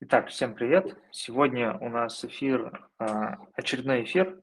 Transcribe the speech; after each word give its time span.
Итак, 0.00 0.28
всем 0.28 0.54
привет! 0.54 0.96
Сегодня 1.10 1.76
у 1.76 1.88
нас 1.88 2.24
эфир, 2.24 2.88
а, 3.00 3.36
очередной 3.54 4.04
эфир. 4.04 4.40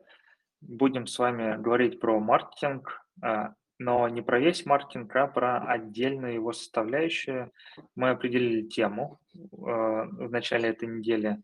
Будем 0.59 1.07
с 1.07 1.17
вами 1.17 1.55
говорить 1.61 2.01
про 2.01 2.19
маркетинг, 2.19 3.01
а, 3.21 3.53
но 3.79 4.09
не 4.09 4.21
про 4.21 4.37
весь 4.37 4.65
маркетинг, 4.65 5.15
а 5.15 5.27
про 5.27 5.59
отдельную 5.59 6.33
его 6.33 6.51
составляющую. 6.51 7.53
Мы 7.95 8.09
определили 8.09 8.67
тему 8.67 9.21
а, 9.33 10.03
в 10.03 10.29
начале 10.29 10.67
этой 10.67 10.89
недели. 10.89 11.41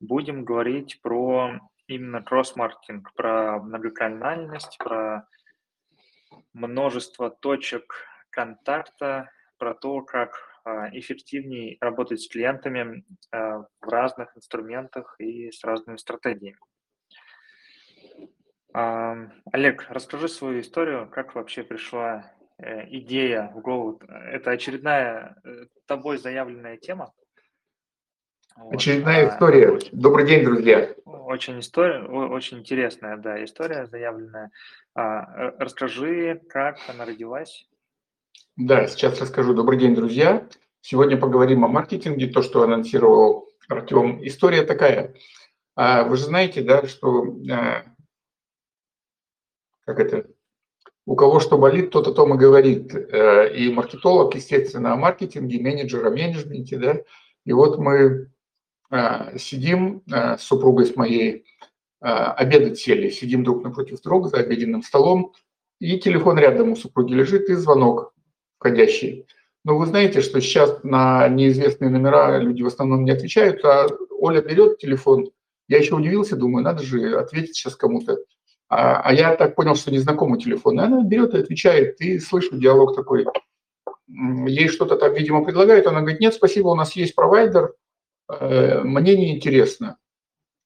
Будем 0.00 0.44
говорить 0.44 1.00
про 1.00 1.60
именно 1.86 2.20
кросс-маркетинг, 2.20 3.12
про 3.14 3.60
многоканальность, 3.60 4.76
про 4.78 5.28
множество 6.52 7.30
точек 7.30 7.94
контакта, 8.30 9.30
про 9.56 9.72
то, 9.72 10.00
как 10.02 10.51
а, 10.64 10.88
эффективнее 10.96 11.76
работать 11.80 12.20
с 12.20 12.28
клиентами 12.28 13.04
а, 13.32 13.64
в 13.80 13.88
разных 13.88 14.36
инструментах 14.36 15.16
и 15.18 15.50
с 15.50 15.64
разными 15.64 15.96
стратегиями. 15.96 16.58
Олег, 18.74 19.86
расскажи 19.90 20.28
свою 20.28 20.60
историю, 20.60 21.06
как 21.10 21.34
вообще 21.34 21.62
пришла 21.62 22.32
э, 22.56 22.88
идея 22.88 23.52
в 23.54 23.60
голову. 23.60 24.00
Это 24.08 24.52
очередная 24.52 25.36
э, 25.44 25.66
тобой 25.84 26.16
заявленная 26.16 26.78
тема? 26.78 27.12
Очередная 28.56 29.28
история. 29.28 29.78
Добрый 29.92 30.26
день, 30.26 30.42
друзья. 30.42 30.94
Очень 31.04 31.60
история, 31.60 32.02
очень 32.02 32.60
интересная, 32.60 33.18
да, 33.18 33.44
история 33.44 33.86
заявленная. 33.86 34.50
Расскажи, 34.94 36.40
как 36.48 36.78
она 36.88 37.04
родилась, 37.04 37.68
да, 38.56 38.86
сейчас 38.86 39.20
расскажу. 39.20 39.54
Добрый 39.54 39.78
день, 39.78 39.94
друзья. 39.94 40.46
Сегодня 40.82 41.16
поговорим 41.16 41.64
о 41.64 41.68
маркетинге, 41.68 42.26
то, 42.26 42.42
что 42.42 42.62
анонсировал 42.62 43.48
Артем. 43.68 44.24
История 44.26 44.62
такая. 44.62 45.14
А, 45.74 46.04
вы 46.04 46.16
же 46.16 46.24
знаете, 46.24 46.60
да, 46.60 46.86
что 46.86 47.34
а, 47.50 47.84
как 49.86 50.00
это, 50.00 50.26
у 51.06 51.16
кого 51.16 51.40
что 51.40 51.56
болит, 51.56 51.90
тот 51.90 52.08
о 52.08 52.12
том 52.12 52.34
и 52.34 52.38
говорит. 52.38 52.94
Э, 52.94 53.52
и 53.56 53.72
маркетолог, 53.72 54.34
естественно, 54.34 54.92
о 54.92 54.96
маркетинге, 54.96 55.58
менеджер 55.58 56.06
о 56.06 56.10
менеджменте, 56.10 56.76
да. 56.76 56.96
И 57.46 57.52
вот 57.52 57.78
мы 57.78 58.30
а, 58.90 59.36
сидим 59.38 60.02
с 60.06 60.42
супругой 60.42 60.86
с 60.86 60.94
моей, 60.94 61.46
обедать 62.00 62.78
сели, 62.78 63.10
сидим 63.10 63.44
друг 63.44 63.62
напротив 63.64 64.02
друга 64.02 64.28
за 64.28 64.38
обеденным 64.38 64.82
столом, 64.82 65.32
и 65.78 65.98
телефон 65.98 66.38
рядом 66.38 66.72
у 66.72 66.76
супруги 66.76 67.14
лежит, 67.14 67.48
и 67.48 67.54
звонок 67.54 68.11
входящие. 68.62 69.26
Но 69.64 69.76
вы 69.76 69.86
знаете, 69.86 70.20
что 70.20 70.40
сейчас 70.40 70.82
на 70.84 71.28
неизвестные 71.28 71.90
номера 71.90 72.38
люди 72.38 72.62
в 72.62 72.66
основном 72.68 73.04
не 73.04 73.10
отвечают, 73.10 73.64
а 73.64 73.88
Оля 74.10 74.40
берет 74.40 74.78
телефон. 74.78 75.30
Я 75.68 75.78
еще 75.78 75.96
удивился, 75.96 76.36
думаю, 76.36 76.64
надо 76.64 76.82
же 76.82 77.16
ответить 77.18 77.56
сейчас 77.56 77.76
кому-то. 77.76 78.18
А, 78.68 79.00
а 79.02 79.12
я 79.12 79.36
так 79.36 79.54
понял, 79.54 79.74
что 79.74 79.92
незнакомый 79.92 80.40
телефон. 80.40 80.80
И 80.80 80.82
она 80.82 81.02
берет 81.04 81.34
и 81.34 81.38
отвечает, 81.38 82.00
и 82.00 82.18
слышу 82.18 82.56
диалог 82.56 82.96
такой. 82.96 83.26
Ей 84.08 84.68
что-то 84.68 84.96
там, 84.96 85.14
видимо, 85.14 85.44
предлагают. 85.44 85.86
Она 85.86 86.00
говорит, 86.00 86.20
нет, 86.20 86.34
спасибо, 86.34 86.68
у 86.68 86.74
нас 86.74 86.94
есть 86.96 87.14
провайдер, 87.14 87.74
э, 88.28 88.80
мне 88.82 89.16
не 89.16 89.36
интересно. 89.36 89.98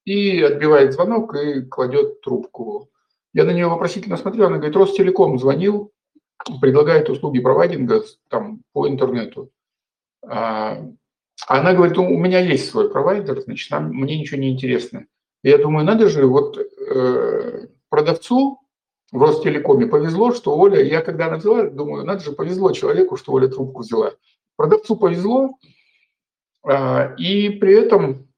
И 0.04 0.40
отбивает 0.40 0.92
звонок 0.92 1.34
и 1.34 1.62
кладет 1.62 2.20
трубку. 2.20 2.90
Я 3.34 3.44
на 3.44 3.50
нее 3.50 3.68
вопросительно 3.68 4.16
смотрел, 4.16 4.46
она 4.46 4.56
говорит, 4.56 4.76
Ростелеком 4.76 5.38
звонил, 5.38 5.92
предлагает 6.60 7.08
услуги 7.08 7.40
провайдинга 7.40 8.02
там, 8.28 8.62
по 8.72 8.88
интернету. 8.88 9.50
А, 10.26 10.82
она 11.46 11.74
говорит, 11.74 11.98
у 11.98 12.16
меня 12.16 12.40
есть 12.40 12.70
свой 12.70 12.90
провайдер, 12.90 13.40
значит, 13.40 13.70
нам, 13.70 13.90
мне 13.90 14.18
ничего 14.18 14.40
не 14.40 14.50
интересно. 14.50 15.06
я 15.42 15.58
думаю, 15.58 15.84
надо 15.84 16.08
же, 16.08 16.26
вот 16.26 16.58
э, 16.58 17.66
продавцу 17.88 18.60
в 19.12 19.22
Ростелекоме 19.22 19.86
повезло, 19.86 20.32
что 20.32 20.56
Оля, 20.56 20.82
я 20.82 21.02
когда 21.02 21.26
она 21.26 21.36
взяла, 21.36 21.68
думаю, 21.68 22.04
надо 22.04 22.20
же, 22.20 22.32
повезло 22.32 22.72
человеку, 22.72 23.16
что 23.16 23.32
Оля 23.32 23.48
трубку 23.48 23.82
взяла. 23.82 24.12
Продавцу 24.56 24.96
повезло, 24.96 25.58
э, 26.68 27.16
и 27.16 27.50
при 27.50 27.74
этом 27.74 28.28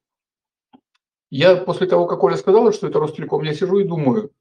я 1.31 1.55
после 1.55 1.87
того, 1.87 2.05
как 2.05 2.23
Оля 2.23 2.37
сказала, 2.37 2.73
что 2.73 2.87
это 2.87 2.99
Ростелеком, 2.99 3.43
я 3.43 3.53
сижу 3.53 3.79
и 3.79 3.85
думаю, 3.87 4.31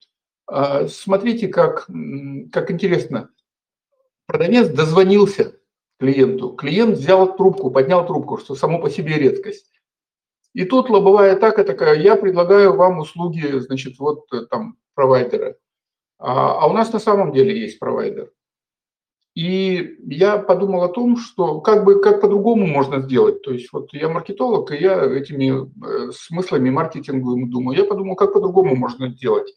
э, 0.50 0.88
смотрите, 0.88 1.48
как, 1.48 1.86
как 2.52 2.70
интересно, 2.70 3.30
Продавец 4.28 4.68
дозвонился 4.68 5.58
клиенту. 5.98 6.50
Клиент 6.50 6.98
взял 6.98 7.34
трубку, 7.34 7.70
поднял 7.70 8.06
трубку, 8.06 8.36
что 8.36 8.54
само 8.54 8.78
по 8.78 8.90
себе 8.90 9.14
редкость. 9.14 9.72
И 10.52 10.66
тут 10.66 10.90
лобовая 10.90 11.32
атака 11.32 11.64
такая, 11.64 11.98
я 11.98 12.14
предлагаю 12.14 12.76
вам 12.76 12.98
услуги, 12.98 13.58
значит, 13.58 13.98
вот 13.98 14.26
э, 14.34 14.44
там 14.50 14.76
провайдера. 14.94 15.56
А, 16.18 16.60
а 16.60 16.66
у 16.68 16.74
нас 16.74 16.92
на 16.92 16.98
самом 16.98 17.32
деле 17.32 17.58
есть 17.58 17.78
провайдер. 17.78 18.30
И 19.34 19.96
я 20.04 20.36
подумал 20.36 20.82
о 20.82 20.88
том, 20.88 21.16
что 21.16 21.62
как 21.62 21.84
бы 21.84 22.02
как 22.02 22.20
по-другому 22.20 22.66
можно 22.66 23.00
сделать. 23.00 23.40
То 23.40 23.52
есть 23.52 23.72
вот 23.72 23.94
я 23.94 24.10
маркетолог, 24.10 24.72
и 24.72 24.76
я 24.76 25.04
этими 25.06 25.52
э, 25.64 26.12
смыслами 26.12 26.68
маркетинговыми 26.68 27.48
думаю. 27.48 27.78
Я 27.78 27.84
подумал, 27.84 28.14
как 28.14 28.34
по-другому 28.34 28.76
можно 28.76 29.08
сделать. 29.08 29.54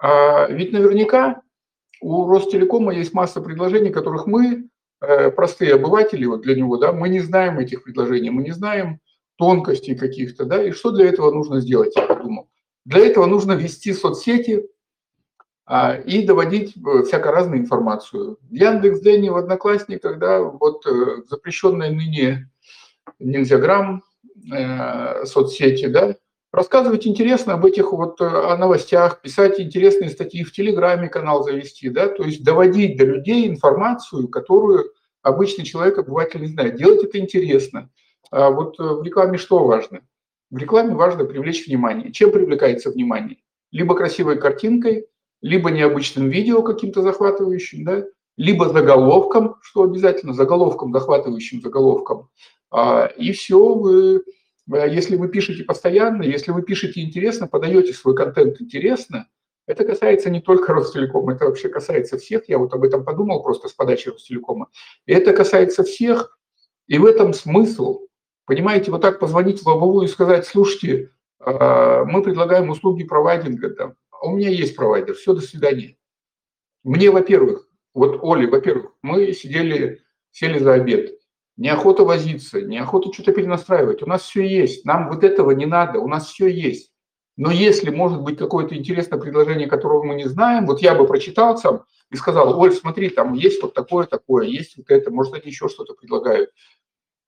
А 0.00 0.48
ведь 0.48 0.72
наверняка 0.72 1.43
у 2.04 2.28
Ростелекома 2.28 2.92
есть 2.92 3.14
масса 3.14 3.40
предложений, 3.40 3.90
которых 3.90 4.26
мы, 4.26 4.68
э, 5.00 5.30
простые 5.30 5.74
обыватели, 5.74 6.26
вот 6.26 6.42
для 6.42 6.54
него, 6.54 6.76
да, 6.76 6.92
мы 6.92 7.08
не 7.08 7.20
знаем 7.20 7.58
этих 7.58 7.82
предложений, 7.82 8.28
мы 8.30 8.42
не 8.42 8.50
знаем 8.50 9.00
тонкостей 9.36 9.94
каких-то, 9.96 10.44
да, 10.44 10.62
и 10.62 10.72
что 10.72 10.90
для 10.90 11.06
этого 11.06 11.30
нужно 11.30 11.60
сделать, 11.60 11.96
я 11.96 12.02
подумал. 12.02 12.50
Для 12.84 13.06
этого 13.06 13.24
нужно 13.24 13.52
вести 13.52 13.94
соцсети 13.94 14.68
а, 15.64 15.94
и 15.94 16.26
доводить 16.26 16.76
э, 16.76 17.04
всяко 17.04 17.32
разную 17.32 17.60
информацию. 17.62 18.36
В 18.42 18.52
Яндекс.Дзене, 18.52 19.30
в 19.30 19.36
Одноклассниках, 19.36 20.18
да, 20.18 20.42
вот 20.42 20.84
э, 20.86 21.22
запрещенная 21.30 21.90
ныне 21.90 22.50
нельзяграмм, 23.18 24.04
э, 24.52 25.24
соцсети, 25.24 25.86
да, 25.86 26.16
рассказывать 26.54 27.06
интересно 27.06 27.54
об 27.54 27.66
этих 27.66 27.92
вот 27.92 28.20
э, 28.20 28.24
о 28.24 28.56
новостях, 28.56 29.20
писать 29.20 29.58
интересные 29.58 30.08
статьи 30.08 30.44
в 30.44 30.52
Телеграме, 30.52 31.08
канал 31.08 31.42
завести, 31.42 31.88
да, 31.88 32.08
то 32.08 32.22
есть 32.22 32.44
доводить 32.44 32.96
до 32.96 33.04
людей 33.04 33.48
информацию, 33.48 34.28
которую 34.28 34.92
обычный 35.22 35.64
человек, 35.64 35.98
обыватель 35.98 36.40
не 36.40 36.46
знает. 36.46 36.76
Делать 36.76 37.02
это 37.02 37.18
интересно. 37.18 37.90
А 38.30 38.50
вот 38.50 38.78
э, 38.78 38.82
в 38.82 39.02
рекламе 39.02 39.36
что 39.36 39.64
важно? 39.64 40.02
В 40.50 40.56
рекламе 40.56 40.94
важно 40.94 41.24
привлечь 41.24 41.66
внимание. 41.66 42.12
Чем 42.12 42.30
привлекается 42.30 42.90
внимание? 42.90 43.38
Либо 43.72 43.96
красивой 43.96 44.38
картинкой, 44.38 45.08
либо 45.42 45.70
необычным 45.70 46.28
видео 46.28 46.62
каким-то 46.62 47.02
захватывающим, 47.02 47.84
да, 47.84 48.04
либо 48.36 48.68
заголовком, 48.68 49.56
что 49.62 49.82
обязательно, 49.82 50.32
заголовком, 50.32 50.92
захватывающим 50.92 51.60
заголовком. 51.60 52.28
А, 52.70 53.06
и 53.06 53.32
все, 53.32 53.74
вы 53.74 54.22
если 54.66 55.16
вы 55.16 55.28
пишете 55.28 55.64
постоянно, 55.64 56.22
если 56.22 56.50
вы 56.50 56.62
пишете 56.62 57.02
интересно, 57.02 57.46
подаете 57.46 57.92
свой 57.92 58.14
контент 58.14 58.60
интересно, 58.60 59.28
это 59.66 59.84
касается 59.84 60.30
не 60.30 60.40
только 60.40 60.74
Ростелекома, 60.74 61.34
это 61.34 61.46
вообще 61.46 61.68
касается 61.68 62.18
всех. 62.18 62.48
Я 62.48 62.58
вот 62.58 62.74
об 62.74 62.84
этом 62.84 63.04
подумал 63.04 63.42
просто 63.42 63.68
с 63.68 63.72
подачи 63.72 64.08
Ростелекома. 64.08 64.68
И 65.06 65.12
это 65.12 65.32
касается 65.32 65.84
всех, 65.84 66.38
и 66.86 66.98
в 66.98 67.06
этом 67.06 67.32
смысл. 67.32 68.00
Понимаете, 68.46 68.90
вот 68.90 69.00
так 69.00 69.18
позвонить 69.18 69.62
в 69.62 69.66
лобовую 69.66 70.06
и 70.06 70.10
сказать, 70.10 70.46
слушайте, 70.46 71.10
а, 71.40 72.04
мы 72.04 72.22
предлагаем 72.22 72.68
услуги 72.68 73.04
провайдинга, 73.04 73.70
там, 73.70 73.94
а 74.10 74.26
у 74.26 74.36
меня 74.36 74.50
есть 74.50 74.76
провайдер, 74.76 75.14
все, 75.14 75.32
до 75.32 75.40
свидания. 75.40 75.96
Мне, 76.82 77.10
во-первых, 77.10 77.66
вот 77.94 78.18
Оле, 78.22 78.46
во-первых, 78.46 78.92
мы 79.00 79.32
сидели, 79.32 80.02
сели 80.30 80.58
за 80.58 80.74
обед, 80.74 81.18
неохота 81.56 82.04
возиться, 82.04 82.60
неохота 82.60 83.12
что-то 83.12 83.32
перенастраивать. 83.32 84.02
У 84.02 84.06
нас 84.06 84.22
все 84.22 84.46
есть, 84.46 84.84
нам 84.84 85.08
вот 85.08 85.24
этого 85.24 85.52
не 85.52 85.66
надо, 85.66 86.00
у 86.00 86.08
нас 86.08 86.28
все 86.28 86.48
есть. 86.48 86.90
Но 87.36 87.50
если 87.50 87.90
может 87.90 88.22
быть 88.22 88.38
какое-то 88.38 88.76
интересное 88.76 89.18
предложение, 89.18 89.66
которого 89.66 90.04
мы 90.04 90.14
не 90.14 90.28
знаем, 90.28 90.66
вот 90.66 90.80
я 90.82 90.94
бы 90.94 91.06
прочитал 91.06 91.56
сам 91.58 91.84
и 92.10 92.16
сказал, 92.16 92.58
Оль, 92.60 92.72
смотри, 92.72 93.08
там 93.08 93.32
есть 93.32 93.60
вот 93.60 93.74
такое, 93.74 94.06
такое, 94.06 94.46
есть 94.46 94.76
вот 94.76 94.90
это, 94.90 95.10
может, 95.10 95.34
они 95.34 95.46
еще 95.46 95.68
что-то 95.68 95.94
предлагают. 95.94 96.50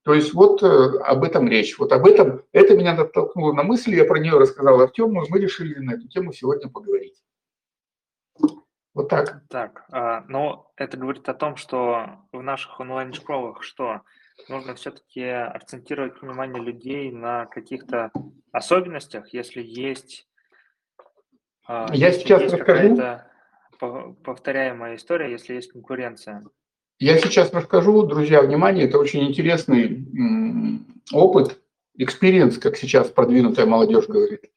То 0.04 0.14
есть 0.14 0.32
вот 0.34 0.62
э, 0.62 0.66
об 1.00 1.24
этом 1.24 1.48
речь. 1.48 1.76
Вот 1.78 1.90
об 1.90 2.06
этом, 2.06 2.42
это 2.52 2.76
меня 2.76 2.94
натолкнуло 2.94 3.52
на 3.52 3.64
мысли, 3.64 3.96
я 3.96 4.04
про 4.04 4.20
нее 4.20 4.38
рассказал 4.38 4.80
Артему, 4.80 5.24
и 5.24 5.28
мы 5.28 5.40
решили 5.40 5.80
на 5.80 5.94
эту 5.94 6.06
тему 6.06 6.32
сегодня 6.32 6.70
поговорить. 6.70 7.20
Вот 8.94 9.08
так. 9.08 9.42
Так, 9.48 9.84
а, 9.90 10.24
но 10.28 10.70
это 10.76 10.96
говорит 10.96 11.28
о 11.28 11.34
том, 11.34 11.56
что 11.56 12.20
в 12.30 12.40
наших 12.40 12.78
онлайн-школах 12.78 13.64
что 13.64 14.02
нужно 14.48 14.74
все-таки 14.74 15.22
акцентировать 15.22 16.20
внимание 16.20 16.62
людей 16.62 17.10
на 17.10 17.46
каких-то 17.46 18.10
особенностях, 18.52 19.32
если 19.32 19.62
есть, 19.62 20.28
а, 21.66 21.86
Я 21.92 22.08
если 22.08 22.20
сейчас 22.20 22.42
есть 22.42 22.54
расскажу. 22.54 23.20
повторяемая 24.24 24.96
история, 24.96 25.30
если 25.30 25.54
есть 25.54 25.72
конкуренция. 25.72 26.44
Я 26.98 27.18
сейчас 27.18 27.52
расскажу, 27.52 28.04
друзья, 28.04 28.40
внимание, 28.40 28.86
это 28.86 28.98
очень 28.98 29.24
интересный 29.24 30.06
опыт. 31.12 31.60
experience, 31.98 32.58
как 32.58 32.76
сейчас 32.76 33.08
продвинутая 33.08 33.64
молодежь 33.66 34.06
говорит. 34.06 34.50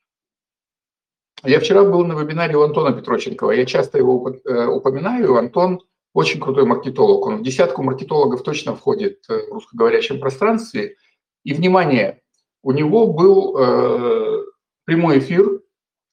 Я 1.44 1.62
вчера 1.62 1.84
был 1.86 2.06
на 2.06 2.20
вебинаре 2.20 2.58
у 2.58 2.64
Антона 2.64 2.92
Петроченкова. 2.94 3.52
Я 3.52 3.66
часто 3.66 3.98
его 3.98 4.30
э, 4.30 4.66
упоминаю. 4.66 5.38
Антон 5.38 5.82
очень 6.14 6.40
крутой 6.40 6.66
маркетолог. 6.66 7.26
Он 7.26 7.38
в 7.38 7.44
десятку 7.44 7.84
маркетологов 7.84 8.44
точно 8.44 8.76
входит 8.76 9.24
э, 9.30 9.48
в 9.50 9.54
русскоговорящем 9.54 10.20
пространстве. 10.20 10.96
И, 11.44 11.54
внимание, 11.54 12.22
у 12.64 12.72
него 12.72 13.08
был 13.08 13.58
э, 13.58 14.44
прямой 14.86 15.20
эфир 15.20 15.46
в 15.48 15.62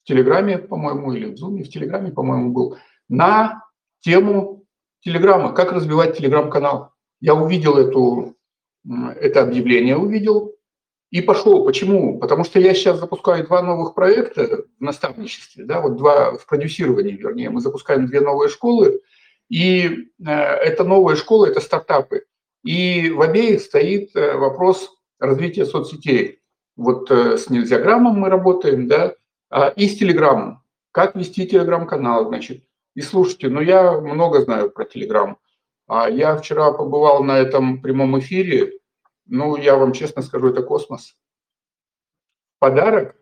Телеграме, 0.04 0.58
по-моему, 0.58 1.12
или 1.12 1.32
в 1.32 1.36
Зуме, 1.36 1.64
в 1.64 1.68
Телеграме, 1.68 2.12
по-моему, 2.12 2.52
был, 2.52 2.76
на 3.08 3.64
тему 4.00 4.64
Телеграма, 5.00 5.52
как 5.52 5.72
развивать 5.72 6.16
Телеграм-канал. 6.16 6.92
Я 7.20 7.34
увидел 7.34 7.76
эту, 7.76 8.36
это 8.84 9.42
объявление, 9.42 9.96
увидел, 9.96 10.56
и 11.10 11.22
пошел. 11.22 11.64
Почему? 11.64 12.18
Потому 12.18 12.44
что 12.44 12.60
я 12.60 12.74
сейчас 12.74 12.98
запускаю 12.98 13.46
два 13.46 13.62
новых 13.62 13.94
проекта 13.94 14.64
в 14.78 14.82
наставничестве, 14.82 15.64
да, 15.64 15.80
вот 15.80 15.96
два 15.96 16.36
в 16.36 16.46
продюсировании, 16.46 17.12
вернее. 17.12 17.50
Мы 17.50 17.60
запускаем 17.60 18.06
две 18.06 18.20
новые 18.20 18.48
школы, 18.48 19.00
и 19.48 20.10
э, 20.18 20.30
это 20.30 20.84
новые 20.84 21.16
школы, 21.16 21.48
это 21.48 21.60
стартапы. 21.60 22.24
И 22.64 23.10
в 23.10 23.20
обеих 23.22 23.60
стоит 23.60 24.14
э, 24.16 24.36
вопрос 24.36 24.92
развития 25.18 25.66
соцсетей. 25.66 26.40
Вот 26.76 27.10
э, 27.10 27.38
с 27.38 27.48
Нельзяграммом 27.48 28.18
мы 28.18 28.28
работаем, 28.28 28.88
да, 28.88 29.14
а, 29.50 29.68
и 29.68 29.88
с 29.88 29.96
Телеграмом. 29.96 30.62
Как 30.92 31.14
вести 31.14 31.46
Телеграм-канал, 31.46 32.26
значит. 32.26 32.64
И 32.94 33.02
слушайте, 33.02 33.48
ну 33.48 33.60
я 33.60 33.92
много 34.00 34.40
знаю 34.40 34.70
про 34.70 34.84
Телеграм. 34.84 35.38
А 35.86 36.10
я 36.10 36.36
вчера 36.36 36.72
побывал 36.72 37.22
на 37.22 37.38
этом 37.38 37.80
прямом 37.80 38.18
эфире, 38.18 38.72
ну, 39.26 39.56
я 39.56 39.76
вам 39.76 39.92
честно 39.92 40.22
скажу, 40.22 40.48
это 40.48 40.62
космос. 40.62 41.14
Подарок, 42.58 43.16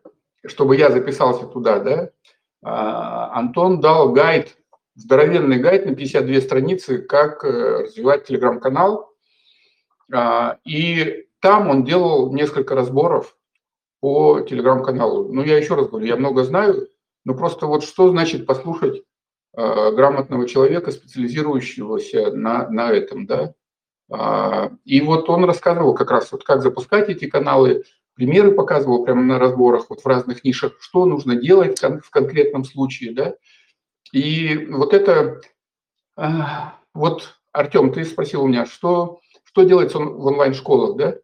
чтобы 0.46 0.76
я 0.76 0.90
записался 0.90 1.46
туда, 1.46 1.78
да, 1.80 2.10
а, 2.62 3.38
Антон 3.38 3.80
дал 3.80 4.12
гайд, 4.12 4.56
здоровенный 4.94 5.58
гайд 5.58 5.86
на 5.86 5.94
52 5.94 6.40
страницы, 6.40 6.98
как 6.98 7.44
э, 7.44 7.84
развивать 7.84 8.26
телеграм-канал. 8.26 9.10
А, 10.12 10.58
и 10.64 11.26
там 11.40 11.68
он 11.68 11.84
делал 11.84 12.32
несколько 12.32 12.74
разборов 12.74 13.36
по 14.00 14.40
телеграм-каналу. 14.40 15.32
Ну, 15.32 15.42
я 15.42 15.58
еще 15.58 15.74
раз 15.74 15.88
говорю, 15.88 16.06
я 16.06 16.16
много 16.16 16.44
знаю, 16.44 16.88
но 17.24 17.34
просто 17.34 17.66
вот 17.66 17.84
что 17.84 18.10
значит 18.10 18.46
послушать 18.46 19.02
э, 19.56 19.92
грамотного 19.92 20.46
человека, 20.46 20.90
специализирующегося 20.90 22.32
на, 22.32 22.68
на 22.68 22.92
этом, 22.92 23.26
да, 23.26 23.54
а, 24.10 24.70
и 24.84 25.00
вот 25.00 25.28
он 25.30 25.44
рассказывал 25.44 25.94
как 25.94 26.10
раз, 26.10 26.30
вот 26.32 26.44
как 26.44 26.62
запускать 26.62 27.08
эти 27.08 27.26
каналы, 27.26 27.84
примеры 28.14 28.52
показывал 28.52 29.04
прямо 29.04 29.22
на 29.22 29.38
разборах 29.38 29.86
вот 29.88 30.00
в 30.02 30.06
разных 30.06 30.44
нишах, 30.44 30.74
что 30.80 31.06
нужно 31.06 31.36
делать 31.36 31.80
в 31.80 32.10
конкретном 32.10 32.64
случае, 32.64 33.12
да. 33.12 33.34
И 34.14 34.66
вот 34.70 34.94
это, 34.94 35.40
а, 36.16 36.78
вот, 36.94 37.34
Артем, 37.50 37.92
ты 37.92 38.04
спросил 38.04 38.44
у 38.44 38.46
меня, 38.46 38.64
что, 38.64 39.18
что 39.42 39.64
делается 39.64 39.98
в 39.98 40.24
онлайн-школах, 40.24 40.96
да? 40.96 41.16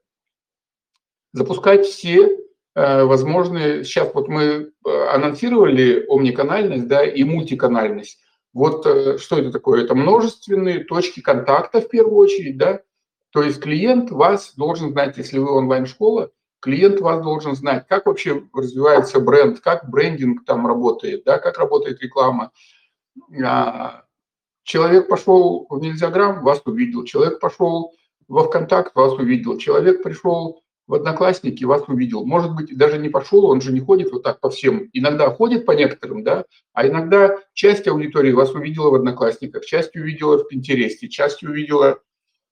Запускать 1.33 1.87
все 1.87 2.37
э, 2.75 3.05
возможные, 3.05 3.85
сейчас 3.85 4.13
вот 4.13 4.27
мы 4.27 4.43
э, 4.43 5.07
анонсировали 5.09 6.05
омниканальность, 6.09 6.89
да, 6.89 7.05
и 7.05 7.23
мультиканальность. 7.23 8.19
Вот 8.53 8.85
э, 8.87 9.19
что 9.19 9.39
это 9.39 9.53
такое? 9.53 9.85
Это 9.85 9.95
множественные 9.95 10.83
точки 10.83 11.21
контакта 11.21 11.81
в 11.81 11.89
первую 11.89 12.17
очередь, 12.17 12.59
да? 12.59 12.81
То 13.31 13.45
есть 13.45 13.61
клиент 13.61 14.11
вас 14.11 14.55
должен 14.57 14.91
знать, 14.91 15.17
если 15.17 15.39
вы 15.39 15.53
онлайн-школа, 15.53 16.33
клиент 16.59 17.01
вас 17.01 17.23
должен 17.23 17.55
знать, 17.55 17.87
как 17.87 18.07
вообще 18.07 18.43
развивается 18.53 19.21
бренд, 19.21 19.61
как 19.61 19.89
брендинг 19.89 20.45
там 20.45 20.67
работает, 20.67 21.23
да, 21.25 21.39
как 21.39 21.57
работает 21.57 22.03
реклама. 22.03 22.51
А, 23.45 24.05
человек 24.63 25.09
пошел 25.09 25.67
в 25.69 25.81
Нельзяграм, 25.81 26.43
вас 26.43 26.63
увидел. 26.65 27.05
Человек 27.05 27.41
пошел 27.41 27.93
во 28.29 28.45
ВКонтакт, 28.45 28.95
вас 28.95 29.15
увидел. 29.15 29.59
Человек 29.59 30.03
пришел 30.03 30.63
в 30.91 30.95
Одноклассники, 30.95 31.63
вас 31.63 31.85
увидел. 31.87 32.27
Может 32.27 32.55
быть, 32.57 32.77
даже 32.77 32.99
не 32.99 33.09
пошел, 33.09 33.45
он 33.45 33.61
же 33.61 33.73
не 33.73 33.79
ходит 33.79 34.11
вот 34.11 34.25
так 34.25 34.41
по 34.41 34.51
всем. 34.51 34.91
Иногда 34.93 35.31
ходит 35.31 35.65
по 35.65 35.71
некоторым, 35.71 36.25
да, 36.25 36.47
а 36.73 36.87
иногда 36.87 37.39
часть 37.55 37.87
аудитории 37.87 38.33
вас 38.33 38.51
увидела 38.53 38.91
в 38.91 38.97
Одноклассниках, 38.97 39.65
часть 39.65 39.95
увидела 39.95 40.39
в 40.39 40.49
Пинтересте, 40.49 41.09
часть 41.09 41.45
увидела 41.45 42.01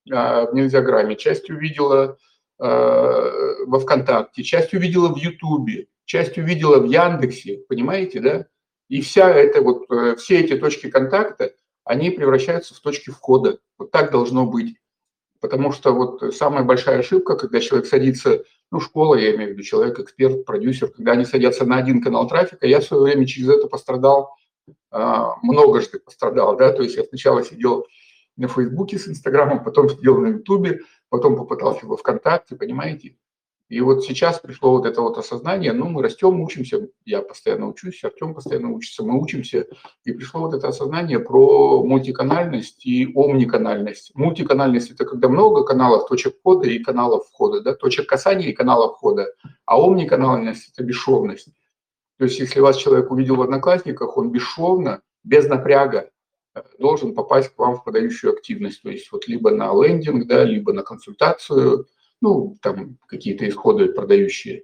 э, 0.09 0.13
в 0.13 0.51
Нельзяграме, 0.53 1.17
часть 1.17 1.49
увидела 1.49 2.17
э, 2.59 2.63
во 2.63 3.79
ВКонтакте, 3.79 4.43
часть 4.43 4.73
увидела 4.73 5.13
в 5.13 5.17
Ютубе, 5.17 5.87
часть 6.05 6.37
увидела 6.37 6.79
в 6.79 6.85
Яндексе, 6.85 7.59
понимаете, 7.67 8.21
да? 8.21 8.45
И 8.89 9.01
вся 9.01 9.29
эта 9.29 9.61
вот, 9.61 9.85
э, 9.89 10.15
все 10.17 10.39
эти 10.39 10.57
точки 10.57 10.89
контакта, 10.89 11.53
они 11.85 12.09
превращаются 12.09 12.75
в 12.75 12.79
точки 12.79 13.11
входа. 13.11 13.59
Вот 13.77 13.91
так 13.91 14.11
должно 14.11 14.45
быть. 14.45 14.75
Потому 15.39 15.71
что 15.71 15.93
вот 15.93 16.35
самая 16.35 16.63
большая 16.63 16.99
ошибка, 16.99 17.37
когда 17.37 17.61
человек 17.61 17.87
садится, 17.87 18.43
ну, 18.71 18.79
школа, 18.81 19.15
я 19.15 19.33
имею 19.35 19.51
в 19.51 19.53
виду, 19.53 19.63
человек, 19.63 19.99
эксперт, 19.99 20.43
продюсер, 20.43 20.89
когда 20.89 21.13
они 21.13 21.23
садятся 21.23 21.65
на 21.65 21.77
один 21.77 22.01
канал 22.01 22.27
трафика, 22.27 22.67
я 22.67 22.81
в 22.81 22.83
свое 22.83 23.03
время 23.03 23.25
через 23.25 23.49
это 23.49 23.67
пострадал, 23.67 24.35
а, 24.91 25.35
многожды 25.41 25.99
пострадал, 25.99 26.57
да, 26.57 26.73
то 26.73 26.83
есть 26.83 26.97
я 26.97 27.03
сначала 27.05 27.43
сидел 27.43 27.87
на 28.35 28.47
Фейсбуке 28.47 28.99
с 28.99 29.07
Инстаграмом, 29.07 29.63
потом 29.63 29.89
сидел 29.89 30.19
на 30.19 30.27
Ютубе, 30.27 30.81
потом 31.09 31.37
попытался 31.37 31.85
во 31.85 31.95
ВКонтакте, 31.95 32.55
понимаете, 32.55 33.15
и 33.69 33.81
вот 33.81 34.03
сейчас 34.03 34.39
пришло 34.39 34.71
вот 34.71 34.87
это 34.87 35.01
вот 35.01 35.19
осознание, 35.19 35.73
ну, 35.73 35.89
мы 35.89 36.01
растем, 36.01 36.41
учимся, 36.41 36.89
я 37.05 37.21
постоянно 37.21 37.67
учусь, 37.67 38.03
Артем 38.03 38.33
постоянно 38.33 38.71
учится, 38.71 39.03
мы 39.03 39.21
учимся, 39.21 39.67
и 40.03 40.11
пришло 40.11 40.41
вот 40.41 40.55
это 40.55 40.69
осознание 40.69 41.19
про 41.19 41.83
мультиканальность 41.83 42.83
и 42.87 43.05
омниканальность. 43.15 44.11
Мультиканальность– 44.15 44.89
это 44.91 45.05
когда 45.05 45.29
много 45.29 45.63
каналов, 45.63 46.07
точек 46.07 46.39
входа 46.39 46.67
и 46.67 46.79
каналов 46.79 47.27
входа, 47.27 47.61
да, 47.61 47.75
точек 47.75 48.09
касания 48.09 48.49
и 48.49 48.53
каналов 48.53 48.97
входа, 48.97 49.27
а 49.65 49.79
омниканальность– 49.79 50.71
это 50.73 50.83
бесшовность. 50.83 51.49
То 52.17 52.23
есть 52.23 52.39
если 52.39 52.61
вас 52.61 52.75
человек 52.75 53.11
увидел 53.11 53.35
в 53.35 53.41
Одноклассниках, 53.43 54.17
он 54.17 54.31
бесшовно, 54.31 55.01
без 55.23 55.47
напряга 55.47 56.09
э, 56.55 56.63
должен 56.79 57.13
попасть 57.13 57.49
к 57.49 57.59
вам 57.59 57.75
в 57.75 57.83
подающую 57.83 58.33
активность, 58.33 58.81
то 58.81 58.89
есть 58.89 59.11
вот 59.11 59.27
либо 59.27 59.51
на 59.51 59.71
лендинг, 59.73 60.25
да, 60.25 60.43
либо 60.43 60.73
на 60.73 60.81
консультацию– 60.81 61.85
ну, 62.21 62.57
там 62.61 62.97
какие-то 63.07 63.47
исходы 63.47 63.91
продающие. 63.91 64.63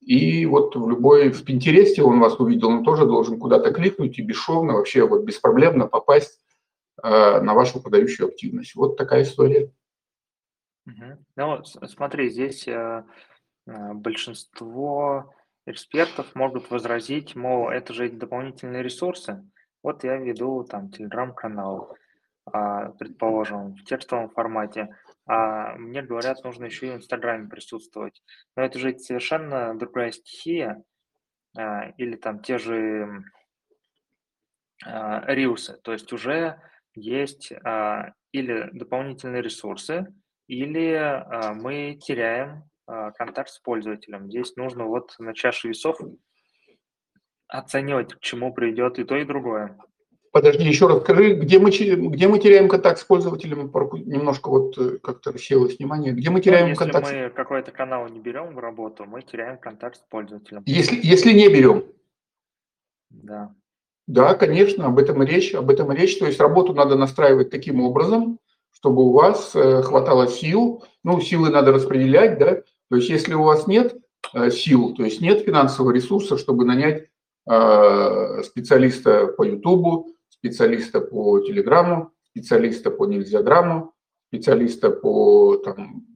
И 0.00 0.46
вот 0.46 0.74
в 0.74 0.88
любой, 0.88 1.30
в 1.30 1.44
Пинтересте 1.44 2.02
он 2.02 2.20
вас 2.20 2.38
увидел, 2.40 2.68
он 2.68 2.84
тоже 2.84 3.04
должен 3.04 3.38
куда-то 3.38 3.72
кликнуть 3.72 4.18
и 4.18 4.22
бесшовно, 4.22 4.74
вообще 4.74 5.06
вот 5.06 5.24
беспроблемно 5.24 5.86
попасть 5.86 6.40
э, 7.02 7.40
на 7.40 7.54
вашу 7.54 7.82
продающую 7.82 8.28
активность. 8.28 8.74
Вот 8.74 8.96
такая 8.96 9.24
история. 9.24 9.70
Ну, 11.36 11.62
смотри, 11.64 12.30
здесь 12.30 12.66
э, 12.66 13.04
э, 13.66 13.92
большинство 13.92 15.34
экспертов 15.66 16.34
могут 16.34 16.70
возразить, 16.70 17.36
мол, 17.36 17.68
это 17.68 17.92
же 17.92 18.08
дополнительные 18.08 18.82
ресурсы. 18.82 19.44
Вот 19.82 20.04
я 20.04 20.16
веду 20.16 20.64
там 20.64 20.90
телеграм-канал, 20.90 21.94
э, 22.52 22.92
предположим, 22.98 23.74
в 23.74 23.84
текстовом 23.84 24.30
формате 24.30 24.96
а 25.28 25.76
мне 25.76 26.02
говорят, 26.02 26.42
нужно 26.42 26.64
еще 26.64 26.86
и 26.86 26.90
в 26.90 26.96
Инстаграме 26.96 27.48
присутствовать. 27.48 28.22
Но 28.56 28.62
это 28.64 28.78
же 28.78 28.98
совершенно 28.98 29.78
другая 29.78 30.10
стихия, 30.10 30.82
а, 31.56 31.90
или 31.98 32.16
там 32.16 32.40
те 32.40 32.58
же 32.58 33.24
а, 34.84 35.24
рилсы, 35.34 35.78
то 35.82 35.92
есть 35.92 36.12
уже 36.12 36.60
есть 36.94 37.52
а, 37.64 38.12
или 38.32 38.70
дополнительные 38.72 39.42
ресурсы, 39.42 40.06
или 40.46 41.24
мы 41.56 41.98
теряем 42.00 42.64
контакт 42.86 43.50
с 43.50 43.58
пользователем. 43.58 44.30
Здесь 44.30 44.56
нужно 44.56 44.84
вот 44.84 45.14
на 45.18 45.34
чаше 45.34 45.68
весов 45.68 45.98
оценивать, 47.48 48.14
к 48.14 48.20
чему 48.20 48.54
приведет 48.54 48.98
и 48.98 49.04
то, 49.04 49.16
и 49.16 49.24
другое. 49.24 49.78
Подожди, 50.30 50.64
еще 50.64 50.86
раз 50.86 51.00
скажи, 51.00 51.34
где 51.34 51.58
мы, 51.58 51.70
где 51.70 52.28
мы 52.28 52.38
теряем 52.38 52.68
контакт 52.68 52.98
с 53.00 53.04
пользователем? 53.04 53.70
Немножко 54.06 54.50
вот 54.50 54.76
э, 54.76 54.98
как-то 54.98 55.32
рассеялось 55.32 55.78
внимание. 55.78 56.12
Где 56.12 56.30
мы 56.30 56.40
теряем 56.40 56.64
ну, 56.64 56.70
если 56.70 56.84
контакт? 56.84 57.06
Если 57.06 57.24
мы 57.24 57.30
какой-то 57.30 57.70
канал 57.70 58.08
не 58.08 58.20
берем 58.20 58.54
в 58.54 58.58
работу, 58.58 59.04
мы 59.06 59.22
теряем 59.22 59.58
контакт 59.58 59.96
с 59.96 60.00
пользователем. 60.00 60.62
Если, 60.66 60.98
если 61.02 61.32
не 61.32 61.48
берем? 61.48 61.84
Да. 63.10 63.54
Да, 64.06 64.34
конечно, 64.34 64.86
об 64.86 64.98
этом 64.98 65.22
и 65.22 65.26
речь. 65.26 65.54
Об 65.54 65.70
этом 65.70 65.92
и 65.92 65.96
речь. 65.96 66.18
То 66.18 66.26
есть 66.26 66.40
работу 66.40 66.74
надо 66.74 66.96
настраивать 66.96 67.50
таким 67.50 67.80
образом, 67.80 68.38
чтобы 68.70 69.02
у 69.04 69.12
вас 69.12 69.52
э, 69.54 69.82
хватало 69.82 70.28
сил. 70.28 70.84
Ну, 71.04 71.20
силы 71.20 71.48
надо 71.48 71.72
распределять, 71.72 72.38
да. 72.38 72.62
То 72.90 72.96
есть 72.96 73.08
если 73.08 73.32
у 73.34 73.44
вас 73.44 73.66
нет 73.66 73.96
э, 74.34 74.50
сил, 74.50 74.94
то 74.94 75.04
есть 75.04 75.22
нет 75.22 75.40
финансового 75.40 75.92
ресурса, 75.92 76.36
чтобы 76.36 76.64
нанять 76.64 77.08
специалиста 78.44 79.28
по 79.28 79.42
Ютубу, 79.42 80.08
специалиста 80.38 81.00
по 81.00 81.40
Телеграмму, 81.40 82.12
специалиста 82.30 82.90
по 82.90 83.06
Нельзяграмму, 83.06 83.94
специалиста 84.28 84.90
по 84.90 85.56
там, 85.56 86.06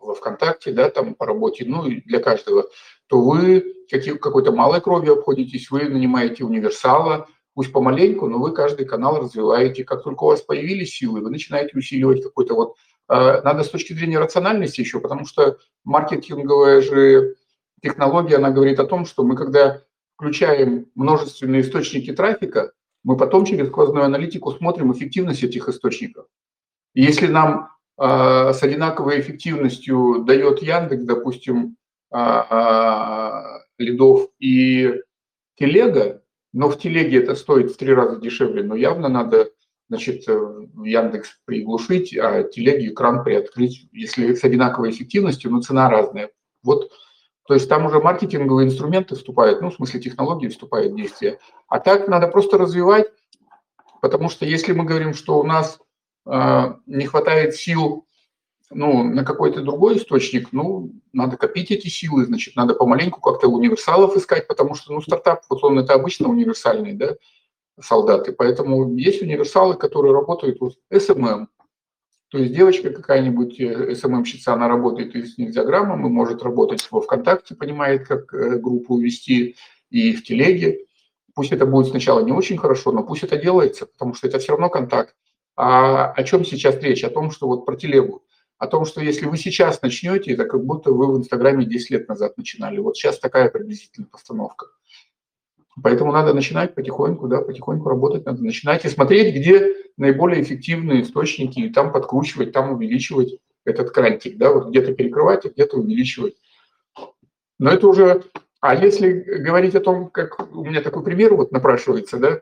во 0.00 0.14
ВКонтакте, 0.14 0.72
да, 0.72 0.90
там 0.90 1.14
по 1.14 1.26
работе, 1.26 1.64
ну 1.66 1.86
и 1.86 2.00
для 2.02 2.20
каждого, 2.20 2.68
то 3.06 3.20
вы 3.20 3.74
какой-то 4.20 4.52
малой 4.52 4.80
кровью 4.80 5.14
обходитесь, 5.14 5.70
вы 5.70 5.88
нанимаете 5.88 6.44
универсала, 6.44 7.26
пусть 7.54 7.72
помаленьку, 7.72 8.28
но 8.28 8.38
вы 8.38 8.52
каждый 8.52 8.86
канал 8.86 9.18
развиваете. 9.18 9.84
Как 9.84 10.02
только 10.02 10.24
у 10.24 10.28
вас 10.28 10.42
появились 10.42 10.96
силы, 10.96 11.20
вы 11.20 11.30
начинаете 11.30 11.76
усиливать 11.76 12.22
какой-то 12.22 12.54
вот... 12.54 12.76
А, 13.08 13.42
надо 13.42 13.64
с 13.64 13.70
точки 13.70 13.92
зрения 13.92 14.18
рациональности 14.18 14.80
еще, 14.80 15.00
потому 15.00 15.26
что 15.26 15.58
маркетинговая 15.84 16.80
же 16.80 17.34
технология, 17.82 18.36
она 18.36 18.50
говорит 18.50 18.78
о 18.78 18.86
том, 18.86 19.04
что 19.04 19.24
мы 19.24 19.36
когда 19.36 19.82
включаем 20.16 20.86
множественные 20.94 21.62
источники 21.62 22.12
трафика, 22.12 22.72
мы 23.02 23.16
потом 23.16 23.44
через 23.44 23.68
сквозную 23.68 24.04
аналитику 24.04 24.52
смотрим 24.52 24.92
эффективность 24.92 25.42
этих 25.42 25.68
источников. 25.68 26.26
Если 26.94 27.26
нам 27.26 27.70
э, 27.98 28.52
с 28.52 28.62
одинаковой 28.62 29.20
эффективностью 29.20 30.24
дает 30.26 30.62
Яндекс, 30.62 31.04
допустим, 31.04 31.76
э, 32.12 32.18
э, 32.18 33.30
лидов 33.78 34.28
и 34.38 34.94
телега, 35.56 36.22
но 36.52 36.68
в 36.68 36.78
телеге 36.78 37.22
это 37.22 37.34
стоит 37.34 37.70
в 37.70 37.76
три 37.76 37.94
раза 37.94 38.20
дешевле, 38.20 38.62
но 38.62 38.74
явно 38.74 39.08
надо 39.08 39.50
значит, 39.88 40.26
Яндекс 40.26 41.40
приглушить, 41.46 42.16
а 42.16 42.44
телеге 42.44 42.88
экран 42.88 43.24
приоткрыть, 43.24 43.88
если 43.92 44.34
с 44.34 44.44
одинаковой 44.44 44.90
эффективностью, 44.90 45.50
но 45.50 45.62
цена 45.62 45.90
разная. 45.90 46.30
Вот, 46.62 46.92
то 47.50 47.54
есть 47.54 47.68
там 47.68 47.84
уже 47.84 47.98
маркетинговые 47.98 48.68
инструменты 48.68 49.16
вступают, 49.16 49.60
ну, 49.60 49.70
в 49.70 49.74
смысле 49.74 49.98
технологии 49.98 50.46
вступают 50.46 50.92
в 50.92 50.96
действие. 50.96 51.40
А 51.66 51.80
так 51.80 52.06
надо 52.06 52.28
просто 52.28 52.56
развивать, 52.56 53.08
потому 54.00 54.28
что 54.28 54.46
если 54.46 54.72
мы 54.72 54.84
говорим, 54.84 55.14
что 55.14 55.40
у 55.40 55.42
нас 55.42 55.80
э, 56.26 56.74
не 56.86 57.06
хватает 57.06 57.56
сил 57.56 58.06
ну, 58.70 59.02
на 59.02 59.24
какой-то 59.24 59.62
другой 59.62 59.96
источник, 59.96 60.52
ну, 60.52 60.92
надо 61.12 61.36
копить 61.36 61.72
эти 61.72 61.88
силы, 61.88 62.24
значит, 62.24 62.54
надо 62.54 62.74
помаленьку 62.74 63.20
как-то 63.20 63.48
универсалов 63.48 64.16
искать, 64.16 64.46
потому 64.46 64.76
что, 64.76 64.92
ну, 64.92 65.00
стартап, 65.00 65.42
вот 65.50 65.64
он 65.64 65.80
это 65.80 65.94
обычно 65.94 66.28
универсальный, 66.28 66.92
да, 66.92 67.16
солдаты. 67.80 68.30
Поэтому 68.30 68.94
есть 68.94 69.22
универсалы, 69.22 69.74
которые 69.74 70.14
работают 70.14 70.60
вот 70.60 70.74
SMM. 70.92 71.48
То 72.30 72.38
есть 72.38 72.54
девочка 72.54 72.90
какая-нибудь, 72.90 73.60
SMM-щица, 73.60 74.52
она 74.52 74.68
работает 74.68 75.14
и 75.16 75.24
с 75.24 75.34
диаграммом, 75.34 76.06
и 76.06 76.10
может 76.10 76.42
работать 76.42 76.86
во 76.90 77.00
ВКонтакте, 77.00 77.54
понимает, 77.54 78.06
как 78.06 78.32
э, 78.32 78.58
группу 78.58 78.98
вести, 78.98 79.56
и 79.90 80.14
в 80.14 80.22
телеге. 80.22 80.86
Пусть 81.34 81.52
это 81.52 81.66
будет 81.66 81.88
сначала 81.88 82.20
не 82.20 82.32
очень 82.32 82.56
хорошо, 82.56 82.92
но 82.92 83.02
пусть 83.02 83.24
это 83.24 83.36
делается, 83.36 83.86
потому 83.86 84.14
что 84.14 84.28
это 84.28 84.38
все 84.38 84.52
равно 84.52 84.68
контакт. 84.68 85.14
А 85.56 86.12
о 86.12 86.22
чем 86.22 86.44
сейчас 86.44 86.80
речь? 86.80 87.02
О 87.02 87.10
том, 87.10 87.30
что 87.30 87.46
вот 87.46 87.66
про 87.66 87.76
телегу 87.76 88.22
о 88.60 88.66
том, 88.66 88.84
что 88.84 89.00
если 89.00 89.24
вы 89.24 89.38
сейчас 89.38 89.80
начнете, 89.80 90.32
это 90.34 90.44
как 90.44 90.62
будто 90.64 90.92
вы 90.92 91.10
в 91.10 91.16
Инстаграме 91.16 91.64
10 91.64 91.90
лет 91.90 92.08
назад 92.08 92.36
начинали. 92.36 92.78
Вот 92.78 92.94
сейчас 92.94 93.18
такая 93.18 93.48
приблизительная 93.48 94.06
постановка. 94.06 94.66
Поэтому 95.82 96.12
надо 96.12 96.34
начинать 96.34 96.74
потихоньку, 96.74 97.28
да, 97.28 97.40
потихоньку 97.40 97.88
работать 97.88 98.24
надо. 98.26 98.42
Начинать 98.42 98.84
и 98.84 98.88
смотреть, 98.88 99.34
где 99.34 99.74
наиболее 99.96 100.42
эффективные 100.42 101.02
источники, 101.02 101.60
и 101.60 101.70
там 101.70 101.92
подкручивать, 101.92 102.52
там 102.52 102.72
увеличивать 102.72 103.38
этот 103.64 103.90
крантик, 103.90 104.36
да, 104.36 104.52
вот 104.52 104.68
где-то 104.68 104.94
перекрывать, 104.94 105.44
а 105.44 105.50
где-то 105.50 105.76
увеличивать. 105.76 106.34
Но 107.58 107.70
это 107.70 107.86
уже... 107.88 108.24
А 108.60 108.74
если 108.74 109.12
говорить 109.12 109.74
о 109.74 109.80
том, 109.80 110.10
как 110.10 110.54
у 110.54 110.64
меня 110.64 110.82
такой 110.82 111.02
пример 111.02 111.34
вот 111.34 111.50
напрашивается, 111.50 112.18
да, 112.18 112.40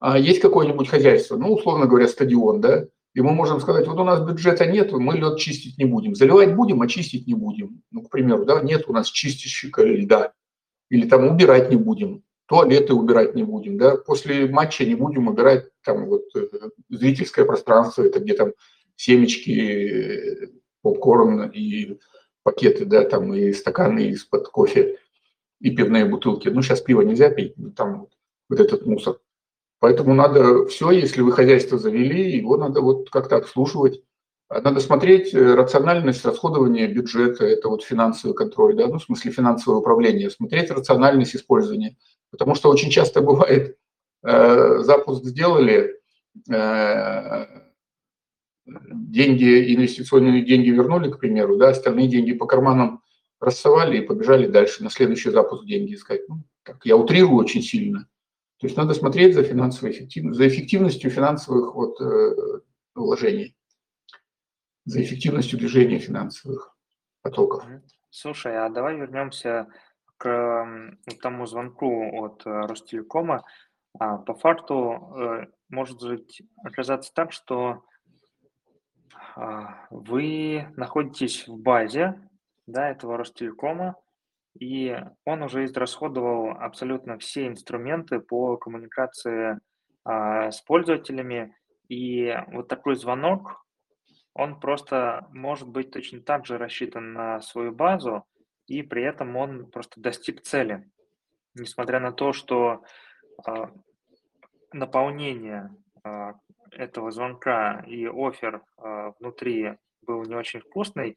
а 0.00 0.18
есть 0.18 0.40
какое-нибудь 0.40 0.88
хозяйство, 0.88 1.36
ну, 1.36 1.52
условно 1.52 1.86
говоря, 1.86 2.08
стадион, 2.08 2.60
да, 2.60 2.86
и 3.14 3.20
мы 3.20 3.32
можем 3.32 3.60
сказать, 3.60 3.86
вот 3.86 3.98
у 3.98 4.04
нас 4.04 4.20
бюджета 4.20 4.66
нет, 4.66 4.92
мы 4.92 5.16
лед 5.18 5.38
чистить 5.38 5.76
не 5.76 5.84
будем. 5.84 6.14
Заливать 6.14 6.54
будем, 6.54 6.80
а 6.80 6.88
чистить 6.88 7.26
не 7.26 7.34
будем. 7.34 7.82
Ну, 7.90 8.02
к 8.02 8.10
примеру, 8.10 8.46
да, 8.46 8.62
нет 8.62 8.84
у 8.88 8.92
нас 8.92 9.08
чистильщика 9.08 9.82
льда. 9.82 10.32
Или 10.92 11.08
там 11.08 11.26
убирать 11.26 11.70
не 11.70 11.76
будем, 11.76 12.22
туалеты 12.44 12.92
убирать 12.92 13.34
не 13.34 13.44
будем, 13.44 13.78
да, 13.78 13.96
после 13.96 14.46
матча 14.46 14.84
не 14.84 14.94
будем 14.94 15.26
убирать 15.26 15.70
там 15.82 16.04
вот 16.04 16.24
э, 16.36 16.46
зрительское 16.90 17.46
пространство, 17.46 18.02
это 18.02 18.20
где 18.20 18.34
там 18.34 18.52
семечки, 18.94 20.50
попкорн 20.82 21.48
и 21.48 21.98
пакеты, 22.42 22.84
да, 22.84 23.04
там 23.04 23.32
и 23.32 23.54
стаканы 23.54 24.08
из-под 24.08 24.48
кофе 24.48 24.98
и 25.60 25.70
пивные 25.70 26.04
бутылки. 26.04 26.48
Ну, 26.48 26.60
сейчас 26.60 26.82
пиво 26.82 27.00
нельзя 27.00 27.30
пить, 27.30 27.54
там 27.74 28.08
вот 28.50 28.60
этот 28.60 28.84
мусор. 28.84 29.18
Поэтому 29.78 30.12
надо 30.12 30.66
все, 30.66 30.90
если 30.90 31.22
вы 31.22 31.32
хозяйство 31.32 31.78
завели, 31.78 32.36
его 32.36 32.58
надо 32.58 32.82
вот 32.82 33.08
как-то 33.08 33.36
обслуживать. 33.36 34.02
Надо 34.60 34.80
смотреть 34.80 35.34
э, 35.34 35.54
рациональность 35.54 36.24
расходования 36.24 36.86
бюджета, 36.86 37.46
это 37.46 37.68
вот 37.68 37.82
финансовый 37.82 38.34
контроль, 38.34 38.76
да, 38.76 38.86
ну, 38.86 38.98
в 38.98 39.02
смысле 39.02 39.30
финансовое 39.30 39.78
управление, 39.78 40.30
смотреть 40.30 40.70
рациональность 40.70 41.34
использования. 41.34 41.96
Потому 42.30 42.54
что 42.54 42.68
очень 42.68 42.90
часто 42.90 43.22
бывает, 43.22 43.76
э, 44.24 44.78
запуск 44.80 45.24
сделали, 45.24 45.98
э, 46.50 47.46
деньги, 48.66 49.74
инвестиционные 49.74 50.44
деньги 50.44 50.70
вернули, 50.70 51.10
к 51.10 51.18
примеру, 51.18 51.56
да, 51.56 51.70
остальные 51.70 52.08
деньги 52.08 52.32
по 52.32 52.46
карманам 52.46 53.02
рассовали 53.40 53.98
и 53.98 54.06
побежали 54.06 54.46
дальше, 54.46 54.84
на 54.84 54.90
следующий 54.90 55.30
запуск 55.30 55.64
деньги 55.64 55.94
искать. 55.94 56.28
Ну, 56.28 56.42
так, 56.62 56.84
я 56.84 56.96
утрирую 56.96 57.36
очень 57.36 57.62
сильно. 57.62 58.08
То 58.60 58.66
есть 58.66 58.76
надо 58.76 58.94
смотреть 58.94 59.34
за 59.34 59.42
финансовой 59.42 59.92
эффективностью, 59.92 60.34
за 60.34 60.48
эффективностью 60.48 61.10
финансовых 61.10 61.74
вот, 61.74 62.00
э, 62.00 62.60
вложений, 62.94 63.56
за 64.84 65.02
эффективностью 65.02 65.58
движения 65.58 65.98
финансовых 65.98 66.76
потоков. 67.22 67.64
Слушай, 68.10 68.58
а 68.58 68.68
давай 68.68 68.96
вернемся 68.96 69.68
к 70.18 70.96
тому 71.20 71.46
звонку 71.46 72.22
от 72.22 72.46
э, 72.46 72.50
Ростелекома. 72.66 73.42
А, 73.98 74.18
по 74.18 74.34
факту 74.34 75.14
э, 75.16 75.46
может 75.68 76.00
оказаться 76.62 77.12
так, 77.12 77.32
что 77.32 77.84
а, 79.34 79.86
вы 79.90 80.68
находитесь 80.76 81.48
в 81.48 81.56
базе 81.58 82.20
да, 82.66 82.90
этого 82.90 83.16
Ростелекома, 83.16 83.96
и 84.58 84.96
он 85.24 85.42
уже 85.42 85.64
израсходовал 85.64 86.50
абсолютно 86.50 87.18
все 87.18 87.46
инструменты 87.48 88.20
по 88.20 88.56
коммуникации 88.56 89.58
а, 90.04 90.50
с 90.50 90.60
пользователями. 90.60 91.56
И 91.88 92.34
вот 92.48 92.68
такой 92.68 92.96
звонок, 92.96 93.61
он 94.34 94.60
просто 94.60 95.26
может 95.30 95.68
быть 95.68 95.90
точно 95.90 96.20
так 96.20 96.46
же 96.46 96.58
рассчитан 96.58 97.12
на 97.12 97.40
свою 97.40 97.72
базу, 97.72 98.24
и 98.66 98.82
при 98.82 99.02
этом 99.02 99.36
он 99.36 99.70
просто 99.70 100.00
достиг 100.00 100.42
цели. 100.42 100.88
Несмотря 101.54 102.00
на 102.00 102.12
то, 102.12 102.32
что 102.32 102.82
а, 103.44 103.70
наполнение 104.72 105.70
а, 106.02 106.34
этого 106.70 107.10
звонка 107.10 107.84
и 107.86 108.06
офер 108.06 108.62
а, 108.78 109.12
внутри 109.18 109.76
был 110.02 110.22
не 110.24 110.34
очень 110.34 110.60
вкусный, 110.60 111.16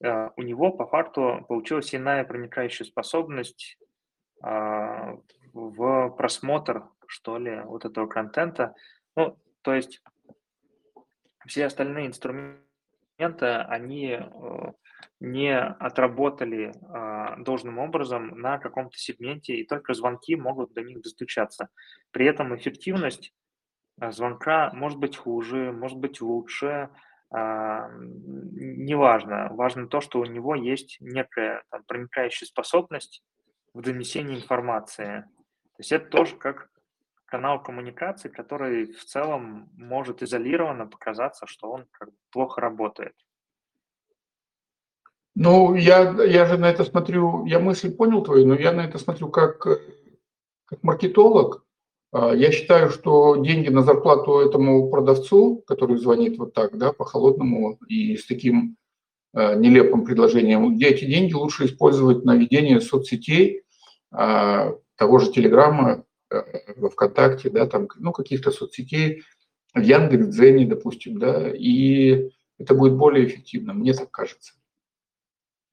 Э, 0.00 0.30
у 0.36 0.42
него 0.42 0.72
по 0.72 0.86
факту 0.86 1.44
получилась 1.48 1.94
иная 1.94 2.24
проникающая 2.24 2.86
способность 2.86 3.78
а, 4.42 5.16
в 5.52 6.10
просмотр, 6.10 6.84
что 7.06 7.38
ли, 7.38 7.62
вот 7.62 7.84
этого 7.84 8.06
контента. 8.06 8.74
Ну, 9.16 9.38
то 9.62 9.74
есть 9.74 10.02
все 11.46 11.66
остальные 11.66 12.08
инструменты, 12.08 13.46
они 13.46 14.18
э, 14.20 14.72
не 15.20 15.58
отработали 15.58 16.74
а, 16.88 17.36
должным 17.36 17.78
образом 17.78 18.38
на 18.38 18.58
каком-то 18.58 18.98
сегменте, 18.98 19.54
и 19.56 19.66
только 19.66 19.94
звонки 19.94 20.36
могут 20.36 20.74
до 20.74 20.82
них 20.82 21.00
достучаться. 21.00 21.68
При 22.10 22.26
этом 22.26 22.54
эффективность 22.54 23.32
э, 24.00 24.10
звонка 24.12 24.70
может 24.74 24.98
быть 24.98 25.16
хуже, 25.16 25.72
может 25.72 25.98
быть 25.98 26.20
лучше, 26.20 26.90
а, 27.30 27.88
неважно. 27.90 29.48
Важно 29.50 29.88
то, 29.88 30.00
что 30.00 30.20
у 30.20 30.24
него 30.24 30.54
есть 30.54 30.98
некая 31.00 31.64
там, 31.70 31.82
проникающая 31.84 32.46
способность 32.46 33.24
в 33.74 33.82
донесении 33.82 34.36
информации. 34.36 35.22
То 35.76 35.80
есть 35.80 35.92
это 35.92 36.08
тоже 36.08 36.36
как 36.36 36.70
канал 37.26 37.62
коммуникации, 37.62 38.28
который 38.28 38.92
в 38.92 39.04
целом 39.04 39.68
может 39.76 40.22
изолированно 40.22 40.86
показаться, 40.86 41.46
что 41.46 41.70
он 41.70 41.86
плохо 42.30 42.60
работает. 42.60 43.14
Ну, 45.34 45.74
я, 45.74 46.24
я 46.24 46.46
же 46.46 46.56
на 46.56 46.70
это 46.70 46.84
смотрю, 46.84 47.44
я 47.44 47.58
мысль 47.58 47.94
понял 47.94 48.22
твою, 48.22 48.46
но 48.46 48.54
я 48.54 48.72
на 48.72 48.80
это 48.80 48.98
смотрю 48.98 49.28
как, 49.28 49.58
как 49.58 50.82
маркетолог, 50.82 51.66
а, 52.12 52.34
я 52.34 52.50
считаю, 52.50 52.90
что 52.90 53.36
деньги 53.36 53.68
на 53.68 53.82
зарплату 53.82 54.38
этому 54.38 54.88
продавцу, 54.88 55.62
который 55.66 55.98
звонит 55.98 56.38
вот 56.38 56.54
так, 56.54 56.78
да, 56.78 56.92
по-холодному 56.92 57.78
и 57.86 58.16
с 58.16 58.26
таким 58.26 58.76
а, 59.34 59.54
нелепым 59.54 60.06
предложением, 60.06 60.74
где 60.74 60.88
эти 60.88 61.04
деньги 61.04 61.34
лучше 61.34 61.66
использовать 61.66 62.24
на 62.24 62.34
ведение 62.34 62.80
соцсетей, 62.80 63.62
а, 64.10 64.72
того 64.96 65.18
же 65.18 65.30
Телеграма, 65.30 66.04
во 66.30 66.90
ВКонтакте, 66.90 67.50
да, 67.50 67.66
там, 67.66 67.88
ну, 67.96 68.12
каких-то 68.12 68.50
соцсетей, 68.50 69.22
в 69.74 69.80
Яндекс.Дзене, 69.80 70.66
допустим, 70.66 71.18
да, 71.18 71.50
и 71.50 72.30
это 72.58 72.74
будет 72.74 72.94
более 72.94 73.26
эффективно, 73.26 73.74
мне 73.74 73.92
так 73.92 74.10
кажется. 74.10 74.54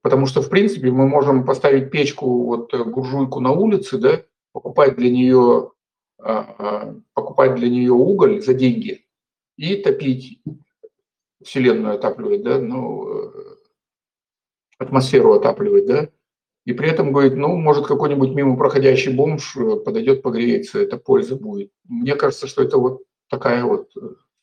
Потому 0.01 0.25
что, 0.25 0.41
в 0.41 0.49
принципе, 0.49 0.91
мы 0.91 1.07
можем 1.07 1.45
поставить 1.45 1.89
печку, 1.89 2.45
вот 2.45 2.73
э, 2.73 2.83
буржуйку 2.83 3.39
на 3.39 3.51
улице, 3.51 3.97
да, 3.97 4.21
покупать 4.51 4.97
для 4.97 5.09
нее, 5.09 5.71
а, 6.19 6.55
а, 6.57 6.95
покупать 7.13 7.55
для 7.55 7.69
нее 7.69 7.93
уголь 7.93 8.41
за 8.41 8.53
деньги 8.53 9.05
и 9.55 9.77
топить 9.77 10.41
Вселенную 11.41 11.95
отапливать, 11.95 12.43
да, 12.43 12.59
ну, 12.59 13.29
э, 13.29 13.55
атмосферу 14.77 15.33
отапливать, 15.33 15.85
да, 15.85 16.09
и 16.65 16.73
при 16.73 16.89
этом 16.89 17.11
говорит, 17.11 17.35
ну, 17.35 17.55
может, 17.57 17.87
какой-нибудь 17.87 18.31
мимо 18.31 18.57
проходящий 18.57 19.13
бомж 19.13 19.55
э, 19.57 19.77
подойдет, 19.77 20.21
погреется, 20.21 20.79
это 20.79 20.97
польза 20.97 21.35
будет. 21.35 21.71
Мне 21.87 22.15
кажется, 22.15 22.47
что 22.47 22.63
это 22.63 22.77
вот 22.77 23.03
такая 23.29 23.63
вот, 23.63 23.89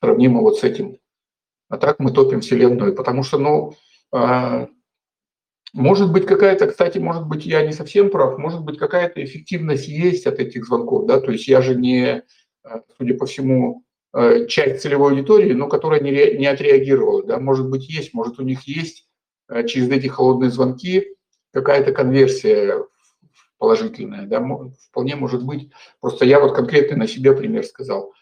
сравнимо 0.02 0.40
вот 0.40 0.58
с 0.58 0.64
этим. 0.64 0.98
А 1.68 1.78
так 1.78 1.98
мы 1.98 2.12
топим 2.12 2.40
Вселенную, 2.40 2.94
потому 2.94 3.22
что, 3.22 3.38
ну, 3.38 3.74
может 5.72 6.12
быть, 6.12 6.26
какая-то, 6.26 6.66
кстати, 6.66 6.98
может 6.98 7.26
быть, 7.26 7.46
я 7.46 7.64
не 7.64 7.72
совсем 7.72 8.10
прав, 8.10 8.38
может 8.38 8.62
быть, 8.62 8.78
какая-то 8.78 9.22
эффективность 9.22 9.86
есть 9.86 10.26
от 10.26 10.40
этих 10.40 10.66
звонков, 10.66 11.06
да, 11.06 11.20
то 11.20 11.30
есть 11.30 11.46
я 11.46 11.62
же 11.62 11.76
не, 11.76 12.22
э, 12.64 12.80
судя 12.98 13.14
по 13.14 13.26
всему, 13.26 13.84
э, 14.12 14.46
часть 14.48 14.82
целевой 14.82 15.12
аудитории, 15.12 15.52
но 15.52 15.68
которая 15.68 16.00
не, 16.00 16.10
не 16.10 16.46
отреагировала, 16.46 17.24
да, 17.24 17.38
может 17.38 17.70
быть, 17.70 17.88
есть, 17.88 18.12
может, 18.14 18.40
у 18.40 18.42
них 18.42 18.62
есть 18.62 19.08
э, 19.48 19.64
через 19.66 19.88
эти 19.90 20.08
холодные 20.08 20.50
звонки 20.50 21.06
какая-то 21.52 21.92
конверсия 21.92 22.84
положительная, 23.58 24.26
да, 24.26 24.44
вполне 24.88 25.16
может 25.16 25.44
быть. 25.44 25.70
Просто 26.00 26.24
я 26.24 26.40
вот 26.40 26.54
конкретно 26.54 26.96
на 26.96 27.06
себе 27.06 27.32
пример 27.34 27.64
сказал. 27.64 28.12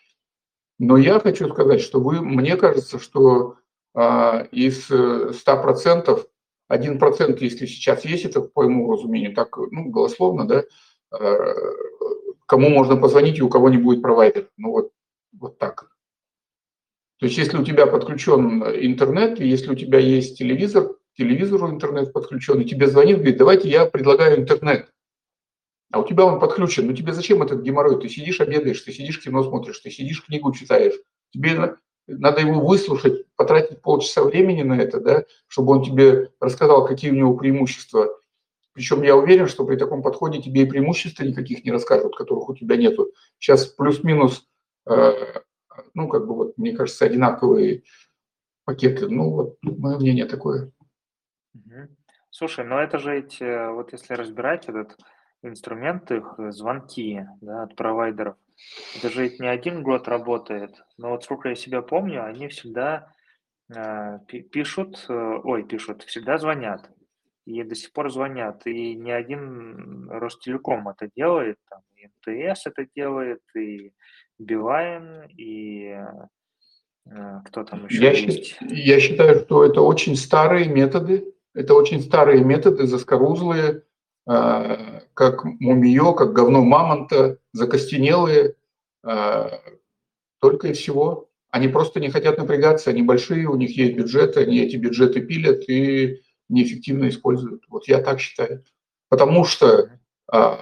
Но 0.78 0.96
я 0.96 1.20
хочу 1.20 1.48
сказать, 1.48 1.80
что 1.80 2.00
вы, 2.00 2.20
мне 2.20 2.56
кажется, 2.56 2.98
что 2.98 3.56
а, 3.94 4.46
из 4.50 4.90
100% 4.90 6.26
один 6.68 6.98
процент, 6.98 7.40
если 7.40 7.66
сейчас 7.66 8.04
есть, 8.04 8.24
это 8.26 8.42
по 8.42 8.62
моему 8.62 8.92
разумению, 8.92 9.34
так, 9.34 9.56
ну, 9.56 9.86
голословно, 9.90 10.46
да, 10.46 10.64
э, 11.18 11.54
кому 12.46 12.68
можно 12.68 12.96
позвонить 12.96 13.38
и 13.38 13.42
у 13.42 13.48
кого 13.48 13.70
не 13.70 13.78
будет 13.78 14.02
провайдера. 14.02 14.48
Ну, 14.58 14.72
вот, 14.72 14.90
вот 15.32 15.58
так. 15.58 15.90
То 17.18 17.26
есть, 17.26 17.38
если 17.38 17.56
у 17.56 17.64
тебя 17.64 17.86
подключен 17.86 18.62
интернет, 18.62 19.40
если 19.40 19.70
у 19.70 19.74
тебя 19.74 19.98
есть 19.98 20.38
телевизор, 20.38 20.94
телевизору 21.18 21.68
интернет 21.68 22.12
подключен, 22.12 22.60
и 22.60 22.64
тебе 22.64 22.86
звонит, 22.86 23.16
говорит, 23.16 23.36
давайте 23.36 23.68
я 23.68 23.86
предлагаю 23.86 24.38
интернет. 24.38 24.88
А 25.90 26.00
у 26.00 26.06
тебя 26.06 26.24
он 26.24 26.38
подключен. 26.38 26.86
Ну 26.86 26.92
тебе 26.92 27.12
зачем 27.12 27.42
этот 27.42 27.62
геморрой? 27.62 28.00
Ты 28.00 28.08
сидишь, 28.08 28.40
обедаешь, 28.40 28.80
ты 28.80 28.92
сидишь, 28.92 29.20
кино 29.20 29.42
смотришь, 29.42 29.80
ты 29.80 29.90
сидишь, 29.90 30.24
книгу 30.24 30.52
читаешь. 30.52 30.94
Тебе 31.32 31.76
надо 32.06 32.40
его 32.40 32.60
выслушать, 32.60 33.26
потратить 33.36 33.82
полчаса 33.82 34.22
времени 34.22 34.62
на 34.62 34.74
это, 34.74 35.00
да, 35.00 35.24
чтобы 35.48 35.72
он 35.72 35.84
тебе 35.84 36.30
рассказал, 36.40 36.86
какие 36.86 37.10
у 37.10 37.14
него 37.14 37.34
преимущества. 37.34 38.08
Причем 38.72 39.02
я 39.02 39.16
уверен, 39.16 39.48
что 39.48 39.64
при 39.64 39.76
таком 39.76 40.02
подходе 40.02 40.40
тебе 40.40 40.62
и 40.62 40.66
преимущества 40.66 41.24
никаких 41.24 41.64
не 41.64 41.72
расскажут, 41.72 42.16
которых 42.16 42.48
у 42.48 42.54
тебя 42.54 42.76
нету. 42.76 43.10
Сейчас 43.38 43.66
плюс-минус, 43.66 44.46
э, 44.86 45.10
ну, 45.94 46.08
как 46.08 46.26
бы 46.26 46.34
вот, 46.34 46.58
мне 46.58 46.76
кажется, 46.76 47.04
одинаковые 47.04 47.82
пакеты. 48.64 49.08
Ну, 49.08 49.30
вот 49.30 49.56
мое 49.62 49.98
мнение 49.98 50.26
такое. 50.26 50.70
Слушай, 52.30 52.64
ну 52.64 52.78
это 52.78 52.98
же 52.98 53.18
эти, 53.18 53.42
э, 53.42 53.70
вот 53.72 53.92
если 53.92 54.14
разбирать 54.14 54.68
этот 54.68 54.96
инструмент 55.42 56.10
их, 56.10 56.34
э, 56.38 56.50
звонки 56.52 57.24
да, 57.40 57.62
от 57.64 57.74
провайдеров, 57.74 58.36
это 58.96 59.08
же 59.10 59.30
не 59.38 59.48
один 59.48 59.82
год 59.82 60.08
работает, 60.08 60.82
но 60.98 61.10
вот 61.10 61.24
сколько 61.24 61.48
я 61.48 61.54
себя 61.54 61.80
помню, 61.80 62.24
они 62.24 62.48
всегда 62.48 63.12
э, 63.74 64.18
пишут, 64.50 65.06
э, 65.08 65.12
ой, 65.12 65.64
пишут, 65.64 66.02
всегда 66.02 66.38
звонят. 66.38 66.90
И 67.44 67.62
до 67.62 67.74
сих 67.74 67.92
пор 67.92 68.10
звонят. 68.12 68.66
И 68.66 68.94
не 68.94 69.10
один 69.10 70.10
Ростелеком 70.10 70.88
это 70.88 71.08
делает, 71.16 71.56
там, 71.70 71.80
и 71.96 72.06
МТС 72.06 72.66
это 72.66 72.86
делает, 72.94 73.40
и 73.56 73.92
Билайн, 74.38 75.24
и 75.36 75.96
э, 77.06 77.40
кто 77.46 77.64
там 77.64 77.86
еще 77.86 78.02
я 78.02 78.10
есть. 78.12 78.44
Считаю, 78.44 78.76
я 78.76 79.00
считаю, 79.00 79.40
что 79.40 79.64
это 79.64 79.80
очень 79.80 80.14
старые 80.14 80.68
методы, 80.68 81.34
это 81.58 81.74
очень 81.74 82.00
старые 82.02 82.44
методы, 82.44 82.86
заскорузлые, 82.86 83.82
э, 84.28 85.00
как 85.12 85.44
мумиё, 85.44 86.12
как 86.12 86.32
говно 86.32 86.64
мамонта, 86.64 87.38
закостенелые, 87.52 88.54
а, 89.04 89.60
только 90.40 90.68
и 90.68 90.72
всего. 90.72 91.28
Они 91.50 91.66
просто 91.66 91.98
не 91.98 92.10
хотят 92.10 92.38
напрягаться, 92.38 92.90
они 92.90 93.02
большие, 93.02 93.48
у 93.48 93.56
них 93.56 93.76
есть 93.76 93.96
бюджеты, 93.96 94.40
они 94.40 94.60
эти 94.60 94.76
бюджеты 94.76 95.20
пилят 95.20 95.68
и 95.68 96.22
неэффективно 96.48 97.08
используют. 97.08 97.64
Вот 97.68 97.88
я 97.88 98.00
так 98.02 98.20
считаю. 98.20 98.64
Потому 99.08 99.44
что 99.44 99.90
а, 100.30 100.60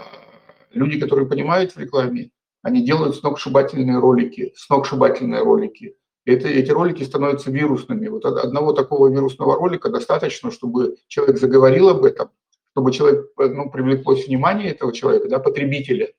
люди, 0.73 0.99
которые 0.99 1.29
понимают 1.29 1.73
в 1.73 1.79
рекламе, 1.79 2.31
они 2.63 2.83
делают 2.83 3.17
сногсшибательные 3.17 3.99
ролики, 3.99 4.55
сногсшибательные 4.57 5.43
ролики. 5.43 5.95
Это, 6.27 6.49
эти 6.49 6.73
ролики 6.73 7.05
становятся 7.05 7.53
вирусными. 7.53 8.09
Вот 8.09 8.25
одного 8.25 8.73
такого 8.73 9.09
вирусного 9.09 9.55
ролика 9.55 9.89
достаточно, 9.89 10.51
чтобы 10.51 10.97
человек 11.07 11.39
заговорил 11.39 11.89
об 11.89 12.05
этом, 12.05 12.31
чтобы 12.73 12.93
человек, 12.93 13.31
э, 13.39 13.47
ну, 13.47 13.71
привлеклось 13.71 14.27
внимание 14.27 14.73
этого 14.73 14.93
человека, 14.93 15.29
да, 15.29 15.39
потребителя, 15.39 16.13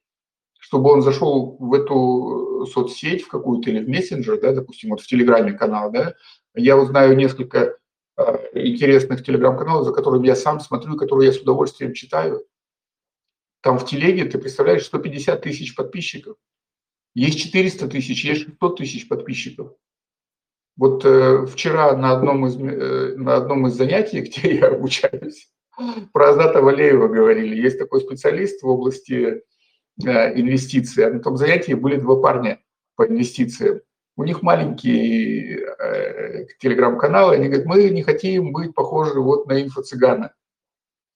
чтобы 0.59 0.91
он 0.91 1.01
зашел 1.01 1.57
в 1.59 1.73
эту 1.73 2.65
соцсеть, 2.71 3.23
в 3.23 3.27
какую-то 3.27 3.69
или 3.69 3.83
в 3.83 3.89
мессенджер, 3.89 4.39
да, 4.39 4.53
допустим, 4.53 4.91
вот 4.91 5.01
в 5.01 5.07
Телеграме 5.07 5.51
канал, 5.51 5.91
да, 5.91 6.15
я 6.55 6.77
узнаю 6.77 7.13
несколько 7.17 7.77
э, 8.15 8.37
интересных 8.53 9.25
телеграм-каналов, 9.25 9.85
за 9.85 9.91
которыми 9.91 10.25
я 10.25 10.37
сам 10.37 10.61
смотрю, 10.61 10.95
которые 10.95 11.27
я 11.27 11.33
с 11.33 11.41
удовольствием 11.41 11.93
читаю. 11.93 12.45
Там 13.59 13.77
в 13.77 13.85
телеге, 13.85 14.23
ты 14.23 14.37
представляешь, 14.37 14.85
150 14.85 15.41
тысяч 15.41 15.75
подписчиков. 15.75 16.37
Есть 17.13 17.39
400 17.39 17.89
тысяч, 17.89 18.23
есть 18.23 18.43
600 18.43 18.77
тысяч 18.77 19.07
подписчиков. 19.09 19.73
Вот 20.77 21.03
э, 21.05 21.45
вчера 21.47 21.95
на 21.97 22.11
одном, 22.11 22.45
из, 22.45 22.55
э, 22.55 23.15
на 23.17 23.37
одном 23.37 23.67
из 23.67 23.73
занятий, 23.73 24.21
где 24.21 24.55
я 24.55 24.67
обучаюсь, 24.67 25.49
про 26.13 26.29
Азата 26.29 26.61
Валеева 26.61 27.07
говорили. 27.07 27.55
Есть 27.55 27.79
такой 27.79 28.01
специалист 28.01 28.61
в 28.61 28.67
области 28.67 29.41
э, 30.05 30.39
инвестиций. 30.39 31.05
А 31.05 31.11
на 31.11 31.19
том 31.19 31.37
занятии 31.37 31.73
были 31.73 31.97
два 31.97 32.21
парня 32.21 32.59
по 32.95 33.07
инвестициям. 33.07 33.81
У 34.15 34.23
них 34.23 34.41
маленькие 34.41 35.59
э, 35.59 36.47
телеграм-каналы, 36.59 37.35
они 37.35 37.47
говорят, 37.47 37.67
мы 37.67 37.89
не 37.89 38.01
хотим 38.01 38.51
быть 38.51 38.73
похожи 38.73 39.19
вот 39.19 39.47
на 39.47 39.61
инфо-цыгана. 39.61 40.31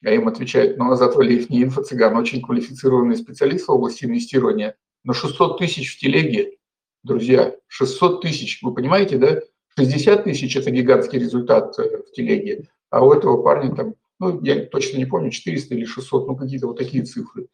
А 0.03 0.09
им 0.09 0.27
отвечают, 0.27 0.77
ну, 0.77 0.91
Азат 0.91 1.15
Валеев 1.15 1.49
не 1.49 1.63
инфо-цыган, 1.63 2.15
очень 2.15 2.41
квалифицированный 2.41 3.15
специалист 3.15 3.67
в 3.67 3.71
области 3.71 4.05
инвестирования. 4.05 4.75
Но 5.03 5.13
600 5.13 5.57
тысяч 5.57 5.95
в 5.95 5.99
телеге, 5.99 6.57
друзья, 7.03 7.55
600 7.67 8.21
тысяч, 8.21 8.61
вы 8.61 8.73
понимаете, 8.73 9.17
да? 9.17 9.41
60 9.77 10.25
тысяч– 10.25 10.55
это 10.57 10.69
гигантский 10.71 11.19
результат 11.19 11.77
э, 11.79 12.03
в 12.03 12.11
телеге, 12.11 12.67
а 12.89 13.05
у 13.05 13.13
этого 13.13 13.41
парня 13.41 13.73
там 13.73 13.95
ну, 14.21 14.39
я 14.43 14.65
точно 14.67 14.97
не 14.97 15.05
помню, 15.05 15.31
400 15.31 15.73
или 15.73 15.85
600, 15.85 16.27
ну, 16.27 16.35
какие-то 16.35 16.67
вот 16.67 16.77
такие 16.77 17.03
цифры. 17.03 17.47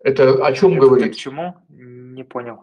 Это 0.00 0.46
о 0.46 0.52
чем 0.52 0.74
Это 0.74 0.80
говорит? 0.80 1.14
К 1.14 1.16
чему? 1.16 1.56
Не 1.68 2.22
понял. 2.22 2.60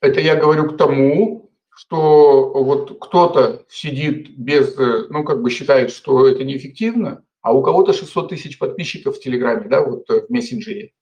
Это 0.00 0.18
я 0.18 0.34
говорю 0.34 0.70
к 0.70 0.78
тому, 0.78 1.50
что 1.68 2.50
вот 2.50 2.98
кто-то 2.98 3.66
сидит 3.68 4.30
без, 4.38 4.74
ну, 5.10 5.22
как 5.22 5.42
бы 5.42 5.50
считает, 5.50 5.90
что 5.90 6.26
это 6.26 6.44
неэффективно, 6.44 7.26
а 7.42 7.52
у 7.52 7.62
кого-то 7.62 7.92
600 7.92 8.30
тысяч 8.30 8.58
подписчиков 8.58 9.16
в 9.16 9.20
Телеграме, 9.20 9.68
да, 9.68 9.84
вот 9.84 10.08
в 10.08 10.30
мессенджере. 10.30 10.92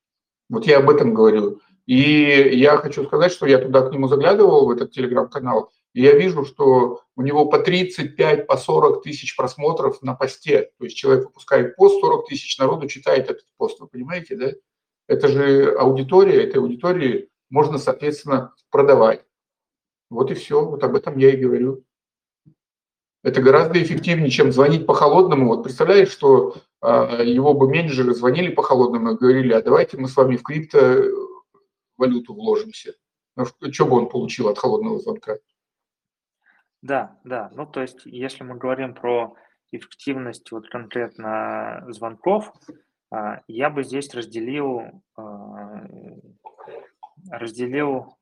Вот 0.48 0.66
я 0.66 0.78
об 0.78 0.90
этом 0.90 1.14
говорю. 1.14 1.60
И 1.86 2.58
я 2.58 2.76
хочу 2.78 3.04
сказать, 3.04 3.32
что 3.32 3.46
я 3.46 3.58
туда 3.58 3.82
к 3.82 3.92
нему 3.92 4.08
заглядывал, 4.08 4.66
в 4.66 4.70
этот 4.70 4.90
телеграм-канал, 4.90 5.70
и 5.94 6.02
я 6.02 6.12
вижу, 6.14 6.44
что 6.44 7.00
у 7.16 7.22
него 7.22 7.46
по 7.46 7.58
35, 7.58 8.46
по 8.46 8.56
40 8.56 9.02
тысяч 9.02 9.34
просмотров 9.34 10.02
на 10.02 10.14
посте. 10.14 10.70
То 10.78 10.84
есть 10.84 10.96
человек 10.96 11.24
выпускает 11.24 11.74
пост, 11.76 12.00
40 12.00 12.28
тысяч 12.28 12.58
народу 12.58 12.86
читает 12.86 13.30
этот 13.30 13.46
пост. 13.56 13.80
Вы 13.80 13.86
понимаете, 13.86 14.36
да? 14.36 14.52
Это 15.08 15.28
же 15.28 15.74
аудитория, 15.78 16.42
этой 16.42 16.58
аудитории 16.58 17.30
можно, 17.48 17.78
соответственно, 17.78 18.52
продавать. 18.70 19.24
Вот 20.10 20.30
и 20.30 20.34
все, 20.34 20.64
вот 20.64 20.84
об 20.84 20.96
этом 20.96 21.16
я 21.16 21.32
и 21.32 21.36
говорю. 21.36 21.84
Это 23.24 23.40
гораздо 23.40 23.82
эффективнее, 23.82 24.30
чем 24.30 24.52
звонить 24.52 24.86
по 24.86 24.92
холодному. 24.92 25.48
Вот 25.48 25.64
представляешь, 25.64 26.10
что 26.10 26.56
э, 26.82 27.22
его 27.24 27.54
бы 27.54 27.68
менеджеры 27.68 28.14
звонили 28.14 28.50
по 28.50 28.62
холодному 28.62 29.12
и 29.12 29.16
говорили, 29.16 29.52
а 29.52 29.62
давайте 29.62 29.96
мы 29.96 30.08
с 30.08 30.16
вами 30.16 30.36
в 30.36 30.42
криптовалюту 31.96 32.34
вложимся. 32.34 32.94
Ну, 33.36 33.44
что 33.44 33.86
бы 33.86 33.96
он 33.96 34.08
получил 34.08 34.48
от 34.48 34.58
холодного 34.58 34.98
звонка? 34.98 35.38
Да, 36.82 37.18
да. 37.24 37.50
Ну, 37.54 37.66
то 37.66 37.82
есть, 37.82 38.02
если 38.04 38.44
мы 38.44 38.56
говорим 38.56 38.94
про 38.94 39.34
эффективность 39.72 40.50
вот 40.52 40.68
конкретно 40.68 41.84
звонков, 41.88 42.52
а, 43.10 43.42
я 43.48 43.70
бы 43.70 43.82
здесь 43.82 44.14
разделил, 44.14 45.02
а, 45.16 45.86
разделил 47.30 48.16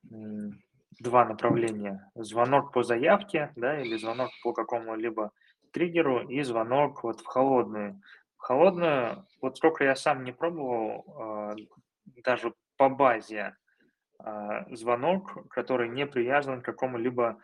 два 0.99 1.25
направления. 1.25 2.09
Звонок 2.15 2.73
по 2.73 2.83
заявке, 2.83 3.51
да, 3.55 3.81
или 3.81 3.97
звонок 3.97 4.31
по 4.43 4.53
какому-либо 4.53 5.31
триггеру, 5.71 6.27
и 6.27 6.41
звонок 6.41 7.03
вот 7.03 7.21
в 7.21 7.25
холодную. 7.25 8.01
В 8.37 8.41
холодную, 8.41 9.25
вот 9.41 9.57
сколько 9.57 9.83
я 9.83 9.95
сам 9.95 10.23
не 10.23 10.31
пробовал, 10.31 11.05
а, 11.07 11.55
даже 12.23 12.53
по 12.77 12.89
базе 12.89 13.55
звонок, 14.71 15.47
который 15.49 15.89
не 15.89 16.05
привязан 16.05 16.61
к 16.61 16.65
какому-либо 16.65 17.37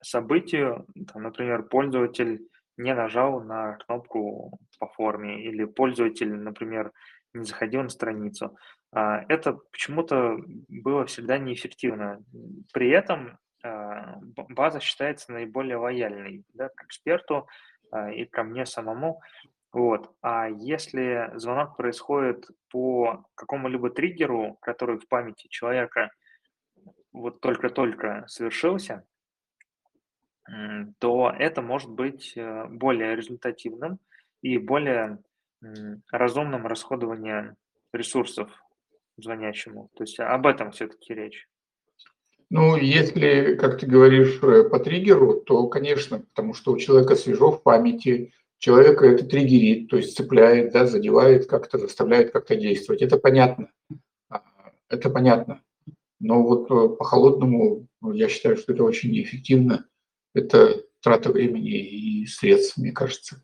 событию, 0.00 0.86
там, 1.12 1.22
например, 1.22 1.64
пользователь 1.64 2.46
не 2.76 2.94
нажал 2.94 3.40
на 3.40 3.74
кнопку 3.74 4.58
по 4.78 4.86
форме 4.86 5.44
или 5.44 5.64
пользователь, 5.64 6.32
например, 6.32 6.92
не 7.34 7.44
заходил 7.44 7.82
на 7.82 7.88
страницу. 7.88 8.56
А, 8.92 9.24
это 9.28 9.58
почему-то 9.72 10.38
было 10.68 11.04
всегда 11.06 11.38
неэффективно. 11.38 12.22
При 12.72 12.90
этом 12.90 13.38
а, 13.62 14.18
база 14.48 14.80
считается 14.80 15.32
наиболее 15.32 15.76
лояльной 15.76 16.44
да, 16.54 16.68
к 16.68 16.84
эксперту 16.84 17.48
а, 17.90 18.10
и 18.10 18.24
ко 18.24 18.44
мне 18.44 18.64
самому. 18.64 19.20
Вот. 19.72 20.10
А 20.22 20.48
если 20.48 21.30
звонок 21.34 21.76
происходит 21.76 22.48
по 22.70 23.24
какому-либо 23.34 23.90
триггеру, 23.90 24.56
который 24.62 24.98
в 24.98 25.06
памяти 25.08 25.48
человека 25.48 26.10
вот 27.12 27.40
только-только 27.40 28.24
совершился, 28.28 29.04
то 30.98 31.32
это 31.38 31.60
может 31.60 31.90
быть 31.90 32.32
э, 32.34 32.66
более 32.70 33.14
результативным 33.14 33.98
и 34.40 34.56
более 34.56 35.18
разумным 36.10 36.66
расходованием 36.66 37.56
ресурсов 37.92 38.50
звонящему. 39.16 39.90
То 39.96 40.04
есть 40.04 40.18
об 40.20 40.46
этом 40.46 40.70
все-таки 40.70 41.12
речь. 41.12 41.48
Ну, 42.50 42.76
если, 42.76 43.56
как 43.56 43.78
ты 43.78 43.86
говоришь, 43.86 44.38
э, 44.42 44.68
по 44.68 44.78
триггеру, 44.78 45.40
то, 45.40 45.66
конечно, 45.68 46.20
потому 46.20 46.54
что 46.54 46.72
у 46.72 46.78
человека 46.78 47.14
свежо 47.14 47.50
в 47.50 47.62
памяти, 47.62 48.32
человека 48.58 49.06
это 49.06 49.24
триггерит, 49.24 49.88
то 49.88 49.96
есть 49.96 50.16
цепляет, 50.16 50.72
да, 50.72 50.86
задевает 50.86 51.46
как-то, 51.46 51.78
заставляет 51.78 52.32
как-то 52.32 52.56
действовать. 52.56 53.02
Это 53.02 53.18
понятно. 53.18 53.70
А, 54.28 54.42
это 54.88 55.10
понятно. 55.10 55.62
Но 56.20 56.42
вот 56.42 56.70
э, 56.70 56.96
по 56.96 57.04
холодному 57.04 57.86
ну, 58.00 58.12
я 58.12 58.28
считаю, 58.28 58.56
что 58.56 58.72
это 58.72 58.84
очень 58.84 59.12
неэффективно. 59.12 59.86
Это 60.34 60.82
трата 61.02 61.30
времени 61.30 61.70
и 61.70 62.26
средств, 62.26 62.76
мне 62.76 62.92
кажется. 62.92 63.42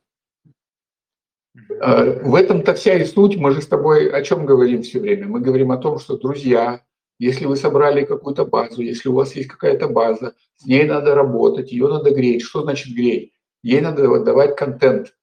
А, 1.80 2.04
в 2.04 2.34
этом-то 2.34 2.74
вся 2.74 2.94
и 2.94 3.04
суть. 3.04 3.36
Мы 3.36 3.52
же 3.52 3.62
с 3.62 3.66
тобой 3.66 4.10
о 4.10 4.22
чем 4.22 4.46
говорим 4.46 4.82
все 4.82 4.98
время? 5.00 5.26
Мы 5.26 5.40
говорим 5.40 5.70
о 5.70 5.76
том, 5.76 5.98
что 5.98 6.18
друзья, 6.18 6.84
если 7.18 7.46
вы 7.46 7.56
собрали 7.56 8.04
какую-то 8.04 8.44
базу, 8.44 8.82
если 8.82 9.08
у 9.08 9.14
вас 9.14 9.36
есть 9.36 9.48
какая-то 9.48 9.88
база, 9.88 10.34
с 10.56 10.66
ней 10.66 10.84
надо 10.84 11.14
работать, 11.14 11.70
ее 11.70 11.88
надо 11.88 12.10
греть. 12.10 12.42
Что 12.42 12.62
значит 12.62 12.94
греть? 12.94 13.33
Ей 13.64 13.80
надо 13.80 14.22
давать 14.22 14.56
контент. 14.56 15.14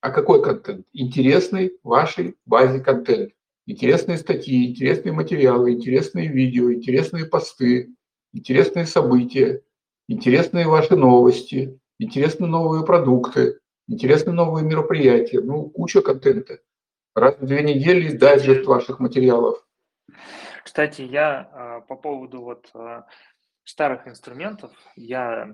А 0.00 0.10
какой 0.10 0.42
контент? 0.42 0.84
Интересный 0.92 1.78
вашей 1.84 2.36
базе 2.44 2.80
контент. 2.80 3.30
Интересные 3.66 4.18
статьи, 4.18 4.72
интересные 4.72 5.12
материалы, 5.12 5.74
интересные 5.74 6.26
видео, 6.26 6.72
интересные 6.72 7.24
посты, 7.24 7.94
интересные 8.32 8.86
события, 8.86 9.62
интересные 10.08 10.66
ваши 10.66 10.96
новости, 10.96 11.78
интересные 12.00 12.48
новые 12.48 12.84
продукты, 12.84 13.60
интересные 13.86 14.34
новые 14.34 14.64
мероприятия, 14.64 15.40
ну, 15.40 15.70
куча 15.70 16.02
контента. 16.02 16.58
Раз 17.14 17.38
в 17.38 17.46
две 17.46 17.62
недели 17.62 18.16
дайджест 18.16 18.66
ваших 18.66 18.98
материалов. 18.98 19.64
Кстати, 20.64 21.02
я 21.02 21.48
а, 21.52 21.80
по 21.82 21.94
поводу 21.94 22.42
вот 22.42 22.68
а, 22.74 23.06
старых 23.64 24.06
инструментов, 24.06 24.72
я 24.96 25.48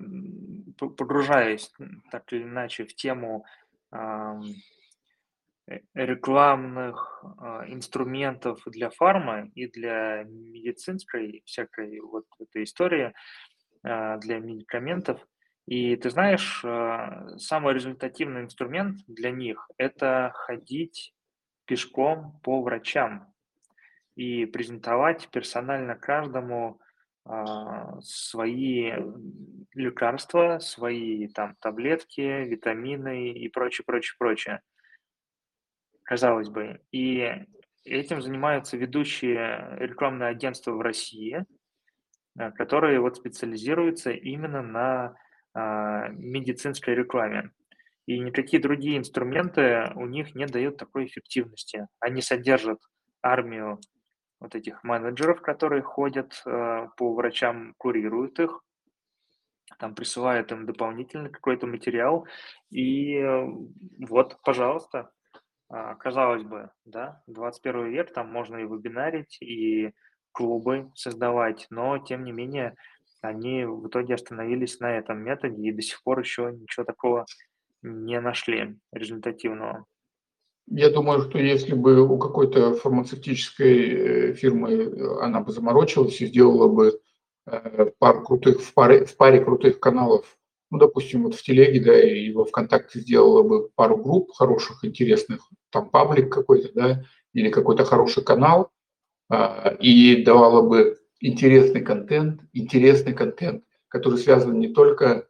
погружаюсь 0.77 1.71
так 2.11 2.31
или 2.33 2.43
иначе 2.43 2.85
в 2.85 2.95
тему 2.95 3.45
э, 3.91 4.33
рекламных 5.93 7.23
инструментов 7.67 8.61
для 8.65 8.89
фарма 8.89 9.49
и 9.55 9.67
для 9.67 10.23
медицинской 10.23 11.43
всякой 11.45 12.01
вот 12.01 12.25
этой 12.39 12.63
истории, 12.63 13.13
для 13.81 14.39
медикаментов. 14.39 15.25
И 15.67 15.95
ты 15.95 16.09
знаешь, 16.09 16.59
самый 17.41 17.73
результативный 17.73 18.41
инструмент 18.41 18.97
для 19.07 19.31
них– 19.31 19.69
это 19.77 20.33
ходить 20.35 21.13
пешком 21.65 22.37
по 22.43 22.61
врачам 22.61 23.31
и 24.15 24.45
презентовать 24.45 25.29
персонально 25.29 25.95
каждому 25.95 26.79
а, 26.79 26.90
свои 28.01 28.91
лекарства, 29.73 30.59
свои 30.59 31.27
там 31.27 31.55
таблетки, 31.59 32.45
витамины 32.45 33.31
и 33.31 33.47
прочее, 33.47 33.85
прочее, 33.85 34.15
прочее. 34.17 34.61
Казалось 36.03 36.49
бы. 36.49 36.81
И 36.91 37.45
этим 37.85 38.21
занимаются 38.21 38.77
ведущие 38.77 39.77
рекламные 39.79 40.29
агентства 40.29 40.71
в 40.71 40.81
России, 40.81 41.45
а, 42.37 42.51
которые 42.51 42.99
вот 42.99 43.17
специализируются 43.17 44.11
именно 44.11 44.61
на 44.61 45.15
а, 45.53 46.09
медицинской 46.09 46.95
рекламе. 46.95 47.51
И 48.07 48.19
никакие 48.19 48.61
другие 48.61 48.97
инструменты 48.97 49.91
у 49.95 50.05
них 50.05 50.35
не 50.35 50.45
дают 50.47 50.77
такой 50.77 51.05
эффективности. 51.05 51.87
Они 51.99 52.21
содержат 52.21 52.79
армию 53.21 53.79
вот 54.41 54.55
этих 54.55 54.83
менеджеров, 54.83 55.41
которые 55.41 55.83
ходят 55.83 56.41
э, 56.45 56.87
по 56.97 57.13
врачам, 57.13 57.73
курируют 57.77 58.39
их, 58.39 58.61
там 59.77 59.95
присылают 59.95 60.51
им 60.51 60.65
дополнительный 60.65 61.29
какой-то 61.29 61.67
материал, 61.67 62.27
и 62.71 63.15
э, 63.17 63.45
вот, 63.99 64.39
пожалуйста, 64.43 65.11
э, 65.71 65.95
казалось 65.99 66.43
бы, 66.43 66.71
да, 66.85 67.21
21 67.27 67.91
век, 67.91 68.13
там 68.13 68.31
можно 68.31 68.57
и 68.57 68.65
вебинарить, 68.65 69.37
и 69.41 69.93
клубы 70.31 70.91
создавать, 70.95 71.67
но, 71.69 71.99
тем 71.99 72.23
не 72.23 72.31
менее, 72.31 72.75
они 73.21 73.65
в 73.65 73.87
итоге 73.87 74.15
остановились 74.15 74.79
на 74.79 74.97
этом 74.97 75.19
методе 75.19 75.61
и 75.61 75.71
до 75.71 75.83
сих 75.83 76.01
пор 76.01 76.19
еще 76.19 76.51
ничего 76.51 76.83
такого 76.83 77.27
не 77.83 78.19
нашли 78.19 78.79
результативного. 78.91 79.85
Я 80.73 80.89
думаю, 80.89 81.21
что 81.21 81.37
если 81.37 81.73
бы 81.73 82.01
у 82.01 82.17
какой-то 82.17 82.75
фармацевтической 82.75 83.89
э, 83.89 84.33
фирмы 84.35 84.71
э, 84.71 85.21
она 85.21 85.41
бы 85.41 85.51
заморочилась 85.51 86.21
и 86.21 86.27
сделала 86.27 86.69
бы 86.69 87.01
э, 87.45 87.91
пару 87.99 88.23
крутых, 88.23 88.61
в, 88.61 88.73
паре, 88.73 89.03
в 89.03 89.17
паре 89.17 89.43
крутых 89.43 89.81
каналов, 89.81 90.37
ну, 90.69 90.77
допустим, 90.77 91.23
вот 91.23 91.35
в 91.35 91.43
Телеге, 91.43 91.83
да, 91.83 92.01
и 92.01 92.31
во 92.31 92.45
ВКонтакте 92.45 93.01
сделала 93.01 93.43
бы 93.43 93.67
пару 93.75 93.97
групп 93.97 94.31
хороших, 94.31 94.85
интересных, 94.85 95.41
там 95.71 95.89
паблик 95.89 96.31
какой-то, 96.31 96.69
да, 96.73 97.03
или 97.33 97.49
какой-то 97.49 97.83
хороший 97.83 98.23
канал, 98.23 98.71
а, 99.29 99.75
и 99.77 100.23
давала 100.23 100.61
бы 100.61 100.97
интересный 101.19 101.81
контент, 101.81 102.39
интересный 102.53 103.13
контент, 103.13 103.65
который 103.89 104.19
связан 104.19 104.57
не 104.57 104.69
только 104.69 105.27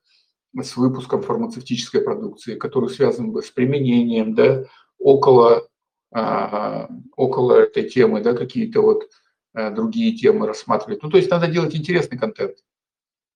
с 0.54 0.77
выпуском 0.77 1.23
фармацевтической 1.23 2.01
продукции, 2.01 2.56
который 2.56 2.89
связан 2.89 3.32
бы 3.32 3.41
с 3.41 3.49
применением, 3.49 4.36
да, 4.36 4.65
около, 5.02 5.68
а, 6.12 6.88
около 7.16 7.54
этой 7.54 7.90
темы, 7.90 8.22
да, 8.22 8.34
какие-то 8.34 8.82
вот 8.82 9.10
а, 9.54 9.72
другие 9.72 10.16
темы 10.16 10.48
рассматривать. 10.48 11.04
Ну, 11.04 11.10
то 11.10 11.18
есть 11.18 11.30
надо 11.30 11.48
делать 11.48 11.76
интересный 11.76 12.18
контент, 12.18 12.58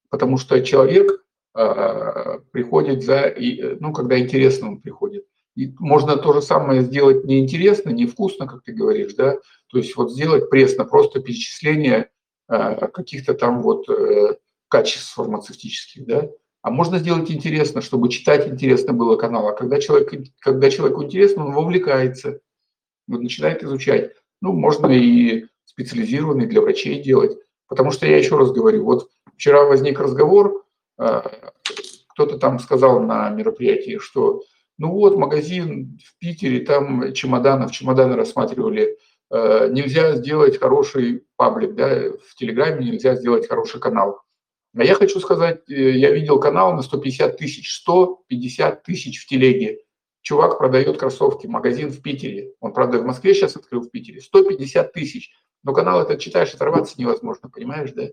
потому 0.10 0.38
что 0.38 0.62
человек 0.64 1.24
а, 1.54 2.40
приходит 2.52 3.04
за, 3.04 3.36
ну, 3.80 3.92
когда 3.94 4.20
интересно 4.20 4.70
он 4.70 4.82
приходит. 4.82 5.26
И 5.56 5.74
можно 5.80 6.18
то 6.18 6.34
же 6.34 6.42
самое 6.42 6.82
сделать 6.82 7.24
неинтересно, 7.24 7.90
невкусно, 7.90 8.46
как 8.46 8.64
ты 8.64 8.74
говоришь, 8.74 9.14
да, 9.14 9.38
то 9.68 9.78
есть 9.78 9.96
вот 9.96 10.12
сделать 10.12 10.50
пресно, 10.50 10.84
просто 10.84 11.22
перечисление 11.22 12.10
каких-то 12.48 13.34
там 13.34 13.64
вот 13.64 13.90
э, 13.90 14.36
качеств 14.68 15.14
фармацевтических, 15.14 16.06
да, 16.06 16.30
а 16.66 16.72
можно 16.72 16.98
сделать 16.98 17.30
интересно, 17.30 17.80
чтобы 17.80 18.10
читать 18.10 18.48
интересно 18.48 18.92
было 18.92 19.18
канал. 19.18 19.48
А 19.48 19.54
когда, 19.54 19.80
человек, 19.80 20.12
когда 20.40 20.72
человеку 20.72 21.04
интересно, 21.04 21.46
он 21.46 21.54
вовлекается, 21.54 22.40
он 23.08 23.22
начинает 23.22 23.64
изучать. 23.64 24.14
Ну, 24.42 24.52
можно 24.52 24.88
и 24.88 25.46
специализированный 25.66 26.48
для 26.48 26.62
врачей 26.62 27.04
делать. 27.04 27.38
Потому 27.68 27.92
что 27.92 28.08
я 28.08 28.18
еще 28.18 28.36
раз 28.36 28.52
говорю, 28.52 28.84
вот 28.84 29.10
вчера 29.36 29.66
возник 29.66 30.00
разговор, 30.00 30.66
а, 30.98 31.32
кто-то 32.08 32.40
там 32.40 32.58
сказал 32.58 33.00
на 33.00 33.30
мероприятии, 33.30 34.00
что 34.00 34.42
ну 34.80 34.90
вот 34.90 35.20
магазин 35.20 36.00
в 36.04 36.18
Питере, 36.18 36.66
там 36.66 37.14
чемоданов, 37.14 37.74
чемоданы 37.74 38.16
рассматривали, 38.16 38.98
а, 39.30 39.68
нельзя 39.68 40.16
сделать 40.16 40.60
хороший 40.60 41.26
паблик, 41.36 41.76
да, 41.76 42.10
в 42.28 42.36
Телеграме 42.36 42.90
нельзя 42.90 43.14
сделать 43.14 43.48
хороший 43.48 43.80
канал. 43.80 44.25
А 44.78 44.84
я 44.84 44.96
хочу 44.96 45.20
сказать, 45.20 45.62
э, 45.70 45.92
я 45.92 46.12
видел 46.12 46.40
канал 46.40 46.74
на 46.74 46.82
150 46.82 47.38
тысяч, 47.38 47.74
150 47.76 48.84
тысяч 48.84 49.24
в 49.24 49.28
телеге. 49.28 49.80
Чувак 50.22 50.58
продает 50.58 50.98
кроссовки, 50.98 51.48
магазин 51.48 51.92
в 51.92 52.02
Питере. 52.02 52.54
Он, 52.60 52.74
правда, 52.74 53.00
в 53.00 53.06
Москве 53.06 53.34
сейчас 53.34 53.56
открыл 53.56 53.82
в 53.82 53.90
Питере. 53.90 54.20
150 54.20 54.92
тысяч. 54.92 55.32
Но 55.64 55.74
канал 55.74 56.02
этот 56.02 56.20
читаешь, 56.20 56.54
оторваться 56.54 56.96
невозможно, 56.98 57.50
понимаешь, 57.50 57.92
да? 57.94 58.10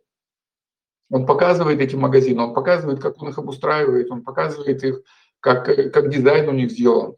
Он 1.10 1.26
показывает 1.26 1.80
эти 1.80 1.96
магазины, 1.96 2.40
он 2.40 2.54
показывает, 2.54 3.00
как 3.00 3.20
он 3.20 3.28
их 3.28 3.38
обустраивает, 3.38 4.10
он 4.10 4.22
показывает 4.22 4.82
их, 4.82 5.02
как, 5.40 5.66
как 5.66 6.10
дизайн 6.10 6.48
у 6.48 6.52
них 6.52 6.70
сделан. 6.70 7.16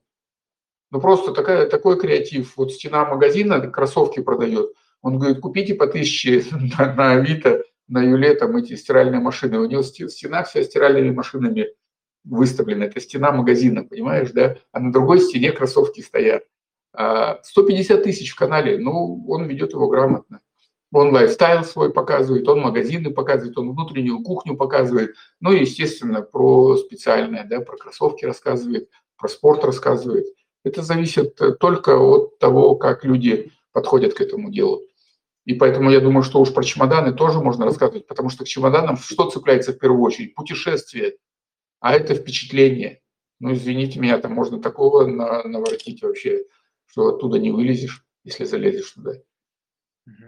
Ну 0.90 1.00
просто 1.00 1.32
такая, 1.32 1.68
такой 1.68 2.00
креатив. 2.00 2.56
Вот 2.56 2.72
стена 2.72 3.04
магазина 3.04 3.60
кроссовки 3.60 4.20
продает. 4.20 4.72
Он 5.02 5.18
говорит, 5.18 5.40
купите 5.40 5.74
по 5.74 5.86
тысяче 5.86 6.44
на, 6.78 6.94
на 6.94 7.12
Авито, 7.12 7.62
на 7.88 8.02
Юле 8.02 8.34
там 8.34 8.56
эти 8.56 8.74
стиральные 8.74 9.20
машины. 9.20 9.58
У 9.58 9.66
него 9.66 9.82
стена 9.82 10.42
вся 10.44 10.62
стиральными 10.62 11.10
машинами 11.10 11.68
выставлена. 12.24 12.84
Это 12.84 13.00
стена 13.00 13.32
магазина, 13.32 13.84
понимаешь, 13.84 14.30
да? 14.32 14.56
А 14.72 14.80
на 14.80 14.92
другой 14.92 15.20
стене 15.20 15.52
кроссовки 15.52 16.00
стоят. 16.00 16.44
150 16.92 17.98
а 17.98 18.02
тысяч 18.02 18.30
в 18.30 18.36
канале, 18.36 18.78
ну, 18.78 19.24
он 19.28 19.46
ведет 19.46 19.72
его 19.72 19.88
грамотно. 19.88 20.40
Он 20.92 21.10
лайфстайл 21.10 21.64
свой 21.64 21.92
показывает, 21.92 22.48
он 22.48 22.60
магазины 22.60 23.12
показывает, 23.12 23.58
он 23.58 23.72
внутреннюю 23.72 24.22
кухню 24.22 24.56
показывает. 24.56 25.16
Ну 25.40 25.50
и, 25.50 25.62
естественно, 25.62 26.22
про 26.22 26.76
специальное, 26.76 27.44
да, 27.44 27.60
про 27.60 27.76
кроссовки 27.76 28.24
рассказывает, 28.24 28.88
про 29.18 29.28
спорт 29.28 29.64
рассказывает. 29.64 30.26
Это 30.64 30.82
зависит 30.82 31.36
только 31.58 31.98
от 31.98 32.38
того, 32.38 32.76
как 32.76 33.04
люди 33.04 33.50
подходят 33.72 34.14
к 34.14 34.20
этому 34.20 34.52
делу. 34.52 34.82
И 35.44 35.54
поэтому 35.54 35.90
я 35.90 36.00
думаю, 36.00 36.22
что 36.22 36.40
уж 36.40 36.52
про 36.54 36.62
чемоданы 36.62 37.12
тоже 37.12 37.40
можно 37.40 37.66
рассказывать, 37.66 38.06
потому 38.06 38.30
что 38.30 38.44
к 38.44 38.48
чемоданам 38.48 38.96
что 38.96 39.28
цепляется 39.30 39.72
в 39.72 39.78
первую 39.78 40.02
очередь? 40.02 40.34
Путешествие, 40.34 41.16
а 41.80 41.94
это 41.94 42.14
впечатление. 42.14 43.00
Ну, 43.40 43.52
извините 43.52 44.00
меня, 44.00 44.18
там 44.18 44.32
можно 44.32 44.60
такого 44.60 45.06
наворотить 45.06 46.02
вообще, 46.02 46.44
что 46.86 47.08
оттуда 47.08 47.38
не 47.38 47.50
вылезешь, 47.50 48.06
если 48.24 48.44
залезешь 48.44 48.92
туда. 48.92 49.12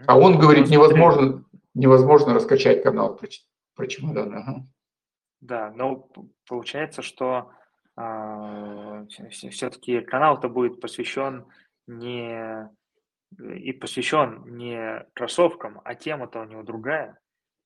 А 0.05 0.17
он 0.17 0.37
говорит, 0.37 0.69
невозможно, 0.69 1.43
невозможно 1.73 2.33
раскачать 2.33 2.83
канал 2.83 3.15
про, 3.15 3.27
про 3.75 3.87
чемоданы. 3.87 4.35
Ага. 4.35 4.67
Да, 5.39 5.71
но 5.75 6.09
получается, 6.47 7.01
что 7.01 7.51
э, 7.95 8.01
а, 8.01 9.05
все-таки 9.07 10.01
канал-то 10.01 10.49
будет 10.49 10.81
посвящен 10.81 11.45
не 11.87 12.69
и 13.37 13.71
посвящен 13.73 14.43
не 14.57 15.05
кроссовкам, 15.13 15.81
а 15.83 15.95
тема-то 15.95 16.41
у 16.41 16.45
него 16.45 16.63
другая. 16.63 17.19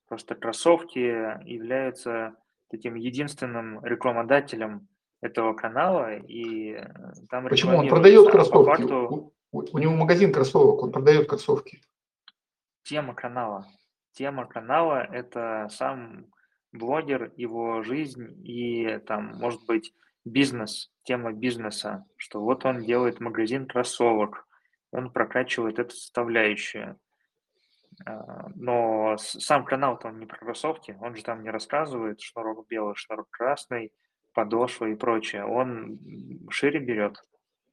Просто 0.08 0.36
кроссовки 0.36 1.00
являются 1.48 2.36
таким 2.70 2.96
единственным 2.96 3.84
рекламодателем 3.86 4.88
этого 5.22 5.54
канала, 5.54 6.16
и 6.16 6.72
э, 6.74 6.88
там 7.30 7.48
Почему 7.48 7.78
он 7.78 7.88
продает 7.88 8.32
кроссовки? 8.32 8.82
Факту... 8.82 9.34
У, 9.52 9.60
у 9.60 9.78
него 9.78 9.94
магазин 9.94 10.34
кроссовок, 10.34 10.82
он 10.82 10.92
продает 10.92 11.28
кроссовки. 11.30 11.82
Тема 12.84 13.14
канала. 13.14 13.68
Тема 14.14 14.46
канала– 14.46 15.08
это 15.12 15.68
сам 15.70 16.26
блогер, 16.72 17.32
его 17.36 17.84
жизнь 17.84 18.42
и 18.44 18.98
там, 19.06 19.38
может 19.38 19.66
быть, 19.66 19.94
бизнес, 20.26 20.92
тема 21.04 21.34
бизнеса, 21.34 22.06
что 22.18 22.42
вот 22.42 22.66
он 22.66 22.84
делает 22.84 23.20
магазин 23.20 23.68
кроссовок, 23.68 24.48
он 24.92 25.12
прокачивает 25.12 25.80
эту 25.80 25.96
составляющую. 25.96 26.98
А, 28.06 28.50
но 28.56 29.18
сам 29.18 29.66
канал-то 29.66 30.08
он 30.08 30.20
не 30.20 30.26
про 30.26 30.38
кроссовки, 30.38 30.98
он 31.02 31.16
же 31.16 31.24
там 31.24 31.44
не 31.44 31.50
рассказывает 31.50 32.22
шнурок 32.22 32.66
белый, 32.70 32.96
шнурок 32.96 33.28
красный, 33.30 33.92
подошва 34.34 34.86
и 34.86 34.96
прочее. 34.96 35.46
Он 35.46 36.00
шире 36.50 36.80
берет. 36.80 37.24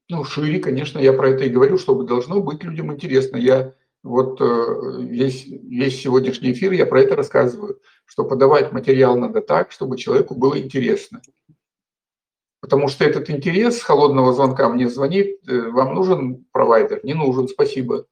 Ну, 0.09 0.25
шире, 0.25 0.59
конечно, 0.59 0.99
я 0.99 1.13
про 1.13 1.31
это 1.31 1.45
и 1.45 1.51
говорю, 1.51 1.77
чтобы 1.79 2.07
должно 2.07 2.41
быть 2.41 2.65
людям 2.65 2.93
интересно. 2.93 3.37
Я 3.37 3.75
вот 4.03 4.41
э, 4.41 5.03
весь, 5.03 5.47
весь 5.47 6.01
сегодняшний 6.01 6.53
эфир 6.53 6.73
я 6.73 6.87
про 6.87 7.03
это 7.03 7.15
рассказываю, 7.15 7.81
что 8.07 8.25
подавать 8.25 8.73
материал 8.73 9.19
надо 9.19 9.43
так, 9.43 9.71
чтобы 9.71 9.99
человеку 9.99 10.35
было 10.35 10.59
интересно. 10.59 11.21
Потому 12.61 12.89
что 12.89 13.05
этот 13.05 13.31
интерес 13.31 13.81
холодного 13.81 14.33
звонка 14.33 14.69
мне 14.69 14.89
звонит, 14.89 15.39
э, 15.49 15.71
вам 15.71 15.95
нужен 15.95 16.45
провайдер? 16.53 17.01
Не 17.05 17.15
нужен, 17.15 17.49
спасибо. 17.49 18.07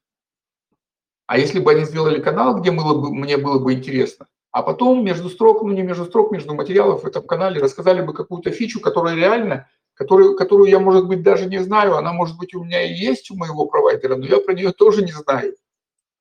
А 1.26 1.38
если 1.38 1.59
бы 1.59 1.72
они 1.72 1.85
сделали 1.85 2.20
канал, 2.20 2.61
где 2.61 2.70
было 2.70 3.00
бы, 3.00 3.12
мне 3.12 3.37
было 3.37 3.59
бы 3.59 3.72
интересно, 3.72 4.26
а 4.52 4.62
потом 4.62 5.04
между 5.04 5.28
строк, 5.28 5.62
ну 5.62 5.72
не 5.72 5.82
между 5.82 6.04
строк, 6.04 6.30
между 6.30 6.54
материалов 6.54 7.02
в 7.02 7.06
этом 7.06 7.26
канале 7.26 7.61
рассказали 7.61 8.00
бы 8.00 8.14
какую-то 8.14 8.52
фичу, 8.52 8.80
которая 8.80 9.16
реально, 9.16 9.68
которую, 9.94 10.37
которую 10.37 10.70
я, 10.70 10.78
может 10.78 11.09
быть, 11.09 11.22
даже 11.22 11.46
не 11.46 11.59
знаю, 11.59 11.96
она, 11.96 12.12
может 12.12 12.38
быть, 12.38 12.54
у 12.54 12.62
меня 12.62 12.82
и 12.82 12.94
есть 12.94 13.30
у 13.32 13.37
моего 13.37 13.66
провайдера, 13.66 14.14
но 14.14 14.26
я 14.26 14.38
про 14.38 14.54
нее 14.54 14.72
тоже 14.72 15.02
не 15.02 15.12
знаю. 15.12 15.56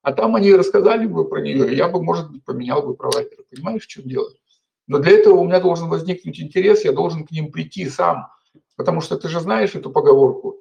А 0.01 0.11
там 0.11 0.35
они 0.35 0.53
рассказали 0.53 1.05
бы 1.05 1.27
про 1.27 1.39
нее, 1.39 1.75
я 1.75 1.88
бы, 1.88 2.01
может 2.01 2.31
быть, 2.31 2.43
поменял 2.43 2.81
бы 2.81 2.95
провайдера. 2.95 3.43
Понимаешь, 3.51 3.83
в 3.83 3.88
чем 3.88 4.03
дело? 4.03 4.29
Но 4.88 5.00
для 5.00 5.13
этого 5.13 5.36
у 5.36 5.45
меня 5.45 5.60
должен 5.60 5.89
возникнуть 5.89 6.39
интерес, 6.39 6.86
я 6.86 6.91
должен 6.91 7.26
к 7.26 7.32
ним 7.32 7.52
прийти 7.52 7.89
сам. 7.89 8.28
Потому 8.76 9.02
что 9.02 9.17
ты 9.17 9.28
же 9.28 9.39
знаешь 9.39 9.76
эту 9.76 9.91
поговорку. 9.91 10.58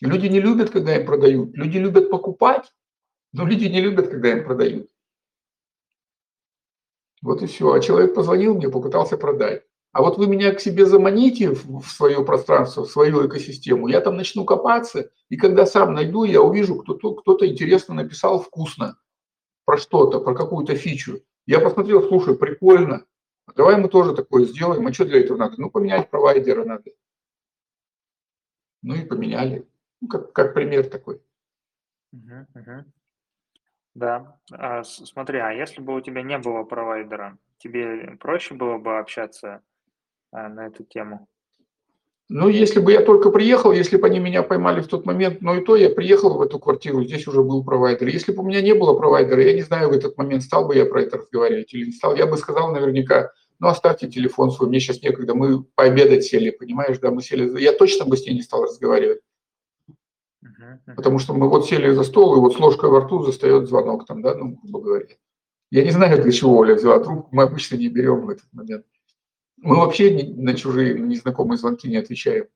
Люди 0.00 0.26
не 0.26 0.40
любят, 0.40 0.70
когда 0.70 0.96
им 0.96 1.06
продают. 1.06 1.54
Люди 1.56 1.78
любят 1.78 2.10
покупать, 2.10 2.72
но 3.32 3.46
люди 3.46 3.64
не 3.64 3.80
любят, 3.80 4.08
когда 4.08 4.32
им 4.32 4.44
продают. 4.44 4.88
Вот 7.22 7.42
и 7.42 7.46
все. 7.46 7.72
А 7.72 7.80
человек 7.80 8.14
позвонил 8.14 8.54
мне, 8.54 8.68
попытался 8.68 9.16
продать. 9.16 9.64
А 9.96 10.02
вот 10.02 10.18
вы 10.18 10.26
меня 10.26 10.52
к 10.52 10.60
себе 10.60 10.84
заманите 10.84 11.52
в 11.54 11.86
свое 11.86 12.22
пространство, 12.22 12.84
в 12.84 12.90
свою 12.90 13.26
экосистему, 13.26 13.88
я 13.88 14.02
там 14.02 14.18
начну 14.18 14.44
копаться, 14.44 15.08
и 15.30 15.38
когда 15.38 15.64
сам 15.64 15.94
найду, 15.94 16.24
я 16.24 16.42
увижу, 16.42 16.76
кто-то 16.76 17.14
кто 17.14 17.46
интересно 17.46 17.94
написал 17.94 18.38
вкусно 18.38 18.98
про 19.64 19.78
что-то, 19.78 20.20
про 20.20 20.34
какую-то 20.34 20.76
фичу. 20.76 21.22
Я 21.46 21.60
посмотрел, 21.60 22.02
слушай, 22.02 22.36
прикольно, 22.36 23.06
давай 23.54 23.76
мы 23.76 23.88
тоже 23.88 24.14
такое 24.14 24.44
сделаем. 24.44 24.86
А 24.86 24.92
что 24.92 25.04
для 25.04 25.20
этого 25.20 25.38
надо? 25.38 25.60
Ну, 25.60 25.70
поменять 25.70 26.10
провайдера 26.10 26.64
надо. 26.64 26.90
Ну 28.82 28.94
и 28.94 29.04
поменяли. 29.04 29.68
Ну, 30.00 30.08
как, 30.08 30.32
как 30.32 30.54
пример 30.54 30.88
такой. 30.88 31.20
Да. 33.94 34.38
А, 34.52 34.82
смотри, 34.84 35.38
а 35.38 35.52
если 35.52 35.80
бы 35.80 35.94
у 35.94 36.00
тебя 36.00 36.22
не 36.22 36.38
было 36.38 36.64
провайдера, 36.64 37.38
тебе 37.58 38.16
проще 38.20 38.54
было 38.54 38.78
бы 38.78 38.98
общаться 38.98 39.62
а, 40.32 40.48
на 40.48 40.66
эту 40.66 40.84
тему? 40.84 41.28
Ну, 42.28 42.48
если 42.48 42.80
бы 42.80 42.90
я 42.90 43.02
только 43.02 43.30
приехал, 43.30 43.70
если 43.70 43.96
бы 43.96 44.06
они 44.08 44.18
меня 44.18 44.42
поймали 44.42 44.80
в 44.80 44.88
тот 44.88 45.06
момент, 45.06 45.42
но 45.42 45.54
и 45.56 45.64
то 45.64 45.76
я 45.76 45.90
приехал 45.90 46.36
в 46.36 46.42
эту 46.42 46.58
квартиру, 46.58 47.04
здесь 47.04 47.28
уже 47.28 47.42
был 47.42 47.62
провайдер. 47.62 48.08
Если 48.08 48.32
бы 48.32 48.42
у 48.42 48.46
меня 48.46 48.60
не 48.62 48.74
было 48.74 48.98
провайдера, 48.98 49.44
я 49.44 49.52
не 49.52 49.62
знаю, 49.62 49.90
в 49.90 49.92
этот 49.92 50.16
момент 50.18 50.42
стал 50.42 50.66
бы 50.66 50.74
я 50.74 50.86
про 50.86 51.02
это 51.02 51.18
разговаривать 51.18 51.72
или 51.72 51.86
не 51.86 51.92
стал, 51.92 52.16
я 52.16 52.26
бы 52.26 52.36
сказал 52.36 52.72
наверняка, 52.72 53.30
ну, 53.60 53.68
оставьте 53.68 54.08
телефон 54.08 54.50
свой, 54.50 54.68
мне 54.68 54.80
сейчас 54.80 55.02
некогда, 55.02 55.34
мы 55.34 55.62
пообедать 55.62 56.24
сели, 56.24 56.50
понимаешь, 56.50 56.98
да, 56.98 57.12
мы 57.12 57.22
сели, 57.22 57.60
я 57.60 57.72
точно 57.72 58.06
бы 58.06 58.16
с 58.16 58.26
ней 58.26 58.34
не 58.34 58.42
стал 58.42 58.64
разговаривать. 58.64 59.20
Потому 60.96 61.20
что 61.20 61.32
мы 61.32 61.48
вот 61.48 61.68
сели 61.68 61.90
за 61.90 62.02
стол, 62.02 62.36
и 62.36 62.40
вот 62.40 62.54
с 62.54 62.58
ложкой 62.58 62.90
во 62.90 63.00
рту 63.00 63.22
застает 63.22 63.68
звонок 63.68 64.04
там, 64.04 64.20
да, 64.22 64.34
ну, 64.34 64.58
грубо 64.62 64.80
говоря. 64.80 65.06
Я 65.70 65.84
не 65.84 65.90
знаю, 65.90 66.20
для 66.20 66.32
чего 66.32 66.56
Оля 66.56 66.74
взяла 66.74 66.98
трубку, 66.98 67.28
мы 67.30 67.44
обычно 67.44 67.76
не 67.76 67.88
берем 67.88 68.26
в 68.26 68.30
этот 68.30 68.46
момент. 68.52 68.84
Мы 69.58 69.76
вообще 69.76 70.24
на 70.36 70.54
чужие, 70.54 70.98
незнакомые 70.98 71.58
звонки 71.58 71.88
не 71.88 71.96
отвечаем. 71.96 72.46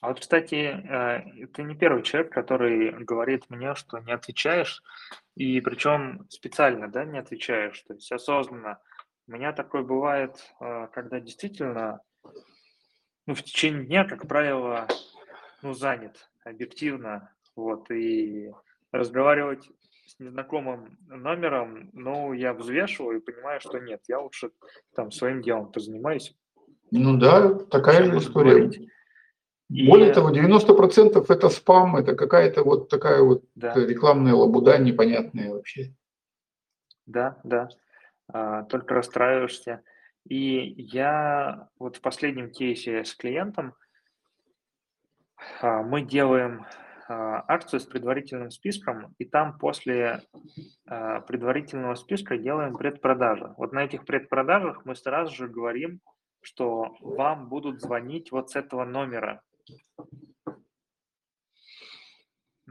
А 0.00 0.08
вот, 0.08 0.20
кстати, 0.20 0.54
э, 0.54 1.46
ты 1.54 1.62
не 1.62 1.74
первый 1.74 2.02
человек, 2.02 2.30
который 2.30 2.92
говорит 3.04 3.48
мне, 3.48 3.74
что 3.74 4.00
не 4.00 4.12
отвечаешь, 4.12 4.82
и 5.34 5.60
причем 5.62 6.26
специально, 6.28 6.88
да, 6.88 7.06
не 7.06 7.18
отвечаешь, 7.18 7.80
то 7.88 7.94
есть 7.94 8.12
осознанно. 8.12 8.80
У 9.26 9.32
меня 9.32 9.54
такое 9.54 9.82
бывает, 9.82 10.36
э, 10.60 10.88
когда 10.92 11.20
действительно, 11.20 12.00
ну, 13.26 13.34
в 13.34 13.42
течение 13.42 13.86
дня, 13.86 14.04
как 14.04 14.28
правило, 14.28 14.86
ну, 15.62 15.72
занят 15.72 16.28
объективно, 16.44 17.32
вот, 17.56 17.90
и 17.90 18.52
разговаривать 18.92 19.70
с 20.06 20.18
незнакомым 20.18 20.98
номером, 21.06 21.90
ну, 21.92 22.32
я 22.32 22.52
взвешиваю 22.52 23.18
и 23.18 23.24
понимаю, 23.24 23.60
что 23.60 23.78
нет, 23.78 24.02
я 24.08 24.20
лучше 24.20 24.50
там 24.94 25.10
своим 25.10 25.42
делом 25.42 25.72
позанимаюсь. 25.72 26.36
Ну 26.90 27.16
да, 27.18 27.54
такая 27.54 28.04
же 28.04 28.18
история. 28.18 28.70
И... 29.68 29.88
Более 29.88 30.12
того, 30.12 30.30
90% 30.30 31.24
это 31.28 31.48
спам, 31.48 31.96
это 31.96 32.14
какая-то 32.14 32.62
вот 32.62 32.88
такая 32.88 33.22
вот 33.22 33.44
да. 33.54 33.74
рекламная 33.74 34.34
лабуда 34.34 34.78
непонятная 34.78 35.50
вообще. 35.50 35.94
Да, 37.06 37.38
да, 37.44 37.68
а, 38.28 38.64
только 38.64 38.94
расстраиваешься. 38.94 39.82
И 40.28 40.74
я 40.76 41.68
вот 41.78 41.96
в 41.96 42.00
последнем 42.00 42.50
кейсе 42.50 43.04
с 43.04 43.14
клиентом, 43.14 43.74
а, 45.60 45.82
мы 45.82 46.02
делаем 46.02 46.66
акцию 47.08 47.80
с 47.80 47.86
предварительным 47.86 48.50
списком, 48.50 49.14
и 49.18 49.24
там 49.24 49.58
после 49.58 50.22
а, 50.86 51.20
предварительного 51.20 51.94
списка 51.96 52.38
делаем 52.38 52.76
предпродажи. 52.76 53.52
Вот 53.56 53.72
на 53.72 53.84
этих 53.84 54.04
предпродажах 54.04 54.84
мы 54.84 54.96
сразу 54.96 55.34
же 55.34 55.48
говорим, 55.48 56.00
что 56.40 56.96
вам 57.00 57.48
будут 57.48 57.80
звонить 57.80 58.32
вот 58.32 58.50
с 58.50 58.56
этого 58.56 58.84
номера. 58.84 59.42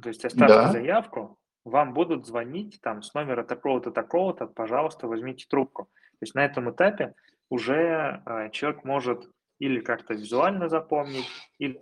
То 0.02 0.10
есть 0.10 0.26
оставьте 0.26 0.56
да. 0.56 0.72
заявку, 0.72 1.38
вам 1.66 1.94
будут 1.94 2.26
звонить 2.26 2.80
там 2.82 3.02
с 3.04 3.14
номера 3.14 3.44
такого-то, 3.44 3.92
такого-то, 3.92 4.48
пожалуйста, 4.48 5.08
возьмите 5.08 5.46
трубку. 5.48 5.90
есть 6.22 6.36
на 6.36 6.44
этом 6.44 6.72
этапе 6.72 7.14
уже 7.50 8.22
э, 8.26 8.50
человек 8.52 8.84
может 8.84 9.30
или 9.60 9.80
как-то 9.80 10.14
визуально 10.14 10.68
запомнить, 10.68 11.28
или, 11.60 11.80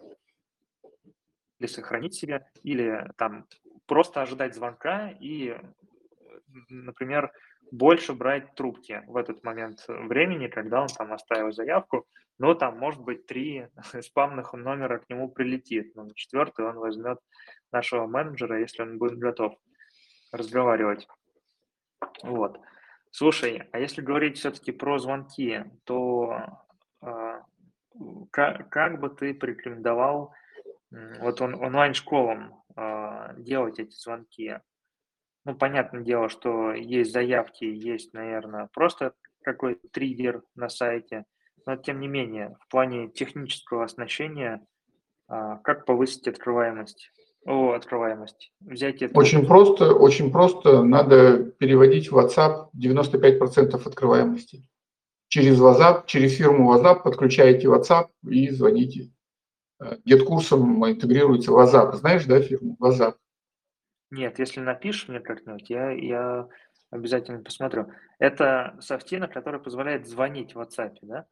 или 1.62 1.68
сохранить 1.68 2.16
себе, 2.16 2.48
или 2.64 3.12
там 3.18 3.46
просто 3.86 4.22
ожидать 4.22 4.56
звонка 4.56 5.12
и, 5.20 5.56
например, 6.70 7.32
больше 7.72 8.14
брать 8.14 8.56
трубки 8.56 9.04
в 9.06 9.16
этот 9.16 9.44
момент 9.44 9.86
времени, 9.88 10.48
когда 10.48 10.82
он 10.82 10.88
там 10.88 11.14
оставил 11.14 11.52
заявку, 11.52 12.08
но 12.40 12.56
там, 12.56 12.80
может 12.80 13.02
быть, 13.02 13.28
три 13.28 13.68
спамных 14.02 14.54
номера 14.54 14.98
к 14.98 15.10
нему 15.10 15.30
прилетит, 15.30 15.96
но 15.96 16.04
на 16.04 16.16
четвертый 16.16 16.66
он 16.66 16.78
возьмет 16.78 17.20
нашего 17.72 18.08
менеджера, 18.08 18.60
если 18.60 18.82
он 18.82 18.98
будет 18.98 19.20
готов 19.20 19.54
разговаривать. 20.32 21.08
Вот. 22.24 22.60
Слушай, 23.12 23.70
а 23.72 23.80
если 23.80 24.02
говорить 24.02 24.38
все-таки 24.38 24.72
про 24.72 24.98
звонки, 24.98 25.64
то 25.84 26.34
э, 27.04 27.42
как, 28.32 28.70
как 28.70 29.00
бы 29.00 29.10
ты 29.10 29.34
порекомендовал 29.34 30.34
вот 30.92 31.42
он, 31.42 31.56
онлайн-школам 31.56 32.64
э, 32.76 33.36
делать 33.38 33.80
эти 33.80 33.96
звонки? 33.96 34.60
Ну, 35.46 35.56
понятное 35.56 36.02
дело, 36.02 36.30
что 36.30 36.74
есть 36.74 37.12
заявки, 37.12 37.64
есть, 37.64 38.14
наверное, 38.14 38.70
просто 38.74 39.14
какой-то 39.44 39.88
триггер 39.92 40.44
на 40.56 40.70
сайте, 40.70 41.26
но 41.66 41.76
тем 41.76 42.00
не 42.00 42.08
менее, 42.08 42.58
в 42.62 42.68
плане 42.70 43.10
технического 43.10 43.84
оснащения, 43.84 44.66
э, 45.30 45.58
как 45.64 45.86
повысить 45.86 46.28
открываемость? 46.28 47.12
О, 47.46 47.72
открываемость. 47.72 48.54
Взять 48.60 49.02
это. 49.02 49.18
Очень 49.18 49.48
просто, 49.48 49.96
очень 49.96 50.32
просто. 50.32 50.84
Надо 50.84 51.46
переводить 51.58 52.12
в 52.12 52.18
WhatsApp 52.18 52.68
95% 52.78 53.88
открываемости. 53.88 54.64
Через 55.28 55.60
WhatsApp, 55.60 56.04
через 56.06 56.34
фирму 56.34 56.72
WhatsApp 56.72 57.02
подключаете 57.02 57.68
WhatsApp 57.68 58.10
и 58.28 58.50
звоните. 58.50 59.10
Гет-курсом 60.06 60.84
э, 60.84 60.92
интегрируется 60.92 61.52
WhatsApp. 61.52 61.94
Знаешь, 61.94 62.26
да, 62.26 62.42
фирму 62.42 62.78
WhatsApp? 62.80 63.16
Нет, 64.12 64.40
если 64.40 64.60
напишешь 64.60 65.08
мне 65.08 65.20
как-нибудь, 65.20 65.70
я, 65.70 65.92
я 65.92 66.48
обязательно 66.92 67.42
посмотрю. 67.42 67.92
Это 68.20 68.78
софтина, 68.80 69.28
которая 69.28 69.62
позволяет 69.62 70.08
звонить 70.08 70.54
в 70.54 70.60
WhatsApp, 70.60 70.98
да? 71.02 71.26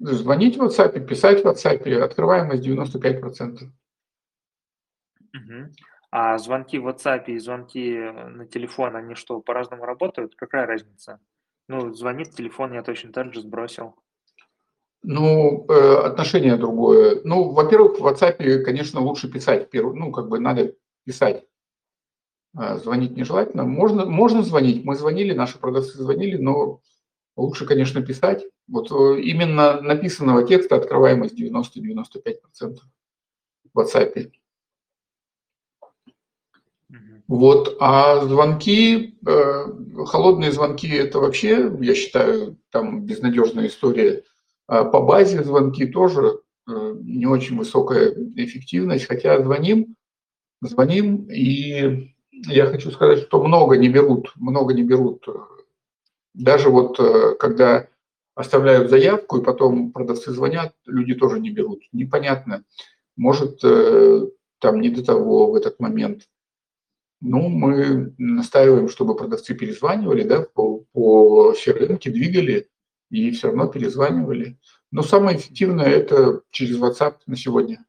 Звонить 0.00 0.56
в 0.56 0.64
WhatsApp, 0.64 0.98
писать 1.06 1.44
в 1.44 1.46
WhatsApp, 1.46 2.00
открываемость 2.00 2.66
95%. 2.66 3.70
Угу. 5.34 5.72
А 6.10 6.38
звонки 6.38 6.78
в 6.78 6.88
WhatsApp 6.88 7.26
и 7.26 7.38
звонки 7.38 7.98
на 7.98 8.46
телефон, 8.46 8.96
они 8.96 9.14
что, 9.14 9.40
по-разному 9.40 9.84
работают? 9.84 10.34
Какая 10.34 10.66
разница? 10.66 11.20
Ну, 11.68 11.92
звонит 11.92 12.30
телефон, 12.30 12.72
я 12.72 12.82
точно 12.82 13.12
так 13.12 13.34
же 13.34 13.42
сбросил. 13.42 13.94
Ну, 15.08 15.64
э, 15.68 15.98
отношение 16.04 16.56
другое. 16.56 17.20
Ну, 17.22 17.50
во-первых, 17.50 18.00
в 18.00 18.04
WhatsApp, 18.04 18.62
конечно, 18.64 19.00
лучше 19.00 19.30
писать. 19.30 19.72
Ну, 19.72 20.10
как 20.10 20.28
бы 20.28 20.40
надо 20.40 20.74
писать. 21.04 21.44
А, 22.56 22.76
звонить 22.78 23.16
нежелательно. 23.16 23.62
Можно, 23.62 24.04
можно 24.04 24.42
звонить. 24.42 24.84
Мы 24.84 24.96
звонили, 24.96 25.32
наши 25.32 25.60
продавцы 25.60 25.96
звонили, 25.96 26.36
но 26.38 26.80
лучше, 27.36 27.66
конечно, 27.66 28.02
писать. 28.02 28.44
Вот 28.66 28.90
э, 28.90 29.20
именно 29.20 29.80
написанного 29.80 30.42
текста 30.42 30.74
открываемость 30.74 31.40
90-95% 31.40 32.78
в 33.72 33.78
WhatsApp. 33.78 34.32
Вот, 37.28 37.76
а 37.78 38.24
звонки, 38.24 39.18
э, 39.24 39.66
холодные 40.06 40.50
звонки, 40.50 40.88
это 40.88 41.20
вообще, 41.20 41.72
я 41.80 41.94
считаю, 41.94 42.58
там 42.70 43.06
безнадежная 43.06 43.68
история. 43.68 44.24
А 44.66 44.84
по 44.84 45.00
базе 45.00 45.42
звонки 45.42 45.86
тоже 45.86 46.40
э, 46.68 46.94
не 47.00 47.26
очень 47.26 47.56
высокая 47.56 48.12
эффективность, 48.36 49.06
хотя 49.06 49.42
звоним, 49.42 49.96
звоним, 50.60 51.28
и 51.30 52.14
я 52.30 52.66
хочу 52.66 52.90
сказать, 52.90 53.20
что 53.20 53.42
много 53.42 53.76
не 53.76 53.88
берут, 53.88 54.32
много 54.36 54.74
не 54.74 54.82
берут. 54.82 55.24
Даже 56.34 56.68
вот 56.68 56.98
э, 56.98 57.36
когда 57.38 57.88
оставляют 58.34 58.90
заявку, 58.90 59.38
и 59.38 59.44
потом 59.44 59.92
продавцы 59.92 60.32
звонят, 60.32 60.74
люди 60.84 61.14
тоже 61.14 61.40
не 61.40 61.50
берут. 61.50 61.82
Непонятно. 61.92 62.64
Может, 63.16 63.62
там 64.60 64.80
не 64.82 64.90
до 64.90 65.02
того 65.02 65.50
в 65.50 65.54
этот 65.54 65.80
момент. 65.80 66.28
Ну, 67.22 67.48
мы 67.48 68.14
настаиваем, 68.18 68.90
чтобы 68.90 69.16
продавцы 69.16 69.54
перезванивали, 69.54 70.22
да, 70.22 70.42
по, 70.42 70.84
по 70.92 71.54
CRM 71.54 71.98
двигали 71.98 72.68
и 73.10 73.30
все 73.30 73.48
равно 73.48 73.68
перезванивали. 73.68 74.58
Но 74.90 75.02
самое 75.02 75.36
эффективное– 75.36 75.86
это 75.86 76.42
через 76.50 76.80
WhatsApp 76.80 77.18
на 77.26 77.36
сегодня. 77.36 77.84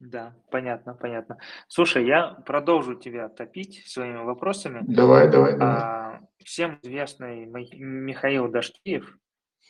Да, 0.00 0.34
понятно, 0.50 0.94
понятно. 0.94 1.38
Слушай, 1.68 2.06
я 2.06 2.28
продолжу 2.46 2.94
тебя 2.94 3.28
топить 3.28 3.84
своими 3.86 4.22
вопросами. 4.22 4.80
Давай, 4.86 5.30
давай, 5.30 5.56
давай. 5.56 5.74
А, 5.74 6.20
всем 6.44 6.78
известный 6.82 7.46
Михаил 7.46 8.48
Дашкиев 8.48 9.16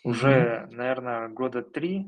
уже, 0.03 0.29
mm-hmm. 0.29 0.75
наверное, 0.75 1.29
года 1.29 1.63
три 1.63 2.07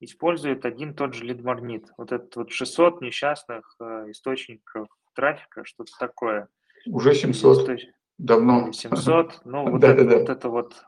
использует 0.00 0.64
один 0.64 0.94
тот 0.94 1.14
же 1.14 1.24
лид-магнит. 1.24 1.86
Вот 1.96 2.12
этот 2.12 2.36
вот 2.36 2.52
600 2.52 3.00
несчастных 3.00 3.76
э, 3.80 4.10
источников 4.10 4.88
трафика, 5.14 5.64
что-то 5.64 5.92
такое. 5.98 6.48
Уже 6.86 7.14
700. 7.14 7.68
Есть, 7.68 7.88
Давно. 8.18 8.72
700. 8.72 9.40
Ну, 9.44 9.70
вот, 9.70 9.80
да, 9.80 9.88
это, 9.92 10.04
да, 10.04 10.18
вот 10.18 10.28
это 10.28 10.48
вот. 10.48 10.84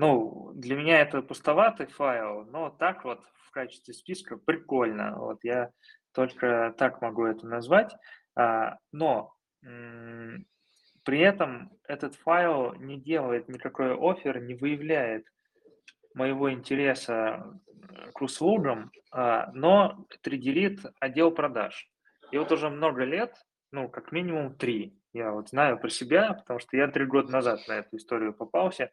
Ну, 0.00 0.52
для 0.54 0.76
меня 0.76 1.02
это 1.02 1.20
пустоватый 1.20 1.84
файл, 1.84 2.46
но 2.46 2.70
так 2.70 3.04
вот 3.04 3.20
в 3.44 3.50
качестве 3.50 3.92
списка 3.92 4.38
прикольно. 4.38 5.14
Вот 5.18 5.40
я 5.42 5.72
только 6.14 6.74
так 6.78 7.02
могу 7.02 7.26
это 7.26 7.46
назвать. 7.46 7.94
А, 8.34 8.78
но 8.92 9.34
при 11.04 11.18
этом 11.20 11.70
этот 11.86 12.14
файл 12.14 12.72
не 12.76 12.98
делает 12.98 13.50
никакой 13.50 13.94
офер, 13.94 14.40
не 14.40 14.54
выявляет 14.54 15.26
моего 16.14 16.50
интереса 16.50 17.60
к 18.14 18.22
услугам, 18.22 18.92
а, 19.12 19.52
но 19.52 20.06
триггерит 20.22 20.80
отдел 20.98 21.30
продаж. 21.30 21.90
И 22.30 22.38
вот 22.38 22.50
уже 22.52 22.70
много 22.70 23.04
лет, 23.04 23.34
ну, 23.70 23.86
как 23.90 24.12
минимум 24.12 24.56
три, 24.56 24.96
я 25.12 25.32
вот 25.32 25.50
знаю 25.50 25.78
про 25.78 25.90
себя, 25.90 26.32
потому 26.32 26.58
что 26.58 26.74
я 26.78 26.88
три 26.88 27.04
года 27.04 27.30
назад 27.30 27.60
на 27.68 27.74
эту 27.74 27.98
историю 27.98 28.32
попался. 28.32 28.90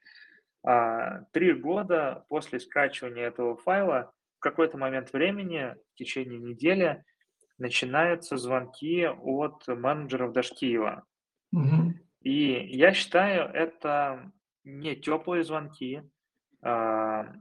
А, 0.67 1.21
три 1.31 1.53
года 1.53 2.25
после 2.27 2.59
скачивания 2.59 3.27
этого 3.27 3.55
файла 3.55 4.11
в 4.35 4.39
какой-то 4.41 4.77
момент 4.77 5.13
времени, 5.13 5.73
в 5.93 5.95
течение 5.95 6.39
недели, 6.39 7.05
начинаются 7.57 8.35
звонки 8.35 9.05
от 9.05 9.65
менеджеров 9.65 10.33
Дашкиева. 10.33 11.05
Угу. 11.53 11.93
И 12.23 12.67
я 12.75 12.91
считаю, 12.91 13.49
это 13.49 14.29
не 14.65 14.97
теплые 14.97 15.45
звонки, 15.45 16.03
а, 16.61 17.31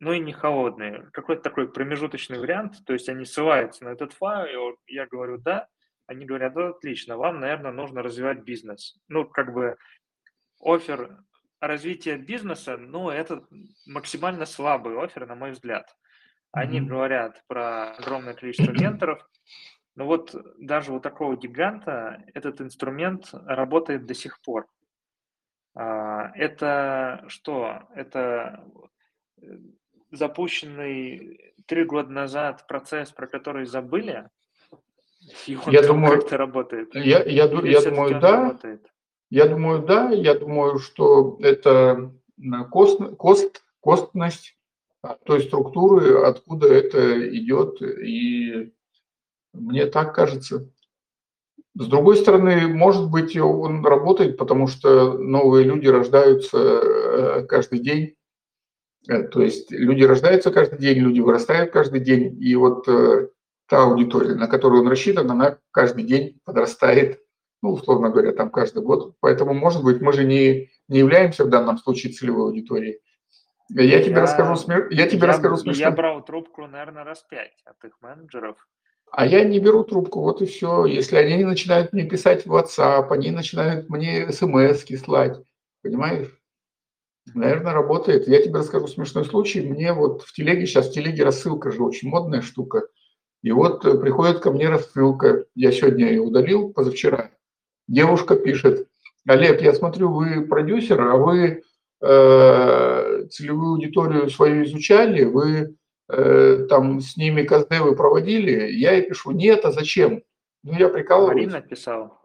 ну 0.00 0.14
и 0.14 0.18
не 0.18 0.32
холодные. 0.32 1.10
Какой-то 1.12 1.42
такой 1.42 1.70
промежуточный 1.70 2.38
вариант, 2.38 2.86
то 2.86 2.94
есть 2.94 3.10
они 3.10 3.26
ссылаются 3.26 3.84
на 3.84 3.90
этот 3.90 4.14
файл, 4.14 4.78
и 4.86 4.94
я 4.94 5.06
говорю 5.06 5.36
«да», 5.36 5.68
они 6.06 6.24
говорят 6.24 6.54
«да, 6.54 6.68
отлично, 6.68 7.18
вам, 7.18 7.38
наверное, 7.38 7.72
нужно 7.72 8.02
развивать 8.02 8.44
бизнес». 8.44 8.98
Ну, 9.08 9.26
как 9.26 9.52
бы 9.52 9.76
офер 10.58 11.18
развития 11.60 12.16
бизнеса, 12.16 12.76
ну, 12.76 13.10
это 13.10 13.44
максимально 13.86 14.46
слабый 14.46 14.98
офер, 15.02 15.26
на 15.26 15.34
мой 15.34 15.52
взгляд. 15.52 15.96
Они 16.52 16.80
mm-hmm. 16.80 16.86
говорят 16.86 17.42
про 17.46 17.92
огромное 17.92 18.34
количество 18.34 18.72
менторов, 18.72 19.28
но 19.94 20.06
вот 20.06 20.34
даже 20.58 20.92
у 20.92 21.00
такого 21.00 21.36
гиганта 21.36 22.22
этот 22.34 22.60
инструмент 22.60 23.30
работает 23.32 24.06
до 24.06 24.14
сих 24.14 24.40
пор. 24.40 24.66
А, 25.74 26.30
это 26.34 27.24
что? 27.28 27.82
Это 27.94 28.64
э, 29.40 29.58
запущенный 30.10 31.54
три 31.66 31.84
года 31.84 32.10
назад 32.10 32.66
процесс, 32.66 33.10
про 33.10 33.26
который 33.26 33.66
забыли, 33.66 34.28
и 35.46 35.56
он 35.56 35.72
я 35.72 35.82
думаю, 35.82 36.20
как-то 36.20 36.36
работает. 36.36 36.94
Я, 36.94 37.22
я, 37.24 37.44
я 37.44 37.48
думаю, 37.48 38.20
да. 38.20 38.42
Работает? 38.42 38.86
Я 39.30 39.46
думаю, 39.46 39.82
да. 39.82 40.10
Я 40.10 40.34
думаю, 40.34 40.78
что 40.78 41.38
это 41.40 42.12
кост, 42.70 43.00
кост, 43.16 43.62
костность 43.80 44.56
той 45.24 45.42
структуры, 45.42 46.22
откуда 46.24 46.72
это 46.72 47.28
идет, 47.36 47.80
и 47.82 48.72
мне 49.52 49.86
так 49.86 50.14
кажется. 50.14 50.68
С 51.74 51.86
другой 51.86 52.16
стороны, 52.16 52.66
может 52.68 53.10
быть, 53.10 53.36
он 53.36 53.84
работает, 53.84 54.38
потому 54.38 54.66
что 54.66 55.18
новые 55.18 55.64
люди 55.64 55.86
рождаются 55.86 56.58
э, 56.58 57.46
каждый 57.46 57.80
день, 57.80 58.16
Э, 59.08 59.22
то 59.22 59.42
есть 59.42 59.70
люди 59.70 60.02
рождаются 60.02 60.50
каждый 60.50 60.78
день, 60.78 60.98
люди 60.98 61.20
вырастают 61.20 61.72
каждый 61.72 62.00
день, 62.00 62.36
и 62.42 62.54
вот 62.56 62.88
э, 62.88 63.28
та 63.68 63.84
аудитория, 63.84 64.34
на 64.34 64.48
которую 64.48 64.82
он 64.82 64.88
рассчитан, 64.88 65.30
она 65.30 65.58
каждый 65.70 66.04
день 66.04 66.40
подрастает 66.44 67.20
ну, 67.62 67.72
условно 67.72 68.10
говоря, 68.10 68.32
там 68.32 68.50
каждый 68.50 68.82
год. 68.82 69.14
Поэтому, 69.20 69.54
может 69.54 69.82
быть, 69.82 70.00
мы 70.00 70.12
же 70.12 70.24
не, 70.24 70.70
не 70.88 70.98
являемся 70.98 71.44
в 71.44 71.48
данном 71.48 71.78
случае 71.78 72.12
целевой 72.12 72.50
аудиторией. 72.50 73.00
Я 73.68 74.02
тебе 74.02 74.14
я, 74.14 74.22
расскажу, 74.22 74.56
смер... 74.56 74.88
я 74.90 75.08
тебе 75.08 75.22
я, 75.22 75.26
расскажу 75.26 75.56
смешно. 75.56 75.80
Я 75.80 75.90
брал 75.90 76.24
трубку, 76.24 76.66
наверное, 76.66 77.04
раз 77.04 77.24
пять 77.28 77.62
от 77.64 77.82
их 77.84 77.96
менеджеров. 78.00 78.56
А 79.10 79.26
я 79.26 79.44
не 79.44 79.58
беру 79.60 79.84
трубку, 79.84 80.20
вот 80.20 80.42
и 80.42 80.46
все. 80.46 80.84
Если 80.84 81.16
они 81.16 81.44
начинают 81.44 81.92
мне 81.92 82.04
писать 82.04 82.46
в 82.46 82.54
WhatsApp, 82.54 83.08
они 83.10 83.30
начинают 83.30 83.88
мне 83.88 84.30
смс 84.32 84.84
слать, 85.02 85.40
понимаешь? 85.82 86.28
Наверное, 87.34 87.72
работает. 87.72 88.28
Я 88.28 88.40
тебе 88.40 88.58
расскажу 88.58 88.86
смешной 88.86 89.24
случай. 89.24 89.60
Мне 89.60 89.92
вот 89.92 90.22
в 90.22 90.32
телеге, 90.32 90.66
сейчас 90.66 90.88
в 90.88 90.92
телеге 90.92 91.24
рассылка 91.24 91.72
же 91.72 91.82
очень 91.82 92.08
модная 92.08 92.40
штука. 92.40 92.86
И 93.42 93.50
вот 93.50 93.84
э, 93.84 93.98
приходит 93.98 94.40
ко 94.40 94.52
мне 94.52 94.68
рассылка. 94.68 95.44
Я 95.54 95.72
сегодня 95.72 96.08
ее 96.08 96.20
удалил, 96.20 96.72
позавчера. 96.72 97.30
Девушка 97.88 98.36
пишет, 98.36 98.88
Олег, 99.26 99.62
я 99.62 99.74
смотрю, 99.74 100.12
вы 100.12 100.42
продюсер, 100.42 101.00
а 101.00 101.16
вы 101.16 101.62
э, 102.00 103.26
целевую 103.30 103.74
аудиторию 103.74 104.30
свою 104.30 104.64
изучали, 104.64 105.24
вы 105.24 105.76
э, 106.08 106.66
там 106.68 107.00
с 107.00 107.16
ними 107.16 107.42
каздевы 107.42 107.94
проводили. 107.94 108.70
Я 108.72 108.92
ей 108.92 109.02
пишу, 109.02 109.30
нет, 109.30 109.64
а 109.64 109.72
зачем? 109.72 110.22
Ну, 110.62 110.78
я 110.78 110.88
прикалываюсь. 110.88 111.46
Марина 111.46 111.60
писала. 111.60 112.18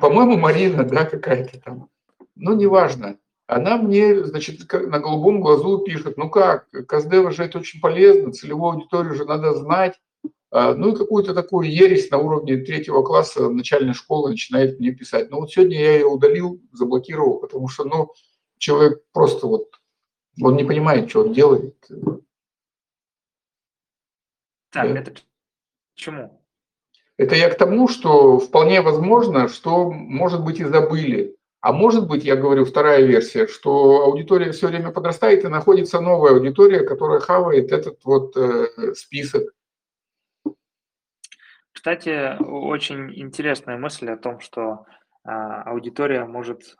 По-моему, 0.00 0.36
Марина, 0.36 0.84
да, 0.84 1.04
какая-то 1.04 1.60
там. 1.60 1.88
Ну, 2.34 2.54
неважно. 2.54 3.18
Она 3.46 3.76
мне, 3.76 4.24
значит, 4.24 4.72
на 4.72 4.98
голубом 4.98 5.40
глазу 5.40 5.78
пишет, 5.78 6.16
ну 6.16 6.28
как, 6.28 6.68
Каздева 6.88 7.30
же 7.30 7.44
это 7.44 7.58
очень 7.58 7.80
полезно, 7.80 8.32
целевую 8.32 8.72
аудиторию 8.72 9.14
же 9.14 9.24
надо 9.24 9.54
знать. 9.54 9.94
А, 10.50 10.74
ну 10.74 10.92
и 10.92 10.96
какую-то 10.96 11.34
такую 11.34 11.70
ересь 11.70 12.10
на 12.10 12.18
уровне 12.18 12.56
третьего 12.58 13.02
класса 13.02 13.48
начальной 13.48 13.94
школы 13.94 14.30
начинает 14.30 14.78
мне 14.78 14.92
писать. 14.92 15.30
Ну 15.30 15.40
вот 15.40 15.52
сегодня 15.52 15.78
я 15.78 15.94
ее 15.94 16.06
удалил, 16.06 16.60
заблокировал, 16.72 17.40
потому 17.40 17.68
что, 17.68 17.84
ну, 17.84 18.12
человек 18.58 19.02
просто 19.12 19.46
вот, 19.46 19.80
он 20.40 20.56
не 20.56 20.64
понимает, 20.64 21.10
что 21.10 21.22
он 21.22 21.32
делает. 21.32 21.76
Так, 24.70 24.92
да? 24.92 25.00
это 25.00 25.10
к 25.12 25.22
чему? 25.94 26.42
Это 27.16 27.34
я 27.34 27.48
к 27.48 27.56
тому, 27.56 27.88
что 27.88 28.38
вполне 28.38 28.82
возможно, 28.82 29.48
что, 29.48 29.90
может 29.90 30.44
быть, 30.44 30.60
и 30.60 30.64
забыли. 30.64 31.36
А 31.60 31.72
может 31.72 32.06
быть, 32.06 32.24
я 32.24 32.36
говорю, 32.36 32.64
вторая 32.64 33.02
версия, 33.02 33.48
что 33.48 34.04
аудитория 34.04 34.52
все 34.52 34.68
время 34.68 34.92
подрастает 34.92 35.44
и 35.44 35.48
находится 35.48 36.00
новая 36.00 36.32
аудитория, 36.32 36.80
которая 36.80 37.18
хавает 37.18 37.72
этот 37.72 38.04
вот 38.04 38.36
э, 38.36 38.94
список. 38.94 39.55
Кстати, 41.76 42.42
очень 42.42 43.12
интересная 43.20 43.76
мысль 43.76 44.08
о 44.08 44.16
том, 44.16 44.40
что 44.40 44.86
э, 45.24 45.28
аудитория 45.28 46.24
может 46.24 46.74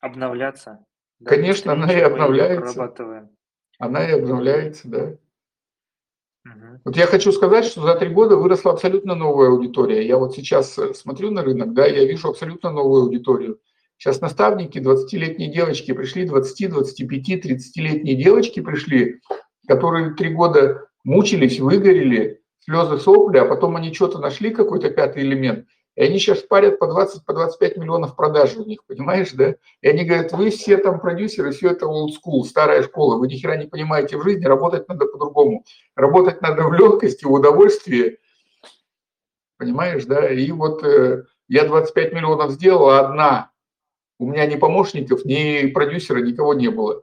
обновляться. 0.00 0.82
Конечно, 1.22 1.74
она 1.74 1.92
и 1.92 2.00
обновляется. 2.00 2.90
Она 3.78 4.08
и 4.08 4.12
обновляется, 4.12 4.88
да. 4.88 5.02
Угу. 6.46 6.80
Вот 6.86 6.96
я 6.96 7.04
хочу 7.04 7.32
сказать, 7.32 7.66
что 7.66 7.82
за 7.82 7.96
три 7.96 8.08
года 8.08 8.36
выросла 8.36 8.72
абсолютно 8.72 9.14
новая 9.14 9.50
аудитория. 9.50 10.06
Я 10.06 10.16
вот 10.16 10.34
сейчас 10.34 10.78
э, 10.78 10.94
смотрю 10.94 11.30
на 11.30 11.42
рынок, 11.42 11.74
да, 11.74 11.84
я 11.84 12.06
вижу 12.06 12.30
абсолютно 12.30 12.70
новую 12.70 13.02
аудиторию. 13.02 13.60
Сейчас 13.98 14.22
наставники, 14.22 14.78
20-летние 14.78 15.52
девочки 15.52 15.92
пришли, 15.92 16.24
20, 16.24 16.70
25, 16.70 17.44
30-летние 17.44 18.14
девочки 18.14 18.60
пришли, 18.60 19.20
которые 19.68 20.14
три 20.14 20.32
года 20.32 20.86
мучились, 21.04 21.60
выгорели, 21.60 22.39
слезы, 22.60 22.98
сопли, 22.98 23.38
а 23.38 23.44
потом 23.44 23.76
они 23.76 23.92
что-то 23.92 24.18
нашли, 24.18 24.50
какой-то 24.50 24.90
пятый 24.90 25.22
элемент– 25.22 25.66
и 25.96 26.02
они 26.02 26.18
сейчас 26.18 26.38
парят 26.40 26.78
по 26.78 26.86
20, 26.86 27.24
по 27.24 27.32
25 27.32 27.76
миллионов 27.76 28.14
продаж 28.14 28.56
у 28.56 28.64
них, 28.64 28.84
понимаешь, 28.86 29.32
да? 29.32 29.56
И 29.82 29.88
они 29.88 30.04
говорят, 30.04 30.32
вы 30.32 30.50
все 30.50 30.76
там 30.76 31.00
продюсеры, 31.00 31.50
все 31.50 31.70
это 31.70 31.86
old 31.86 32.10
school, 32.10 32.44
старая 32.44 32.82
школа, 32.82 33.16
вы 33.16 33.26
ни 33.28 33.34
хера 33.34 33.56
не 33.56 33.66
понимаете 33.66 34.16
в 34.16 34.22
жизни, 34.22 34.46
работать 34.46 34.88
надо 34.88 35.06
по-другому. 35.06 35.64
Работать 35.96 36.40
надо 36.42 36.62
в 36.62 36.72
легкости, 36.72 37.24
в 37.24 37.32
удовольствии, 37.32 38.18
понимаешь, 39.58 40.04
да? 40.04 40.30
И 40.30 40.50
вот 40.52 40.84
э, 40.84 41.24
я 41.48 41.64
25 41.64 42.12
миллионов 42.12 42.52
сделал, 42.52 42.88
а 42.88 43.00
одна. 43.00 43.50
У 44.18 44.26
меня 44.26 44.46
ни 44.46 44.56
помощников, 44.56 45.24
ни 45.24 45.66
продюсера, 45.66 46.20
никого 46.20 46.54
не 46.54 46.68
было. 46.68 47.02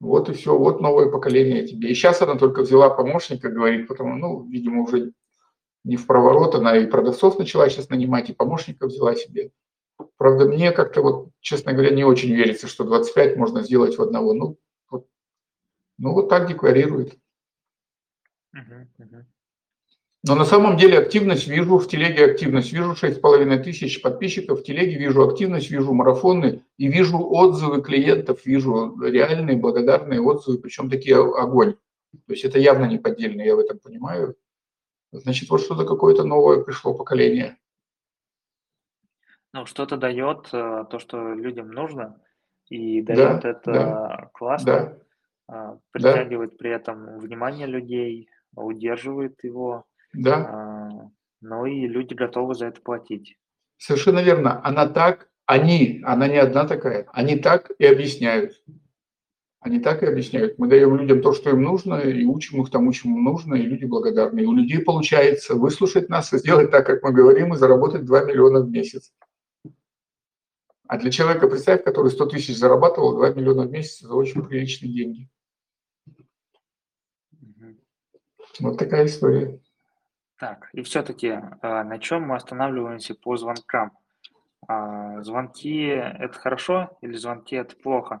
Вот 0.00 0.28
и 0.28 0.32
все, 0.32 0.56
вот 0.56 0.80
новое 0.80 1.10
поколение 1.10 1.66
тебе. 1.66 1.90
И 1.90 1.94
сейчас 1.94 2.22
она 2.22 2.36
только 2.36 2.62
взяла 2.62 2.88
помощника, 2.90 3.50
говорит, 3.50 3.88
потому, 3.88 4.14
ну, 4.14 4.48
видимо, 4.48 4.82
уже 4.82 5.12
не 5.84 5.96
в 5.96 6.06
проворот, 6.06 6.54
она 6.54 6.76
и 6.76 6.86
продавцов 6.86 7.38
начала 7.38 7.68
сейчас 7.68 7.88
нанимать, 7.88 8.30
и 8.30 8.34
помощников 8.34 8.90
взяла 8.90 9.14
себе. 9.16 9.50
Правда, 10.16 10.44
мне 10.44 10.70
как-то 10.70 11.02
вот, 11.02 11.30
честно 11.40 11.72
говоря, 11.72 11.94
не 11.94 12.04
очень 12.04 12.32
верится, 12.32 12.68
что 12.68 12.84
25 12.84 13.36
можно 13.36 13.62
сделать 13.62 13.96
в 13.98 14.02
одного. 14.02 14.34
Ну, 14.34 14.58
вот, 14.88 15.06
ну, 15.98 16.12
вот 16.12 16.28
так 16.28 16.46
декларирует. 16.46 17.18
Но 20.24 20.34
на 20.34 20.44
самом 20.44 20.76
деле 20.76 20.98
активность 20.98 21.46
вижу, 21.46 21.78
в 21.78 21.86
телеге 21.86 22.24
активность 22.24 22.72
вижу, 22.72 22.92
6,5 22.92 23.62
тысяч 23.62 24.02
подписчиков, 24.02 24.60
в 24.60 24.64
телеге 24.64 24.98
вижу 24.98 25.28
активность, 25.28 25.70
вижу 25.70 25.92
марафоны 25.92 26.64
и 26.76 26.88
вижу 26.88 27.18
отзывы 27.18 27.82
клиентов, 27.82 28.44
вижу 28.44 29.00
реальные 29.00 29.56
благодарные 29.56 30.20
отзывы, 30.20 30.58
причем 30.58 30.90
такие 30.90 31.16
огонь. 31.16 31.74
То 32.26 32.32
есть 32.32 32.44
это 32.44 32.58
явно 32.58 32.86
не 32.86 32.98
поддельно, 32.98 33.42
я 33.42 33.54
в 33.54 33.60
этом 33.60 33.78
понимаю. 33.78 34.34
Значит, 35.12 35.48
вот 35.50 35.60
что-то 35.60 35.84
какое-то 35.84 36.24
новое 36.24 36.62
пришло 36.62 36.94
поколение. 36.94 37.56
Ну, 39.54 39.66
что-то 39.66 39.96
дает 39.96 40.48
э, 40.52 40.84
то, 40.90 40.98
что 40.98 41.32
людям 41.34 41.70
нужно, 41.70 42.20
и 42.68 43.00
дает 43.02 43.40
да, 43.42 43.50
это 43.50 43.72
да, 43.72 44.30
классно, 44.34 44.98
да, 45.48 45.78
притягивает 45.92 46.50
да. 46.50 46.56
при 46.58 46.70
этом 46.70 47.18
внимание 47.18 47.66
людей, 47.66 48.28
удерживает 48.54 49.42
его. 49.42 49.86
Да. 50.18 50.36
А, 50.36 51.10
ну 51.40 51.66
и 51.66 51.86
люди 51.86 52.14
готовы 52.14 52.54
за 52.54 52.66
это 52.66 52.80
платить. 52.80 53.38
Совершенно 53.76 54.20
верно. 54.20 54.60
Она 54.64 54.88
так, 54.88 55.28
они, 55.46 56.02
она 56.04 56.26
не 56.26 56.38
одна 56.38 56.66
такая, 56.66 57.06
они 57.12 57.36
так 57.36 57.70
и 57.78 57.86
объясняют. 57.86 58.60
Они 59.60 59.78
так 59.80 60.02
и 60.02 60.06
объясняют. 60.06 60.58
Мы 60.58 60.68
даем 60.68 60.96
людям 60.96 61.20
то, 61.20 61.32
что 61.32 61.50
им 61.50 61.62
нужно, 61.62 61.96
и 61.96 62.24
учим 62.24 62.62
их 62.62 62.70
тому, 62.70 62.92
чему 62.92 63.18
нужно, 63.18 63.54
и 63.54 63.62
люди 63.62 63.84
благодарны. 63.84 64.40
И 64.40 64.44
у 64.44 64.52
людей 64.52 64.80
получается 64.80 65.54
выслушать 65.54 66.08
нас 66.08 66.32
и 66.32 66.38
сделать 66.38 66.70
так, 66.70 66.86
как 66.86 67.02
мы 67.02 67.12
говорим, 67.12 67.54
и 67.54 67.56
заработать 67.56 68.04
2 68.04 68.24
миллиона 68.24 68.60
в 68.60 68.70
месяц. 68.70 69.12
А 70.86 70.98
для 70.98 71.10
человека, 71.10 71.48
представь, 71.48 71.84
который 71.84 72.10
100 72.10 72.26
тысяч 72.26 72.56
зарабатывал, 72.56 73.16
2 73.16 73.30
миллиона 73.30 73.62
в 73.62 73.70
месяц– 73.70 74.02
это 74.04 74.14
очень 74.14 74.44
приличные 74.44 74.92
деньги. 74.92 75.28
Вот 78.60 78.78
такая 78.78 79.06
история. 79.06 79.60
Так, 80.38 80.68
и 80.72 80.82
все-таки 80.82 81.40
а, 81.62 81.82
на 81.82 81.98
чем 81.98 82.22
мы 82.22 82.36
останавливаемся 82.36 83.16
по 83.16 83.36
звонкам? 83.36 83.90
А, 84.68 85.20
звонки– 85.22 85.86
это 85.86 86.38
хорошо 86.38 86.90
или 87.00 87.16
звонки– 87.16 87.56
это 87.56 87.74
плохо? 87.74 88.20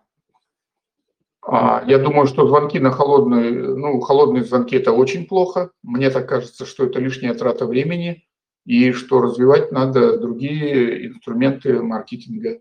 А, 1.46 1.84
я 1.86 1.98
думаю, 1.98 2.26
что 2.26 2.48
звонки 2.48 2.80
на 2.80 2.90
холодные, 2.90 3.52
ну, 3.52 4.00
холодные 4.00 4.42
звонки– 4.42 4.74
это 4.78 4.90
очень 4.90 5.28
плохо. 5.28 5.70
Мне 5.84 6.10
так 6.10 6.28
кажется, 6.28 6.66
что 6.66 6.86
это 6.86 6.98
лишняя 6.98 7.34
трата 7.34 7.66
времени 7.66 8.26
и 8.66 8.90
что 8.90 9.20
развивать 9.20 9.70
надо 9.70 10.18
другие 10.18 11.06
инструменты 11.06 11.80
маркетинга, 11.80 12.60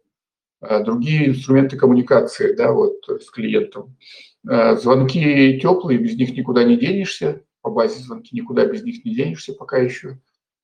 другие 0.61 1.29
инструменты 1.29 1.77
коммуникации, 1.77 2.53
да, 2.53 2.71
вот 2.71 3.03
с 3.07 3.29
клиентом. 3.31 3.97
Звонки 4.43 5.59
теплые, 5.59 5.97
без 5.97 6.15
них 6.15 6.37
никуда 6.37 6.63
не 6.63 6.77
денешься, 6.77 7.43
по 7.67 7.69
базе 7.69 7.99
звонки 7.99 8.33
никуда 8.33 8.65
без 8.65 8.81
них 8.81 9.03
не 9.03 9.13
денешься 9.13 9.53
пока 9.53 9.77
еще, 9.77 10.21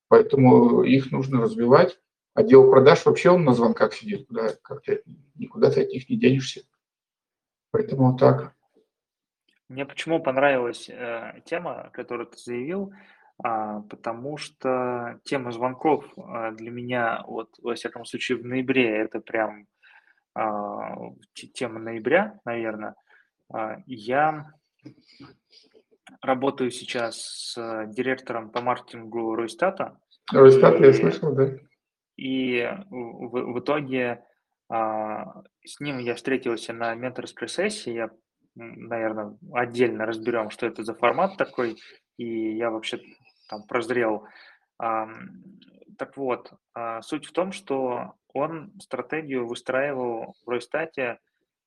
поэтому 0.08 0.84
их 0.84 1.12
нужно 1.12 1.42
развивать. 1.42 2.00
Отдел 2.34 2.72
продаж 2.72 3.06
вообще 3.06 3.30
он 3.30 3.44
на 3.44 3.54
звонках 3.54 3.94
сидит, 3.94 4.26
куда, 4.28 4.54
как 4.62 4.84
ты, 4.84 5.04
никуда 5.36 5.70
ты 5.70 5.82
от 5.82 5.90
них 5.90 6.10
не 6.10 6.16
денешься. 6.16 6.62
Поэтому 7.72 8.16
так. 8.18 8.56
Мне 9.68 9.86
почему 9.86 10.24
понравилась 10.24 10.90
э, 10.90 11.42
тема, 11.44 11.90
которую 11.92 12.28
ты 12.28 12.38
заявил, 12.38 12.94
а, 13.44 13.82
потому 13.82 14.38
что 14.38 15.20
тема 15.26 15.52
звонков 15.52 16.06
а, 16.16 16.52
для 16.52 16.72
меня, 16.72 17.26
вот, 17.28 17.50
во 17.62 17.76
всяком 17.76 18.06
случае, 18.06 18.38
в 18.38 18.46
ноябре, 18.46 18.98
это 18.98 19.20
прям 19.20 19.68
а, 20.36 20.96
тема 21.54 21.80
ноября, 21.80 22.40
наверное. 22.46 22.96
А, 23.52 23.80
я 23.88 24.54
работаю 26.22 26.72
сейчас 26.72 27.18
с 27.18 27.86
директором 27.88 28.50
по 28.50 28.62
маркетингу 28.62 29.36
Ройстата. 29.36 29.98
Ройстат, 30.32 30.80
я 30.80 30.94
слышал, 30.94 31.34
да. 31.34 31.50
И 32.16 32.70
в, 32.90 33.54
в 33.54 33.60
итоге 33.60 34.24
а, 34.70 35.44
с 35.66 35.80
ним 35.80 36.00
я 36.00 36.16
встретился 36.16 36.74
на 36.74 36.94
менторской 36.96 37.48
сессии. 37.48 37.92
Я, 37.92 38.10
наверное, 38.56 39.38
отдельно 39.52 40.06
разберем, 40.06 40.50
что 40.50 40.66
это 40.66 40.84
за 40.84 40.94
формат 40.94 41.38
такой. 41.38 41.78
И 42.18 42.56
я 42.56 42.70
вообще 42.70 43.02
там 43.50 43.64
прозрел. 43.64 44.28
так 44.78 46.18
вот, 46.18 46.54
а, 46.74 47.02
суть 47.02 47.26
в 47.26 47.32
том, 47.32 47.52
что 47.52 48.14
он 48.34 48.74
стратегию 48.80 49.48
выстраивал 49.48 50.36
в 50.46 50.50
Ройстате 50.50 51.20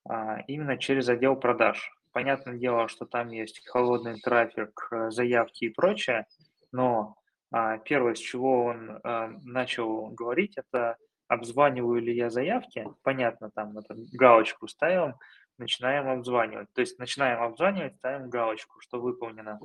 а, 0.09 0.41
именно 0.47 0.77
через 0.77 1.09
отдел 1.09 1.37
продаж. 1.37 1.93
Понятное 2.17 2.57
дело, 2.57 2.89
что 2.89 3.05
там 3.05 3.29
есть 3.29 3.61
холодный 3.69 4.19
трафик, 4.19 4.89
э, 4.91 5.11
заявки 5.11 5.67
и 5.67 5.69
прочее, 5.69 6.25
но 6.73 7.17
а, 7.53 7.77
первое, 7.77 8.15
с 8.15 8.19
чего 8.19 8.65
он 8.65 9.01
начал 9.45 10.07
говорить, 10.09 10.57
это 10.57 10.97
обзваниваю 11.29 12.01
ли 12.01 12.17
я 12.17 12.31
заявки, 12.31 12.87
понятно, 13.03 13.51
там 13.55 13.77
это 13.77 13.95
галочку 14.15 14.67
ставим, 14.67 15.17
начинаем 15.59 16.09
обзванивать. 16.09 16.73
То 16.73 16.81
есть 16.81 16.99
начинаем 16.99 17.43
обзванивать, 17.43 17.97
ставим 17.97 18.31
галочку, 18.31 18.81
что 18.81 18.99
выполнено. 18.99 19.61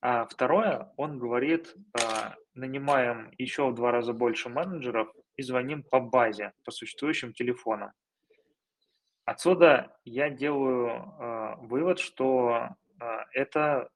А 0.00 0.26
второе, 0.26 0.92
он 0.96 1.18
говорит, 1.18 1.74
а, 1.92 2.36
нанимаем 2.54 3.32
еще 3.36 3.68
в 3.68 3.74
два 3.74 3.90
раза 3.90 4.12
больше 4.12 4.48
менеджеров 4.48 5.08
и 5.34 5.42
звоним 5.42 5.82
по 5.82 5.98
базе, 5.98 6.52
по 6.64 6.70
существующим 6.70 7.32
телефонам. 7.32 7.90
Отсюда 9.24 9.96
я 10.04 10.30
делаю 10.30 10.88
э, 10.88 11.54
вывод, 11.60 11.98
что 11.98 12.68
э, 13.00 13.04
это 13.32 13.88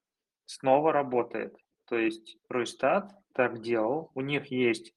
снова 0.45 0.93
работает. 0.93 1.55
То 1.87 1.97
есть 1.97 2.37
Ройстат 2.49 3.11
так 3.33 3.61
делал, 3.61 4.11
у 4.15 4.21
них 4.21 4.47
есть 4.47 4.93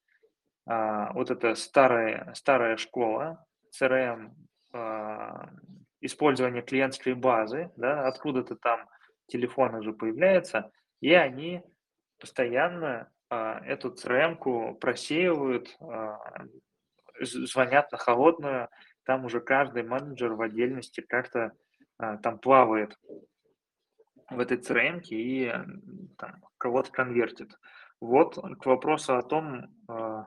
э, 0.68 1.06
вот 1.14 1.30
эта 1.30 1.54
старая, 1.54 2.32
старая 2.34 2.76
школа, 2.76 3.44
CRM, 3.78 4.32
э, 4.72 5.28
использование 6.00 6.62
клиентской 6.62 7.14
базы, 7.14 7.70
да, 7.76 8.06
откуда-то 8.06 8.56
там 8.56 8.88
телефон 9.26 9.74
уже 9.74 9.92
появляется, 9.92 10.70
и 11.00 11.12
они 11.12 11.62
постоянно 12.18 13.10
а, 13.30 13.60
эту 13.64 13.90
crm 13.90 14.74
просеивают, 14.78 15.76
а, 15.80 16.18
звонят 17.20 17.92
на 17.92 17.98
холодную, 17.98 18.68
там 19.08 19.24
уже 19.24 19.40
каждый 19.40 19.84
менеджер 19.84 20.34
в 20.34 20.42
отдельности 20.42 21.00
как-то 21.00 21.52
а, 21.96 22.18
там 22.18 22.38
плавает 22.38 22.94
в 24.28 24.38
этой 24.38 24.58
crm 24.58 25.00
и 25.08 25.50
там, 26.18 26.44
кого-то 26.58 26.92
конвертит. 26.92 27.58
Вот 28.02 28.34
к 28.34 28.66
вопросу 28.66 29.16
о 29.16 29.22
том, 29.22 29.74
а, 29.88 30.26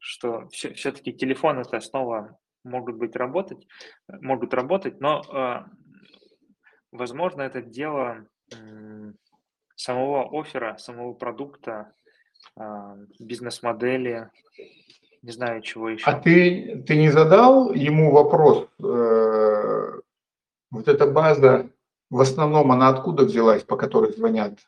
что 0.00 0.48
все, 0.48 0.74
все-таки 0.74 1.12
телефоны-то 1.12 1.78
снова 1.78 2.36
могут 2.64 2.96
быть 2.96 3.14
работать, 3.14 3.64
могут 4.08 4.54
работать, 4.54 5.00
но 5.00 5.22
а, 5.30 5.68
возможно 6.90 7.42
это 7.42 7.62
дело 7.62 8.26
самого 9.76 10.40
оффера, 10.40 10.78
самого 10.78 11.12
продукта, 11.12 11.92
бизнес-модели, 13.20 14.30
не 15.22 15.32
знаю, 15.32 15.62
чего 15.62 15.90
еще. 15.90 16.04
А 16.04 16.18
ты, 16.18 16.84
ты 16.86 16.96
не 16.96 17.10
задал 17.10 17.72
ему 17.72 18.12
вопрос, 18.12 18.68
э, 18.82 20.00
вот 20.70 20.88
эта 20.88 21.06
база, 21.06 21.70
в 22.10 22.20
основном 22.20 22.72
она 22.72 22.88
откуда 22.88 23.24
взялась, 23.24 23.62
по 23.62 23.76
которой 23.76 24.12
звонят? 24.12 24.58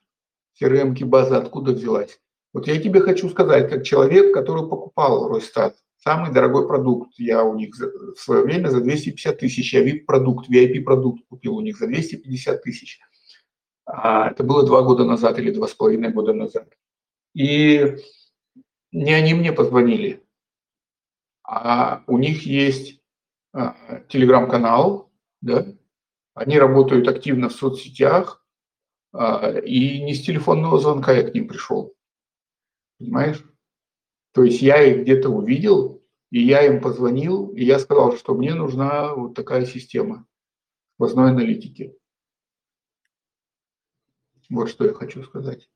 crm 0.60 0.94
база 1.04 1.38
откуда 1.38 1.72
взялась? 1.72 2.20
Вот 2.52 2.66
я 2.66 2.80
тебе 2.80 3.00
хочу 3.00 3.28
сказать, 3.28 3.70
как 3.70 3.84
человек, 3.84 4.34
который 4.34 4.68
покупал 4.68 5.28
Ройстат, 5.28 5.76
самый 5.98 6.32
дорогой 6.32 6.66
продукт, 6.66 7.14
я 7.16 7.44
у 7.44 7.54
них 7.54 7.74
в 7.76 8.16
свое 8.16 8.42
время 8.42 8.68
за 8.68 8.80
250 8.80 9.38
тысяч, 9.38 9.72
я 9.72 9.86
VIP-продукт, 9.86 10.50
VIP-продукт 10.50 11.22
купил 11.28 11.56
у 11.56 11.60
них 11.60 11.78
за 11.78 11.86
250 11.86 12.62
тысяч. 12.62 12.98
А 13.86 14.30
это 14.30 14.42
было 14.44 14.64
два 14.64 14.82
года 14.82 15.04
назад 15.04 15.38
или 15.38 15.50
два 15.50 15.68
с 15.68 15.74
половиной 15.74 16.10
года 16.10 16.32
назад. 16.32 16.68
И 17.34 17.96
не 18.92 19.12
они 19.12 19.34
мне 19.34 19.52
позвонили, 19.52 20.22
а 21.52 22.04
у 22.06 22.16
них 22.16 22.46
есть 22.46 23.02
а, 23.52 24.04
телеграм-канал, 24.08 25.10
да, 25.40 25.66
они 26.32 26.60
работают 26.60 27.08
активно 27.08 27.48
в 27.48 27.52
соцсетях, 27.52 28.46
а, 29.12 29.58
и 29.58 30.00
не 30.00 30.14
с 30.14 30.24
телефонного 30.24 30.78
звонка 30.78 31.12
я 31.12 31.28
к 31.28 31.34
ним 31.34 31.48
пришел. 31.48 31.92
Понимаешь? 33.00 33.44
То 34.32 34.44
есть 34.44 34.62
я 34.62 34.80
их 34.80 35.02
где-то 35.02 35.28
увидел, 35.28 36.04
и 36.30 36.40
я 36.40 36.64
им 36.64 36.80
позвонил, 36.80 37.48
и 37.48 37.64
я 37.64 37.80
сказал, 37.80 38.16
что 38.16 38.34
мне 38.34 38.54
нужна 38.54 39.12
вот 39.16 39.34
такая 39.34 39.66
система 39.66 40.28
сквозной 40.94 41.30
аналитики. 41.30 41.98
Вот 44.50 44.70
что 44.70 44.84
я 44.84 44.94
хочу 44.94 45.24
сказать. 45.24 45.68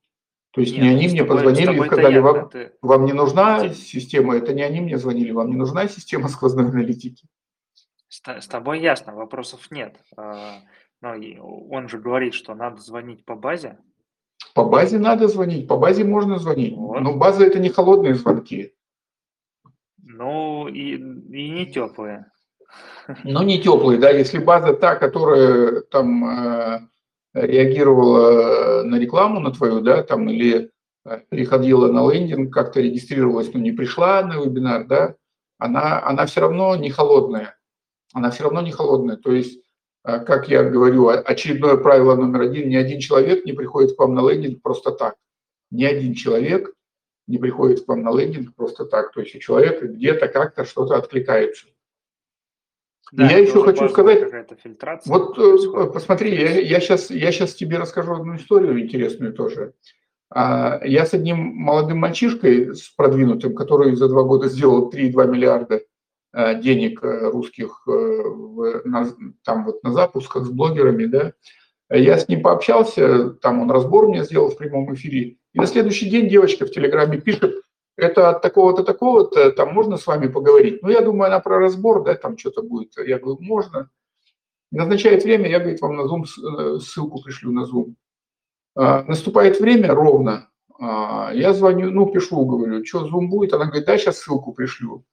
То 0.54 0.60
есть 0.60 0.72
Нет, 0.72 0.82
не 0.82 0.88
они 0.90 1.08
мне 1.08 1.24
позвонили 1.24 1.74
и 1.74 1.84
сказали, 1.84 2.18
вам, 2.20 2.48
ты... 2.48 2.72
вам 2.80 3.06
не 3.06 3.12
нужна 3.12 3.70
система, 3.70 4.36
это 4.36 4.54
не 4.54 4.62
они 4.62 4.80
мне 4.80 4.98
звонили, 4.98 5.32
вам 5.32 5.50
не 5.50 5.56
нужна 5.56 5.88
система 5.88 6.28
сквозной 6.28 6.66
аналитики. 6.68 7.26
С, 8.08 8.22
с 8.24 8.46
тобой 8.46 8.80
ясно, 8.80 9.14
вопросов 9.14 9.68
нет. 9.72 9.96
А, 10.16 10.60
но 11.00 11.16
он 11.42 11.88
же 11.88 11.98
говорит, 11.98 12.34
что 12.34 12.54
надо 12.54 12.80
звонить 12.80 13.24
по 13.24 13.34
базе. 13.34 13.78
По 14.54 14.64
базе 14.64 15.00
надо 15.00 15.26
звонить, 15.26 15.66
по 15.66 15.76
базе 15.76 16.04
можно 16.04 16.38
звонить. 16.38 16.76
Вот. 16.76 17.00
Но 17.00 17.16
база 17.16 17.44
это 17.44 17.58
не 17.58 17.70
холодные 17.70 18.14
звонки. 18.14 18.74
Ну 19.96 20.68
и, 20.68 20.94
и 20.94 21.50
не 21.50 21.66
теплые. 21.66 22.26
Ну 23.24 23.42
не 23.42 23.60
теплые, 23.60 23.98
да. 23.98 24.10
Если 24.10 24.38
база 24.38 24.72
та, 24.72 24.94
которая 24.94 25.80
там 25.80 26.24
э, 26.24 26.88
реагировала 27.34 28.82
на 28.84 28.98
рекламу 28.98 29.40
на 29.40 29.50
твою, 29.50 29.80
да, 29.80 30.02
там, 30.02 30.28
или 30.28 30.70
э, 31.04 31.20
переходила 31.28 31.90
на 31.90 32.10
лендинг, 32.10 32.52
как-то 32.54 32.80
регистрировалась, 32.80 33.52
но 33.52 33.60
не 33.60 33.72
пришла 33.72 34.22
на 34.22 34.40
вебинар, 34.40 34.86
да, 34.86 35.16
она, 35.58 36.02
она 36.04 36.26
все 36.26 36.40
равно 36.40 36.76
не 36.76 36.90
холодная. 36.90 37.56
Она 38.12 38.30
все 38.30 38.44
равно 38.44 38.62
не 38.62 38.70
холодная. 38.70 39.16
То 39.16 39.32
есть, 39.32 39.60
э, 40.04 40.20
как 40.20 40.48
я 40.48 40.62
говорю, 40.62 41.08
очередное 41.08 41.76
правило 41.76 42.14
номер 42.14 42.42
один, 42.42 42.68
ни 42.68 42.76
один 42.76 43.00
человек 43.00 43.44
не 43.44 43.52
приходит 43.52 43.96
к 43.96 43.98
вам 43.98 44.14
на 44.14 44.28
лендинг 44.28 44.62
просто 44.62 44.92
так. 44.92 45.16
Ни 45.70 45.84
один 45.84 46.14
человек 46.14 46.72
не 47.26 47.38
приходит 47.38 47.84
к 47.84 47.88
вам 47.88 48.02
на 48.02 48.16
лендинг 48.16 48.54
просто 48.54 48.84
так. 48.84 49.12
То 49.12 49.20
есть 49.20 49.34
у 49.34 49.38
человека 49.40 49.88
где-то 49.88 50.28
как-то 50.28 50.64
что-то 50.64 50.96
откликается. 50.96 51.66
Да, 53.16 53.30
я 53.30 53.38
еще 53.38 53.62
хочу 53.62 53.88
сказать, 53.88 54.22
вот 55.06 55.38
э, 55.38 55.40
происходит. 55.40 55.92
посмотри, 55.92 56.34
я, 56.34 56.60
я, 56.60 56.80
сейчас, 56.80 57.10
я 57.10 57.30
сейчас 57.30 57.54
тебе 57.54 57.78
расскажу 57.78 58.12
одну 58.14 58.34
историю 58.34 58.80
интересную 58.80 59.32
тоже. 59.32 59.74
А, 60.30 60.80
я 60.84 61.06
с 61.06 61.14
одним 61.14 61.38
молодым 61.38 61.98
мальчишкой, 61.98 62.74
с 62.74 62.88
продвинутым, 62.88 63.54
который 63.54 63.94
за 63.94 64.08
два 64.08 64.24
года 64.24 64.48
сделал 64.48 64.90
3,2 64.90 65.28
миллиарда 65.28 65.82
э, 66.32 66.60
денег 66.60 67.04
э, 67.04 67.30
русских 67.30 67.82
в, 67.86 68.82
на, 68.84 69.06
там 69.44 69.66
вот 69.66 69.84
на 69.84 69.92
запусках 69.92 70.44
с 70.44 70.50
блогерами, 70.50 71.04
да, 71.04 71.32
я 71.90 72.18
с 72.18 72.26
ним 72.26 72.42
пообщался, 72.42 73.30
там 73.30 73.60
он 73.60 73.70
разбор 73.70 74.08
мне 74.08 74.24
сделал 74.24 74.50
в 74.50 74.56
прямом 74.56 74.92
эфире, 74.94 75.36
и 75.52 75.60
на 75.60 75.66
следующий 75.66 76.10
день 76.10 76.28
девочка 76.28 76.66
в 76.66 76.72
Телеграме 76.72 77.20
пишет, 77.20 77.62
это 77.96 78.30
от 78.30 78.42
такого-то, 78.42 78.82
такого-то, 78.82 79.52
там 79.52 79.72
можно 79.72 79.96
с 79.96 80.06
вами 80.06 80.26
поговорить? 80.26 80.82
Ну, 80.82 80.88
я 80.88 81.00
думаю, 81.00 81.28
она 81.28 81.40
про 81.40 81.58
разбор, 81.58 82.02
да, 82.04 82.14
там 82.14 82.36
что-то 82.36 82.62
будет. 82.62 82.96
Я 82.98 83.18
говорю, 83.18 83.38
можно. 83.40 83.90
Назначает 84.70 85.22
время, 85.22 85.48
я, 85.48 85.60
говорит, 85.60 85.80
вам 85.80 85.96
на 85.96 86.02
Zoom 86.02 86.24
э, 86.24 86.78
ссылку 86.80 87.22
пришлю 87.22 87.52
на 87.52 87.64
Zoom. 87.64 87.94
А, 88.74 89.04
наступает 89.04 89.60
время 89.60 89.94
ровно, 89.94 90.48
а, 90.80 91.30
я 91.32 91.52
звоню, 91.52 91.90
ну, 91.90 92.06
пишу, 92.06 92.44
говорю, 92.44 92.84
что, 92.84 93.06
Zoom 93.06 93.28
будет? 93.28 93.52
Она 93.54 93.66
говорит, 93.66 93.86
да, 93.86 93.96
сейчас 93.96 94.18
ссылку 94.18 94.52
пришлю. 94.52 95.04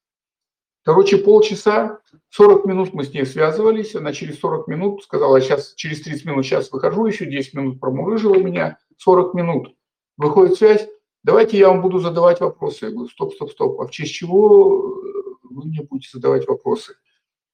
Короче, 0.84 1.18
полчаса, 1.18 2.00
40 2.30 2.66
минут 2.66 2.94
мы 2.94 3.04
с 3.04 3.14
ней 3.14 3.26
связывались, 3.26 3.96
она 3.96 4.14
через 4.14 4.40
40 4.40 4.68
минут 4.68 5.04
сказала, 5.04 5.40
сейчас, 5.40 5.76
через 5.76 6.02
30 6.02 6.26
минут, 6.26 6.46
сейчас 6.46 6.72
выхожу, 6.72 7.06
еще 7.06 7.28
10 7.28 7.54
минут 7.54 7.80
промурыжила 7.80 8.36
меня, 8.36 8.80
40 8.98 9.36
минут. 9.36 9.76
Выходит 10.18 10.58
связь, 10.58 10.88
Давайте 11.24 11.58
я 11.58 11.70
вам 11.70 11.82
буду 11.82 12.00
задавать 12.00 12.40
вопросы. 12.42 12.86
Я 12.86 12.92
говорю, 12.92 13.10
стоп, 13.10 13.34
стоп, 13.34 13.52
стоп. 13.52 13.80
А 13.82 13.88
в 13.88 13.92
честь 13.92 14.14
чего 14.14 14.96
э, 14.96 15.48
вы 15.50 15.66
мне 15.66 15.82
будете 15.84 16.10
задавать 16.14 16.48
вопросы? 16.48 16.96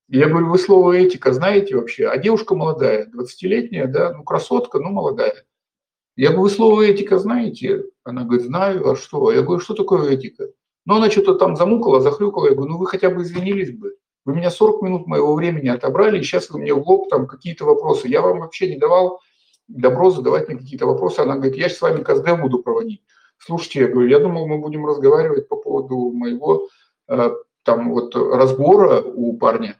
Я 0.07 0.29
говорю, 0.29 0.49
вы 0.49 0.57
слово 0.57 0.93
этика 0.93 1.33
знаете 1.33 1.75
вообще? 1.75 2.07
А 2.07 2.17
девушка 2.17 2.55
молодая, 2.55 3.11
20-летняя, 3.13 3.87
да, 3.87 4.13
ну 4.13 4.23
красотка, 4.23 4.79
ну 4.79 4.89
молодая. 4.89 5.43
Я 6.15 6.29
говорю, 6.29 6.43
вы 6.43 6.49
слово 6.49 6.81
этика 6.83 7.19
знаете? 7.19 7.83
Она 8.05 8.23
говорит, 8.23 8.45
знаю, 8.45 8.89
а 8.89 8.95
что? 8.95 9.31
Я 9.33 9.41
говорю, 9.41 9.59
что 9.59 9.73
такое 9.73 10.11
этика? 10.11 10.47
Ну, 10.85 10.95
она 10.95 11.11
что-то 11.11 11.35
там 11.35 11.57
замукала, 11.57 11.99
захрюкала. 11.99 12.47
Я 12.47 12.55
говорю, 12.55 12.71
ну 12.71 12.77
вы 12.77 12.87
хотя 12.87 13.09
бы 13.09 13.21
извинились 13.23 13.77
бы. 13.77 13.97
Вы 14.23 14.35
меня 14.35 14.49
40 14.49 14.81
минут 14.81 15.07
моего 15.07 15.35
времени 15.35 15.67
отобрали, 15.67 16.19
и 16.19 16.23
сейчас 16.23 16.49
вы 16.49 16.59
мне 16.59 16.73
в 16.73 16.87
лоб 16.87 17.09
там 17.09 17.27
какие-то 17.27 17.65
вопросы. 17.65 18.07
Я 18.07 18.21
вам 18.21 18.39
вообще 18.39 18.69
не 18.69 18.77
давал 18.77 19.19
добро 19.67 20.09
задавать 20.09 20.47
мне 20.47 20.57
какие-то 20.57 20.85
вопросы. 20.85 21.19
Она 21.19 21.35
говорит, 21.35 21.57
я 21.57 21.67
же 21.67 21.75
с 21.75 21.81
вами 21.81 22.01
КСД 22.01 22.39
буду 22.41 22.59
проводить. 22.59 23.03
Слушайте, 23.37 23.81
я 23.81 23.87
говорю, 23.87 24.09
я 24.09 24.19
думал, 24.19 24.47
мы 24.47 24.57
будем 24.57 24.85
разговаривать 24.85 25.47
по 25.47 25.55
поводу 25.55 26.11
моего 26.11 26.67
э, 27.07 27.31
там 27.63 27.91
вот 27.91 28.15
разбора 28.15 29.01
у 29.01 29.37
парня. 29.37 29.77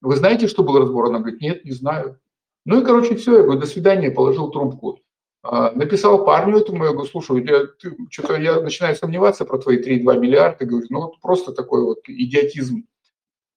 Вы 0.00 0.16
знаете, 0.16 0.48
что 0.48 0.62
был 0.62 0.78
разбор? 0.78 1.06
Она 1.06 1.18
говорит, 1.18 1.40
нет, 1.40 1.64
не 1.64 1.72
знаю. 1.72 2.18
Ну 2.64 2.80
и, 2.80 2.84
короче, 2.84 3.16
все, 3.16 3.38
я 3.38 3.42
говорю, 3.42 3.60
до 3.60 3.66
свидания, 3.66 4.10
положил 4.10 4.50
трубку. 4.50 5.00
А, 5.42 5.72
написал 5.72 6.24
парню 6.24 6.58
этому, 6.58 6.84
я 6.84 6.92
говорю, 6.92 7.08
слушай, 7.08 7.44
я, 7.44 7.66
ты, 7.66 7.96
что-то 8.10 8.36
я 8.36 8.60
начинаю 8.60 8.96
сомневаться 8.96 9.44
про 9.44 9.58
твои 9.58 9.78
3,2 9.78 10.18
миллиарда, 10.18 10.66
говорю, 10.66 10.86
ну 10.90 11.00
вот 11.00 11.20
просто 11.20 11.52
такой 11.52 11.84
вот 11.84 12.00
идиотизм. 12.06 12.84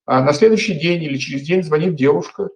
А 0.06 0.22
на 0.22 0.32
следующий 0.32 0.74
день 0.78 1.02
или 1.02 1.16
через 1.16 1.42
день 1.42 1.62
звонит 1.62 1.94
девушка 1.94 2.50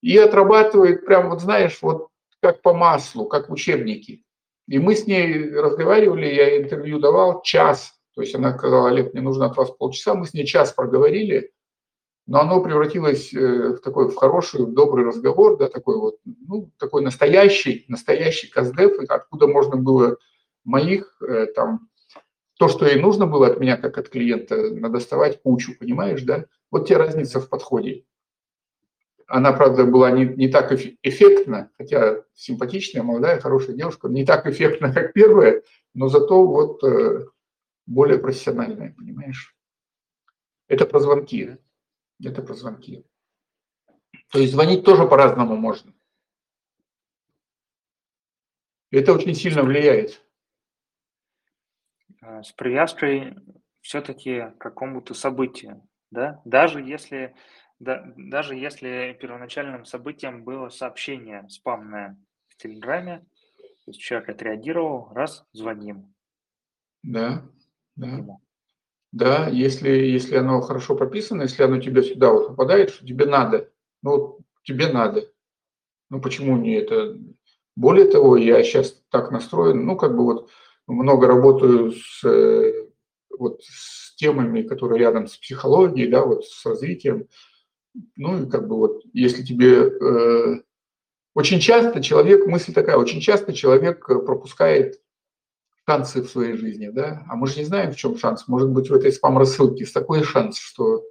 и 0.00 0.16
отрабатывает 0.16 1.04
прям, 1.04 1.30
вот 1.30 1.40
знаешь, 1.40 1.78
вот 1.82 2.08
как 2.40 2.62
по 2.62 2.72
маслу, 2.72 3.26
как 3.26 3.48
в 3.48 3.52
учебнике. 3.52 4.20
И 4.68 4.78
мы 4.78 4.94
с 4.94 5.06
ней 5.06 5.50
разговаривали, 5.50 6.26
я 6.26 6.58
интервью 6.58 6.98
давал 6.98 7.42
час, 7.42 7.94
то 8.14 8.20
есть 8.20 8.34
она 8.34 8.56
сказала, 8.56 8.90
Олег, 8.90 9.14
мне 9.14 9.22
нужно 9.22 9.46
от 9.46 9.56
вас 9.56 9.70
полчаса, 9.70 10.14
мы 10.14 10.26
с 10.26 10.34
ней 10.34 10.44
час 10.44 10.72
проговорили, 10.72 11.52
но 12.26 12.40
оно 12.40 12.62
превратилось 12.62 13.32
э, 13.32 13.74
в 13.74 13.78
такой 13.78 14.10
в 14.10 14.16
хороший, 14.16 14.66
в 14.66 14.74
добрый 14.74 15.06
разговор, 15.06 15.56
да, 15.56 15.68
такой 15.68 15.96
вот, 15.96 16.16
ну, 16.24 16.70
такой 16.78 17.02
настоящий, 17.02 17.86
настоящий 17.88 18.48
каздев, 18.48 18.98
откуда 19.08 19.46
можно 19.46 19.76
было 19.76 20.18
моих 20.64 21.16
э, 21.22 21.46
там 21.46 21.88
то, 22.58 22.68
что 22.68 22.86
ей 22.86 23.00
нужно 23.00 23.26
было 23.26 23.46
от 23.46 23.60
меня, 23.60 23.78
как 23.78 23.96
от 23.96 24.10
клиента, 24.10 24.70
надоставать 24.74 25.40
кучу, 25.40 25.78
понимаешь, 25.78 26.22
да? 26.22 26.44
Вот 26.70 26.88
те 26.88 26.96
разница 26.96 27.40
в 27.40 27.48
подходе. 27.48 28.04
Она, 29.28 29.52
правда, 29.52 29.84
была 29.84 30.10
не, 30.10 30.24
не 30.24 30.48
так 30.48 30.72
эффектна, 30.72 31.70
хотя 31.78 32.24
симпатичная, 32.34 33.02
молодая, 33.02 33.40
хорошая 33.40 33.76
девушка, 33.76 34.08
не 34.08 34.24
так 34.24 34.46
эффектна, 34.46 34.92
как 34.92 35.12
первая, 35.12 35.62
но 35.94 36.08
зато 36.08 36.44
вот 36.44 36.82
э, 36.82 37.26
более 37.86 38.18
профессиональная, 38.18 38.94
понимаешь? 38.96 39.54
Это 40.66 40.86
про 40.86 40.98
звонки 40.98 41.58
где-то 42.18 42.42
про 42.42 42.54
звонки. 42.54 43.04
То 44.30 44.38
есть 44.38 44.52
звонить 44.52 44.84
тоже 44.84 45.06
по-разному 45.06 45.56
можно. 45.56 45.92
Это 48.90 49.12
очень 49.12 49.34
сильно 49.34 49.62
влияет. 49.62 50.24
А, 52.20 52.42
с 52.42 52.52
привязкой 52.52 53.36
все-таки 53.80 54.40
к 54.40 54.58
какому-то 54.58 55.14
событию, 55.14 55.86
да? 56.10 56.40
Даже 56.44 56.80
если, 56.80 57.34
да, 57.80 58.12
даже 58.16 58.54
если 58.54 59.16
первоначальным 59.20 59.84
событием 59.84 60.44
было 60.44 60.68
сообщение 60.68 61.46
спамное 61.48 62.16
в 62.48 62.56
Телеграме, 62.56 63.24
то 63.56 63.90
есть 63.90 64.00
человек 64.00 64.28
отреагировал, 64.28 65.10
раз, 65.12 65.46
звоним. 65.52 66.14
Да, 67.02 67.42
да. 67.96 68.08
Ему. 68.08 68.42
Да, 69.12 69.48
если, 69.48 69.88
если 69.88 70.36
оно 70.36 70.60
хорошо 70.60 70.94
прописано, 70.94 71.42
если 71.42 71.62
оно 71.62 71.80
тебе 71.80 72.02
всегда 72.02 72.30
вот 72.30 72.48
попадает, 72.48 72.90
что 72.90 73.06
тебе 73.06 73.24
надо, 73.24 73.70
ну, 74.02 74.40
тебе 74.64 74.88
надо. 74.88 75.32
Ну, 76.10 76.20
почему 76.20 76.58
не 76.58 76.74
это? 76.74 77.16
Более 77.74 78.06
того, 78.06 78.36
я 78.36 78.62
сейчас 78.62 79.00
так 79.10 79.30
настроен, 79.30 79.86
ну, 79.86 79.96
как 79.96 80.14
бы 80.14 80.24
вот 80.24 80.50
много 80.86 81.26
работаю 81.26 81.92
с, 81.92 82.24
э, 82.24 82.88
вот, 83.38 83.62
с 83.62 84.14
темами, 84.16 84.62
которые 84.62 84.98
рядом 84.98 85.26
с 85.26 85.36
психологией, 85.38 86.10
да, 86.10 86.24
вот 86.24 86.44
с 86.44 86.66
развитием. 86.66 87.28
Ну, 88.16 88.42
и 88.42 88.50
как 88.50 88.68
бы 88.68 88.76
вот, 88.76 89.02
если 89.12 89.42
тебе... 89.42 89.88
Э, 89.88 90.62
очень 91.34 91.60
часто 91.60 92.02
человек, 92.02 92.46
мысль 92.46 92.72
такая, 92.72 92.96
очень 92.96 93.20
часто 93.20 93.52
человек 93.52 94.04
пропускает 94.06 95.00
шансы 95.86 96.22
в 96.22 96.28
своей 96.28 96.54
жизни, 96.54 96.88
да? 96.88 97.24
А 97.28 97.36
мы 97.36 97.46
же 97.46 97.58
не 97.58 97.64
знаем, 97.64 97.92
в 97.92 97.96
чем 97.96 98.18
шанс. 98.18 98.48
Может 98.48 98.70
быть, 98.70 98.90
в 98.90 98.94
этой 98.94 99.12
спам-рассылке 99.12 99.80
есть 99.80 99.94
такой 99.94 100.22
шанс, 100.22 100.58
что 100.58 101.04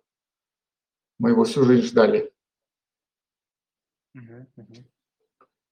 мы 1.18 1.32
его 1.32 1.46
всю 1.46 1.64
жизнь 1.64 1.88
ждали. 1.88 2.32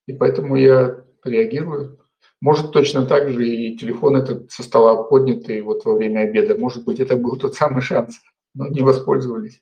И 0.08 0.14
поэтому 0.14 0.56
я 0.56 1.04
реагирую. 1.24 2.00
Может, 2.42 2.72
точно 2.72 3.06
так 3.06 3.30
же 3.30 3.48
и 3.48 3.78
телефон 3.78 4.18
этот 4.18 4.52
со 4.52 4.64
стола 4.64 5.04
поднятый 5.04 5.62
вот 5.62 5.86
во 5.86 5.96
время 5.96 6.22
обеда. 6.22 6.58
Может 6.58 6.86
быть, 6.86 7.00
это 7.00 7.16
был 7.16 7.38
тот 7.38 7.56
самый 7.56 7.82
шанс, 7.82 8.22
но 8.54 8.68
не 8.68 8.82
воспользовались. 8.82 9.62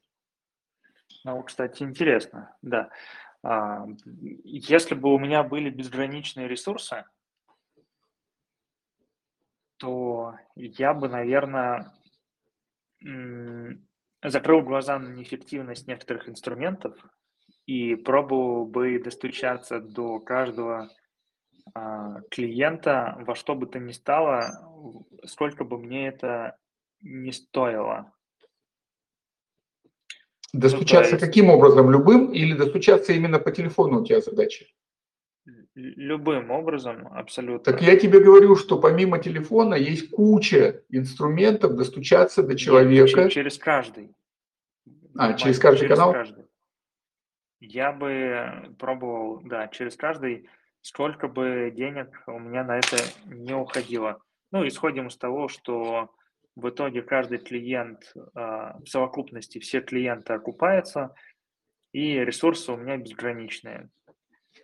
Ну, 1.26 1.42
кстати, 1.44 1.84
интересно, 1.84 2.56
да. 2.62 2.90
А, 3.44 3.86
если 4.44 4.96
бы 4.96 5.14
у 5.14 5.20
меня 5.20 5.44
были 5.44 5.70
безграничные 5.70 6.48
ресурсы, 6.48 7.06
то 9.78 10.36
я 10.56 10.94
бы, 10.94 11.10
наверное, 11.10 11.94
закрыл 14.24 14.62
глаза 14.62 14.98
на 15.00 15.10
неэффективность 15.10 15.88
некоторых 15.88 16.30
инструментов 16.30 16.96
и 17.66 17.96
пробовал 17.96 18.66
бы 18.66 19.00
достучаться 19.00 19.80
до 19.80 20.20
каждого 20.20 20.90
а, 21.74 22.22
клиента 22.30 23.18
во 23.20 23.36
что 23.36 23.56
бы 23.56 23.68
то 23.68 23.80
ни 23.80 23.92
стало, 23.92 24.46
сколько 25.26 25.64
бы 25.64 25.78
мне 25.78 26.08
это 26.08 26.58
не 27.02 27.32
стоило. 27.32 28.13
Достучаться 30.54 31.14
ну, 31.14 31.18
есть... 31.18 31.26
каким 31.26 31.50
образом? 31.50 31.90
Любым 31.90 32.32
или 32.32 32.54
достучаться 32.54 33.12
именно 33.12 33.40
по 33.40 33.52
телефону 33.52 34.02
у 34.02 34.06
тебя 34.06 34.22
задача? 34.22 34.66
Любым 35.76 36.52
образом, 36.52 37.08
абсолютно. 37.12 37.74
Так 37.74 37.82
я 37.82 37.98
тебе 37.98 38.20
говорю, 38.20 38.56
что 38.56 38.80
помимо 38.80 39.18
телефона 39.18 39.74
есть 39.74 40.12
куча 40.12 40.84
инструментов 40.90 41.76
достучаться 41.76 42.44
до 42.44 42.56
человека. 42.56 43.24
Нет, 43.24 43.32
через 43.32 43.58
каждый. 43.58 44.14
А, 45.16 45.34
через 45.34 45.58
каждый 45.58 45.88
через 45.88 45.98
канал? 45.98 46.14
Каждый. 46.14 46.46
Я 47.60 47.92
бы 47.92 48.76
пробовал, 48.78 49.42
да, 49.44 49.68
через 49.70 49.96
каждый, 49.96 50.48
сколько 50.82 51.28
бы 51.28 51.74
денег 51.76 52.22
у 52.28 52.38
меня 52.38 52.64
на 52.64 52.78
это 52.78 52.98
не 53.26 53.56
уходило. 53.56 54.22
Ну, 54.52 54.68
исходим 54.68 55.08
из 55.08 55.18
того, 55.18 55.48
что 55.48 56.12
в 56.56 56.70
итоге 56.70 57.02
каждый 57.02 57.40
клиент, 57.40 58.14
а, 58.36 58.78
в 58.80 58.86
совокупности 58.88 59.60
все 59.60 59.82
клиенты 59.82 60.34
окупаются, 60.34 61.16
и 61.92 62.16
ресурсы 62.20 62.72
у 62.72 62.78
меня 62.78 62.98
безграничные. 62.98 63.90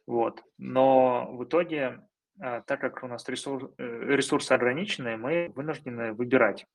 Вот. 0.05 0.43
Но 0.57 1.31
в 1.31 1.43
итоге, 1.43 2.01
а, 2.39 2.61
так 2.61 2.79
как 2.79 3.03
у 3.03 3.07
нас 3.07 3.27
ресурс, 3.27 3.71
э, 3.77 3.83
ресурсы 3.83 4.51
ограниченные, 4.53 5.17
мы 5.17 5.51
вынуждены 5.55 6.13
выбирать. 6.13 6.65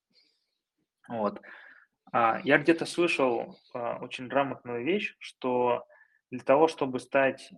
Вот. 1.09 1.41
А, 2.13 2.41
я 2.45 2.59
где-то 2.59 2.87
слышал 2.87 3.59
очень 3.73 4.29
грамотную 4.29 4.85
вещь, 4.85 5.15
что 5.19 5.85
для 6.31 6.43
того, 6.43 6.69
чтобы 6.69 6.99
стать, 6.99 7.51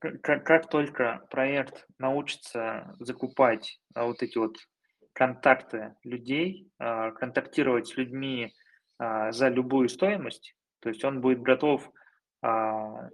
как, 0.00 0.44
как 0.44 0.70
только 0.70 1.26
проект 1.30 1.86
научится 1.98 2.94
закупать 2.98 3.80
вот 3.94 4.22
эти 4.22 4.38
вот 4.38 4.56
контакты 5.20 5.96
людей, 6.02 6.72
контактировать 6.78 7.88
с 7.88 7.96
людьми 7.98 8.54
за 8.98 9.48
любую 9.48 9.90
стоимость, 9.90 10.54
то 10.80 10.88
есть 10.88 11.04
он 11.04 11.20
будет 11.20 11.42
готов 11.42 11.92
там, 12.40 13.10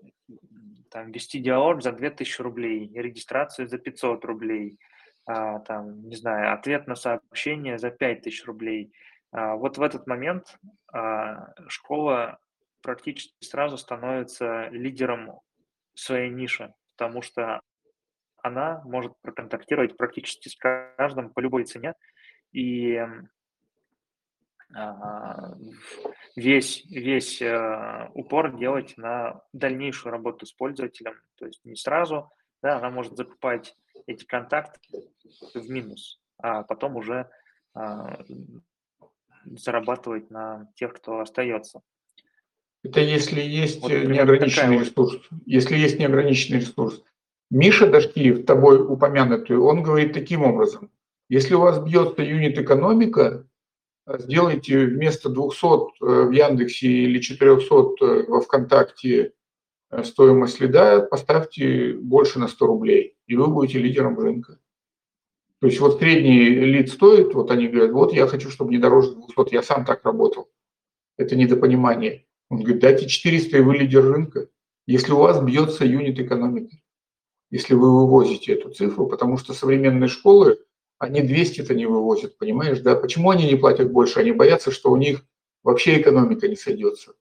вести 1.13 1.41
диалог 1.41 1.83
за 1.83 1.91
2000 1.91 2.41
рублей, 2.43 2.93
регистрацию 2.95 3.67
за 3.67 3.79
500 3.79 4.25
рублей, 4.25 4.79
а, 5.27 5.59
там, 5.61 6.09
не 6.09 6.17
знаю, 6.17 6.53
ответ 6.53 6.87
на 6.87 6.95
сообщение 6.95 7.79
за 7.79 7.91
5000 7.91 8.45
рублей. 8.45 8.93
А, 9.33 9.57
вот 9.57 9.77
в 9.77 9.83
этот 9.83 10.07
момент 10.07 10.59
а, 10.93 11.53
школа 11.69 12.39
практически 12.83 13.35
сразу 13.45 13.77
становится 13.77 14.69
лидером 14.69 15.41
своей 15.95 16.31
ниши, 16.31 16.73
потому 16.97 17.23
что 17.23 17.61
она 18.47 18.81
может 18.85 19.13
проконтактировать 19.23 19.97
практически 19.97 20.49
с 20.49 20.57
каждым 20.57 21.31
по 21.31 21.41
любой 21.41 21.65
цене, 21.65 21.95
и 22.53 23.05
а, 24.75 25.55
весь, 26.37 26.85
весь 26.87 27.41
э, 27.43 28.09
упор 28.15 28.57
делать 28.57 28.97
на 28.97 29.41
дальнейшую 29.53 30.13
работу 30.13 30.47
с 30.47 30.53
пользователем. 30.53 31.15
То 31.37 31.47
есть 31.47 31.65
не 31.65 31.77
сразу, 31.77 32.31
да, 32.63 32.79
она 32.79 32.91
может 32.91 33.17
закупать 33.17 33.75
эти 34.07 34.25
контакты 34.25 35.09
в 35.55 35.69
минус, 35.69 36.21
а 36.39 36.63
потом 36.63 36.97
уже 36.97 37.29
а, 37.75 38.25
зарабатывать 39.45 40.31
на 40.31 40.69
тех, 40.75 40.95
кто 40.95 41.21
остается. 41.21 41.81
Это 42.83 43.01
если 43.01 43.41
есть 43.41 43.81
вот, 43.81 43.91
неограниченный 43.91 44.79
ресурс. 44.79 45.15
Вот. 45.31 45.41
Если 45.47 45.77
есть 45.77 45.99
неограниченный 45.99 46.61
ресурс. 46.61 47.03
Миша 47.51 47.87
Дашкиев, 47.87 48.45
тобой 48.45 48.83
упомянутый, 48.83 49.57
он 49.57 49.83
говорит 49.83 50.13
таким 50.13 50.43
образом. 50.43 50.91
Если 51.29 51.55
у 51.55 51.61
вас 51.61 51.79
бьется 51.79 52.23
юнит-экономика, 52.23 53.47
сделайте 54.07 54.87
вместо 54.87 55.29
200 55.29 55.65
э, 55.65 56.23
в 56.27 56.31
Яндексе 56.31 56.89
или 56.89 57.21
400 57.21 57.75
э, 57.75 58.25
во 58.29 58.41
ВКонтакте 58.41 59.33
э, 59.91 60.05
стоимость 60.05 60.61
лида, 60.61 61.03
поставьте 61.03 61.95
больше 61.95 62.39
на 62.39 62.49
100 62.49 62.67
рублей, 62.67 63.17
и 63.27 63.37
вы 63.37 63.49
будете 63.49 63.79
лидером 63.79 64.19
рынка. 64.19 64.59
То 65.61 65.69
есть 65.69 65.81
вот 65.81 65.99
средний 65.99 66.49
лид 66.49 66.91
стоит, 66.91 67.35
вот 67.35 67.51
они 67.51 67.69
говорят, 67.69 67.93
вот 67.93 68.13
я 68.13 68.27
хочу, 68.27 68.51
чтобы 68.51 68.73
не 68.73 68.79
дороже 68.79 69.15
200, 69.15 69.55
я 69.55 69.63
сам 69.63 69.85
так 69.85 70.05
работал. 70.05 70.49
Это 71.17 71.35
недопонимание. 71.35 72.27
Он 72.51 72.59
говорит, 72.59 72.81
дайте 72.81 73.09
400, 73.09 73.57
и 73.57 73.61
вы 73.61 73.77
лидер 73.77 74.05
рынка, 74.05 74.49
если 74.87 75.13
у 75.13 75.19
вас 75.19 75.43
бьется 75.43 75.85
юнит 75.85 76.21
экономики. 76.21 76.83
Если 77.51 77.75
вы 77.75 77.95
вывозите 77.95 78.55
эту 78.55 78.71
цифру, 78.71 79.07
потому 79.07 79.37
что 79.39 79.53
современные 79.55 80.09
школы, 80.09 80.59
они 80.99 81.21
200-то 81.21 81.75
не 81.75 81.87
вывозят, 81.87 82.39
понимаешь, 82.39 82.81
да? 82.81 82.97
Почему 82.97 83.31
они 83.31 83.47
не 83.47 83.57
платят 83.57 83.93
больше? 83.93 84.21
Они 84.21 84.33
боятся, 84.33 84.71
что 84.71 84.91
у 84.91 84.97
них 84.97 85.25
вообще 85.63 86.01
экономика 86.01 86.49
не 86.49 86.57
сойдется. 86.57 87.15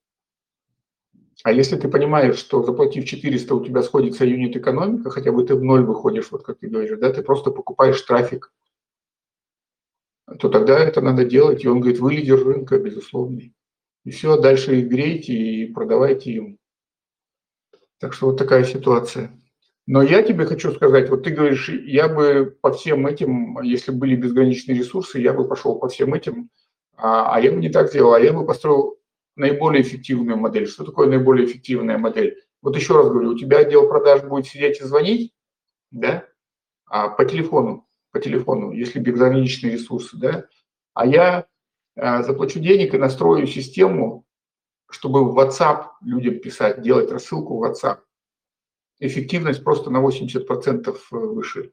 А 1.44 1.52
если 1.52 1.76
ты 1.76 1.88
понимаешь, 1.90 2.38
что 2.38 2.64
заплатив 2.64 3.06
400, 3.06 3.54
у 3.54 3.64
тебя 3.64 3.84
сходится 3.84 4.26
юнит 4.26 4.56
экономика, 4.56 5.12
хотя 5.12 5.32
бы 5.32 5.46
ты 5.46 5.56
в 5.56 5.64
ноль 5.64 5.84
выходишь, 5.84 6.32
вот 6.32 6.44
как 6.44 6.60
ты 6.60 6.68
говоришь, 6.68 6.98
да, 6.98 7.12
ты 7.14 7.22
просто 7.22 7.52
покупаешь 7.52 8.02
трафик, 8.02 8.52
то 10.40 10.50
тогда 10.50 10.80
это 10.80 11.02
надо 11.02 11.24
делать. 11.24 11.64
И 11.64 11.68
он 11.68 11.82
говорит, 11.82 12.00
вы 12.00 12.14
лидер 12.16 12.44
рынка, 12.44 12.80
безусловный. 12.80 13.54
И 14.06 14.12
все, 14.12 14.40
дальше 14.40 14.80
их 14.80 14.88
грейте 14.88 15.34
и 15.34 15.72
продавайте 15.72 16.32
им. 16.32 16.58
Так 18.00 18.14
что 18.14 18.28
вот 18.28 18.38
такая 18.38 18.64
ситуация. 18.64 19.40
Но 19.88 20.02
я 20.02 20.24
тебе 20.24 20.46
хочу 20.46 20.72
сказать, 20.72 21.10
вот 21.10 21.24
ты 21.24 21.30
говоришь, 21.30 21.70
я 21.70 22.08
бы 22.08 22.58
по 22.62 22.72
всем 22.72 23.06
этим, 23.06 23.62
если 23.62 23.92
были 23.92 24.16
безграничные 24.16 24.80
ресурсы, 24.80 25.20
я 25.20 25.32
бы 25.32 25.48
пошел 25.48 25.78
по 25.78 25.88
всем 25.90 26.14
этим, 26.16 26.50
а, 26.98 27.36
а 27.36 27.40
я 27.40 27.52
бы 27.52 27.58
не 27.58 27.70
так 27.70 27.90
сделал, 27.90 28.14
а 28.14 28.20
я 28.20 28.34
бы 28.34 28.46
построил 28.46 28.98
наиболее 29.36 29.84
эффективную 29.84 30.38
модель. 30.38 30.68
Что 30.68 30.86
такое 30.86 31.08
наиболее 31.08 31.46
эффективная 31.46 32.00
модель? 32.00 32.42
Вот 32.64 32.76
еще 32.76 32.96
раз 32.96 33.10
говорю, 33.10 33.32
у 33.32 33.38
тебя 33.38 33.60
отдел 33.60 33.88
продаж 33.88 34.24
будет 34.24 34.48
сидеть 34.48 34.82
и 34.82 34.84
звонить, 34.86 35.34
да, 35.92 36.26
а 36.88 37.10
по 37.10 37.24
телефону, 37.26 37.88
по 38.12 38.20
телефону, 38.20 38.72
если 38.72 39.00
безграничные 39.00 39.74
ресурсы, 39.74 40.18
да, 40.18 40.48
а 40.96 41.06
я 41.06 41.46
а, 41.96 42.24
заплачу 42.24 42.60
денег 42.60 42.96
и 42.96 42.98
настрою 42.98 43.46
систему, 43.46 44.26
чтобы 44.90 45.32
в 45.32 45.38
WhatsApp 45.38 45.90
людям 46.02 46.40
писать, 46.40 46.82
делать 46.82 47.12
рассылку 47.12 47.58
в 47.58 47.64
WhatsApp. 47.64 48.00
Эффективность 49.06 49.64
просто 49.64 49.90
на 49.90 49.98
80% 49.98 50.88
э, 50.88 51.16
выше. 51.16 51.72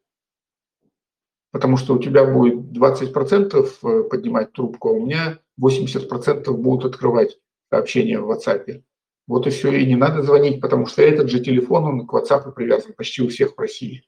Потому 1.51 1.77
что 1.77 1.95
у 1.95 1.99
тебя 1.99 2.25
будет 2.25 2.77
20% 2.77 3.69
э, 3.83 4.03
поднимать 4.05 4.53
трубку, 4.53 4.89
а 4.89 4.93
у 4.93 5.05
меня 5.05 5.39
80% 5.61 6.51
будут 6.53 6.95
открывать 6.95 7.39
сообщения 7.71 8.19
в 8.19 8.31
WhatsApp. 8.31 8.83
Вот 9.27 9.47
и 9.47 9.51
все, 9.51 9.73
и 9.73 9.87
не 9.87 9.97
надо 9.97 10.23
звонить, 10.23 10.61
потому 10.61 10.87
что 10.87 11.03
этот 11.03 11.31
же 11.31 11.41
телефон, 11.41 11.85
он 11.85 12.07
к 12.07 12.13
WhatsApp 12.13 12.53
привязан 12.53 12.93
почти 12.95 13.23
у 13.23 13.29
всех 13.29 13.55
в 13.55 13.59
России. 13.59 14.05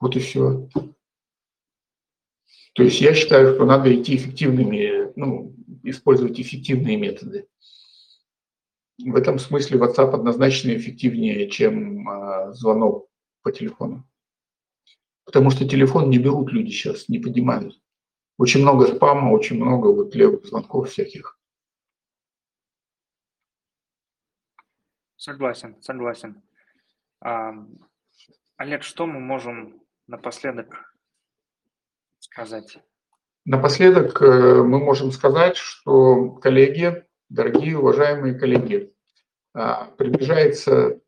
Вот 0.00 0.14
и 0.16 0.20
все. 0.20 0.68
То 2.74 2.82
есть 2.82 3.00
я 3.00 3.14
считаю, 3.14 3.54
что 3.54 3.64
надо 3.64 3.92
идти 3.94 4.14
эффективными, 4.14 5.12
ну, 5.16 5.54
использовать 5.82 6.38
эффективные 6.38 6.96
методы. 6.96 7.46
В 8.98 9.14
этом 9.14 9.38
смысле 9.38 9.78
WhatsApp 9.78 10.12
однозначно 10.12 10.76
эффективнее, 10.76 11.48
чем 11.48 12.08
э, 12.08 12.52
звонок 12.52 13.08
по 13.42 13.52
телефону. 13.52 14.08
Потому 15.24 15.50
что 15.50 15.68
телефон 15.68 16.10
не 16.10 16.18
берут 16.18 16.50
люди 16.50 16.70
сейчас, 16.70 17.08
не 17.08 17.18
поднимают. 17.18 17.80
Очень 18.38 18.62
много 18.62 18.86
спама, 18.86 19.30
очень 19.30 19.56
много 19.56 19.88
вот 19.88 20.14
левых 20.14 20.46
звонков 20.46 20.90
всяких. 20.90 21.38
Согласен, 25.16 25.80
согласен. 25.82 26.42
А, 27.20 27.52
Олег, 28.56 28.82
что 28.82 29.06
мы 29.06 29.20
можем 29.20 29.80
напоследок 30.06 30.94
сказать? 32.18 32.78
Напоследок 33.44 34.22
э, 34.22 34.62
мы 34.62 34.78
можем 34.78 35.10
сказать, 35.10 35.56
что 35.56 36.30
коллеги, 36.32 37.04
дорогие 37.28 37.78
уважаемые 37.78 38.34
коллеги, 38.34 38.92
а, 39.54 39.86
приближается 39.96 41.00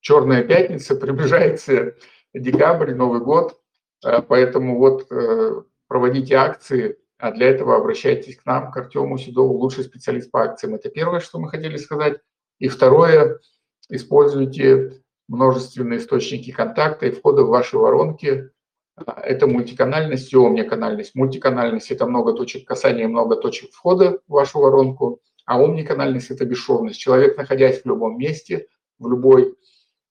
Черная 0.00 0.44
пятница, 0.44 0.96
приближается 1.00 1.96
декабрь, 2.34 2.94
Новый 2.94 3.20
год, 3.20 3.60
а, 4.04 4.20
поэтому 4.20 4.78
вот 4.78 5.10
э, 5.10 5.62
проводите 5.88 6.34
акции, 6.34 6.98
а 7.18 7.30
для 7.32 7.48
этого 7.48 7.76
обращайтесь 7.76 8.36
к 8.36 8.44
нам, 8.44 8.70
к 8.70 8.76
Артему 8.76 9.16
Седову, 9.16 9.54
лучший 9.54 9.84
специалист 9.84 10.30
по 10.30 10.42
акциям. 10.42 10.74
Это 10.74 10.90
первое, 10.90 11.20
что 11.20 11.38
мы 11.38 11.48
хотели 11.48 11.76
сказать. 11.76 12.18
И 12.58 12.68
второе, 12.68 13.40
используйте 13.88 15.02
множественные 15.28 16.00
источники 16.00 16.50
контакта 16.50 17.06
и 17.06 17.10
входа 17.10 17.44
в 17.44 17.48
ваши 17.48 17.78
воронки. 17.78 18.50
Это 18.96 19.46
мультиканальность 19.46 20.32
и 20.32 20.36
омниканальность. 20.36 21.14
Мультиканальность– 21.14 21.90
это 21.90 22.06
много 22.06 22.32
точек 22.32 22.66
касания, 22.66 23.08
много 23.08 23.36
точек 23.36 23.72
входа 23.72 24.20
в 24.28 24.32
вашу 24.32 24.60
воронку, 24.60 25.20
а 25.46 25.60
омниканальность– 25.60 26.30
это 26.30 26.44
бесшовность. 26.44 27.00
Человек, 27.00 27.36
находясь 27.36 27.82
в 27.82 27.86
любом 27.86 28.18
месте, 28.18 28.68
в 28.98 29.08
любой 29.08 29.56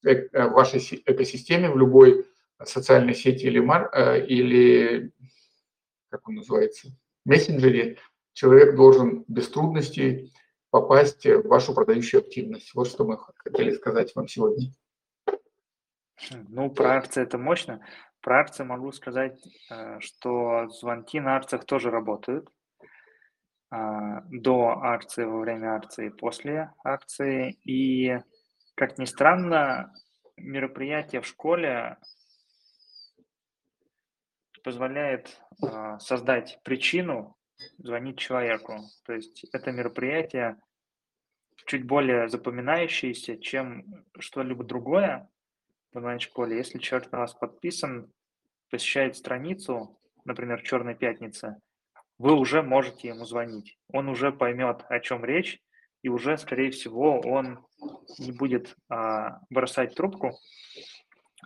э, 0.03 0.47
вашей 0.49 0.79
экосистеме, 1.05 1.69
в 1.69 1.77
любой 1.77 2.25
социальной 2.63 3.15
сети 3.15 3.45
или, 3.45 3.59
мар, 3.59 3.89
э, 3.93 4.25
или 4.25 5.11
как 6.09 6.27
он 6.27 6.35
называется, 6.35 6.89
мессенджере, 7.25 7.97
человек 8.33 8.75
должен 8.75 9.23
без 9.27 9.47
трудностей 9.49 10.31
попасть 10.69 11.25
в 11.25 11.47
вашу 11.47 11.73
продающую 11.73 12.21
активность. 12.21 12.73
Вот 12.75 12.87
что 12.87 13.05
мы 13.05 13.17
хотели 13.37 13.71
сказать 13.71 14.13
вам 14.15 14.27
сегодня. 14.27 14.71
Ну, 16.49 16.69
про 16.69 16.97
акции 16.97 17.23
это 17.23 17.37
мощно. 17.37 17.85
Про 18.23 18.39
акции 18.39 18.63
могу 18.63 18.93
сказать, 18.93 19.37
э, 19.69 19.99
что 19.99 20.69
звонки 20.69 21.19
на 21.19 21.35
акциях 21.35 21.65
тоже 21.65 21.91
работают. 21.91 22.49
А, 23.69 24.21
до 24.29 24.69
акции, 24.81 25.25
во 25.25 25.39
время 25.39 25.75
акции, 25.75 26.07
после 26.07 26.71
акции. 26.85 27.59
И, 27.65 28.17
как 28.75 28.97
ни 28.97 29.03
странно, 29.03 29.93
мероприятие 30.37 31.19
в 31.19 31.27
школе 31.27 31.97
позволяет 34.63 35.41
а, 35.61 35.99
создать 35.99 36.61
причину 36.63 37.35
звонить 37.77 38.19
человеку. 38.19 38.77
То 39.05 39.13
есть 39.15 39.43
это 39.51 39.73
мероприятие 39.73 40.61
чуть 41.65 41.85
более 41.85 42.29
запоминающееся, 42.29 43.37
чем 43.37 44.05
что-либо 44.17 44.63
другое 44.63 45.29
в 45.93 45.97
онлайн-школе. 45.97 46.57
Если 46.57 46.79
человек 46.79 47.11
на 47.11 47.19
вас 47.19 47.33
подписан, 47.33 48.11
посещает 48.69 49.15
страницу, 49.15 49.99
например, 50.25 50.61
«Черная 50.61 50.95
пятница», 50.95 51.59
вы 52.17 52.33
уже 52.33 52.61
можете 52.61 53.09
ему 53.09 53.25
звонить. 53.25 53.77
Он 53.91 54.07
уже 54.09 54.31
поймет, 54.31 54.83
о 54.89 54.99
чем 54.99 55.25
речь, 55.25 55.59
и 56.01 56.09
уже, 56.09 56.37
скорее 56.37 56.71
всего, 56.71 57.19
он 57.19 57.65
не 58.19 58.31
будет 58.31 58.75
а, 58.89 59.39
бросать 59.49 59.95
трубку, 59.95 60.37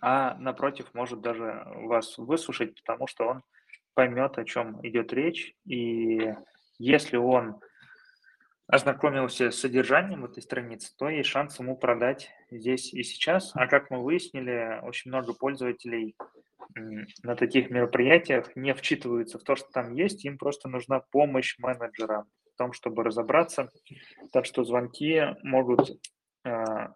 а 0.02 0.36
напротив 0.36 0.94
может 0.94 1.22
даже 1.22 1.64
вас 1.84 2.18
выслушать, 2.18 2.76
потому 2.76 3.08
что 3.08 3.28
он 3.28 3.44
поймет, 3.94 4.38
о 4.38 4.46
чем 4.46 4.86
идет 4.86 5.14
речь, 5.14 5.56
и 5.66 6.34
если 6.78 7.18
он 7.18 7.60
ознакомился 8.68 9.52
с 9.52 9.60
содержанием 9.60 10.26
этой 10.26 10.44
страницы, 10.44 10.94
то 10.98 11.10
есть 11.10 11.30
шанс 11.30 11.60
ему 11.60 11.78
продать 11.78 12.30
здесь 12.52 12.94
и 12.94 13.04
сейчас. 13.04 13.52
А 13.56 13.68
как 13.68 13.90
мы 13.90 14.04
выяснили, 14.04 14.80
очень 14.84 15.10
много 15.10 15.34
пользователей 15.34 16.16
на 17.24 17.36
таких 17.36 17.70
мероприятиях 17.70 18.56
не 18.56 18.74
вчитываются 18.74 19.40
в 19.40 19.44
то, 19.44 19.56
что 19.56 19.68
там 19.72 19.94
есть, 19.94 20.26
им 20.26 20.38
просто 20.38 20.70
нужна 20.70 21.02
помощь 21.12 21.56
менеджера 21.60 22.26
в 22.54 22.58
том, 22.58 22.74
чтобы 22.74 23.04
разобраться. 23.04 23.72
Так 24.32 24.46
что 24.46 24.64
звонки 24.64 25.22
могут 25.44 25.92
э, 26.44 26.88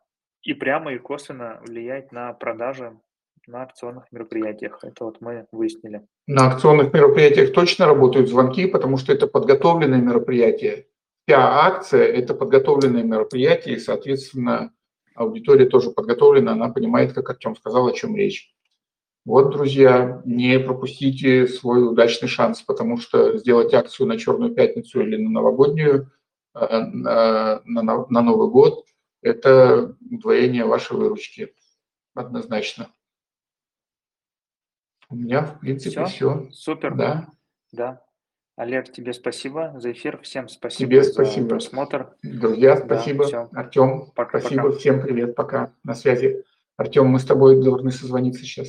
и 0.44 0.54
прямо, 0.54 0.94
и 0.94 0.98
косвенно 0.98 1.62
влиять 1.66 2.12
на 2.12 2.34
продажи 2.34 3.00
на 3.48 3.64
акционных 3.64 4.12
мероприятиях. 4.12 4.80
Это 4.84 5.06
вот 5.06 5.20
мы 5.20 5.48
выяснили. 5.52 6.06
На 6.28 6.52
акционных 6.52 6.94
мероприятиях 6.94 7.54
точно 7.54 7.86
работают 7.88 8.30
звонки, 8.30 8.68
потому 8.68 8.98
что 8.98 9.14
это 9.14 9.26
подготовленное 9.26 10.00
мероприятие. 10.00 10.88
Вся 11.26 11.66
акция– 11.66 12.04
это 12.08 12.34
подготовленное 12.34 13.04
мероприятие, 13.04 13.76
и, 13.76 13.80
соответственно, 13.80 14.74
аудитория 15.16 15.66
тоже 15.66 15.92
подготовлена, 15.92 16.54
она 16.54 16.70
понимает, 16.70 17.14
как 17.14 17.30
Артем 17.30 17.56
сказал, 17.56 17.88
о 17.88 17.94
чем 17.94 18.16
речь. 18.16 18.54
Вот, 19.24 19.52
друзья, 19.52 20.22
не 20.26 20.60
пропустите 20.60 21.48
свой 21.48 21.88
удачный 21.88 22.28
шанс, 22.28 22.64
потому 22.64 22.98
что 22.98 23.38
сделать 23.38 23.74
акцию 23.74 24.08
на 24.08 24.18
Черную 24.18 24.54
пятницу 24.54 25.00
или 25.00 25.16
на 25.16 25.30
новогоднюю, 25.30 26.12
э, 26.56 26.80
на, 26.80 27.62
на, 27.66 28.08
на 28.08 28.22
Новый 28.22 28.50
год– 28.50 28.86
это 29.22 29.96
удвоение 30.10 30.66
вашей 30.66 30.98
выручки, 30.98 31.54
однозначно. 32.16 32.90
У 35.10 35.16
меня, 35.16 35.44
в 35.44 35.60
принципе, 35.60 36.06
все. 36.06 36.06
все. 36.06 36.52
Супер. 36.52 36.96
Да. 36.96 37.28
Да. 37.72 38.02
Олег, 38.56 38.92
тебе 38.92 39.14
спасибо 39.14 39.74
за 39.78 39.92
эфир. 39.92 40.20
Всем 40.22 40.48
спасибо 40.50 40.90
тебе 40.90 41.04
за 41.04 41.12
спасибо. 41.12 41.50
просмотр. 41.50 42.16
Друзья, 42.22 42.78
спасибо. 42.78 43.30
Да, 43.30 43.50
Артем, 43.54 44.12
пока, 44.14 44.40
спасибо. 44.40 44.64
Пока. 44.64 44.78
Всем 44.78 45.02
привет. 45.02 45.36
Пока. 45.36 45.74
На 45.84 45.96
связи. 45.96 46.44
Артем, 46.78 47.08
мы 47.08 47.20
с 47.20 47.26
тобой 47.26 47.62
должны 47.64 47.92
созвониться 47.92 48.44
сейчас. 48.44 48.68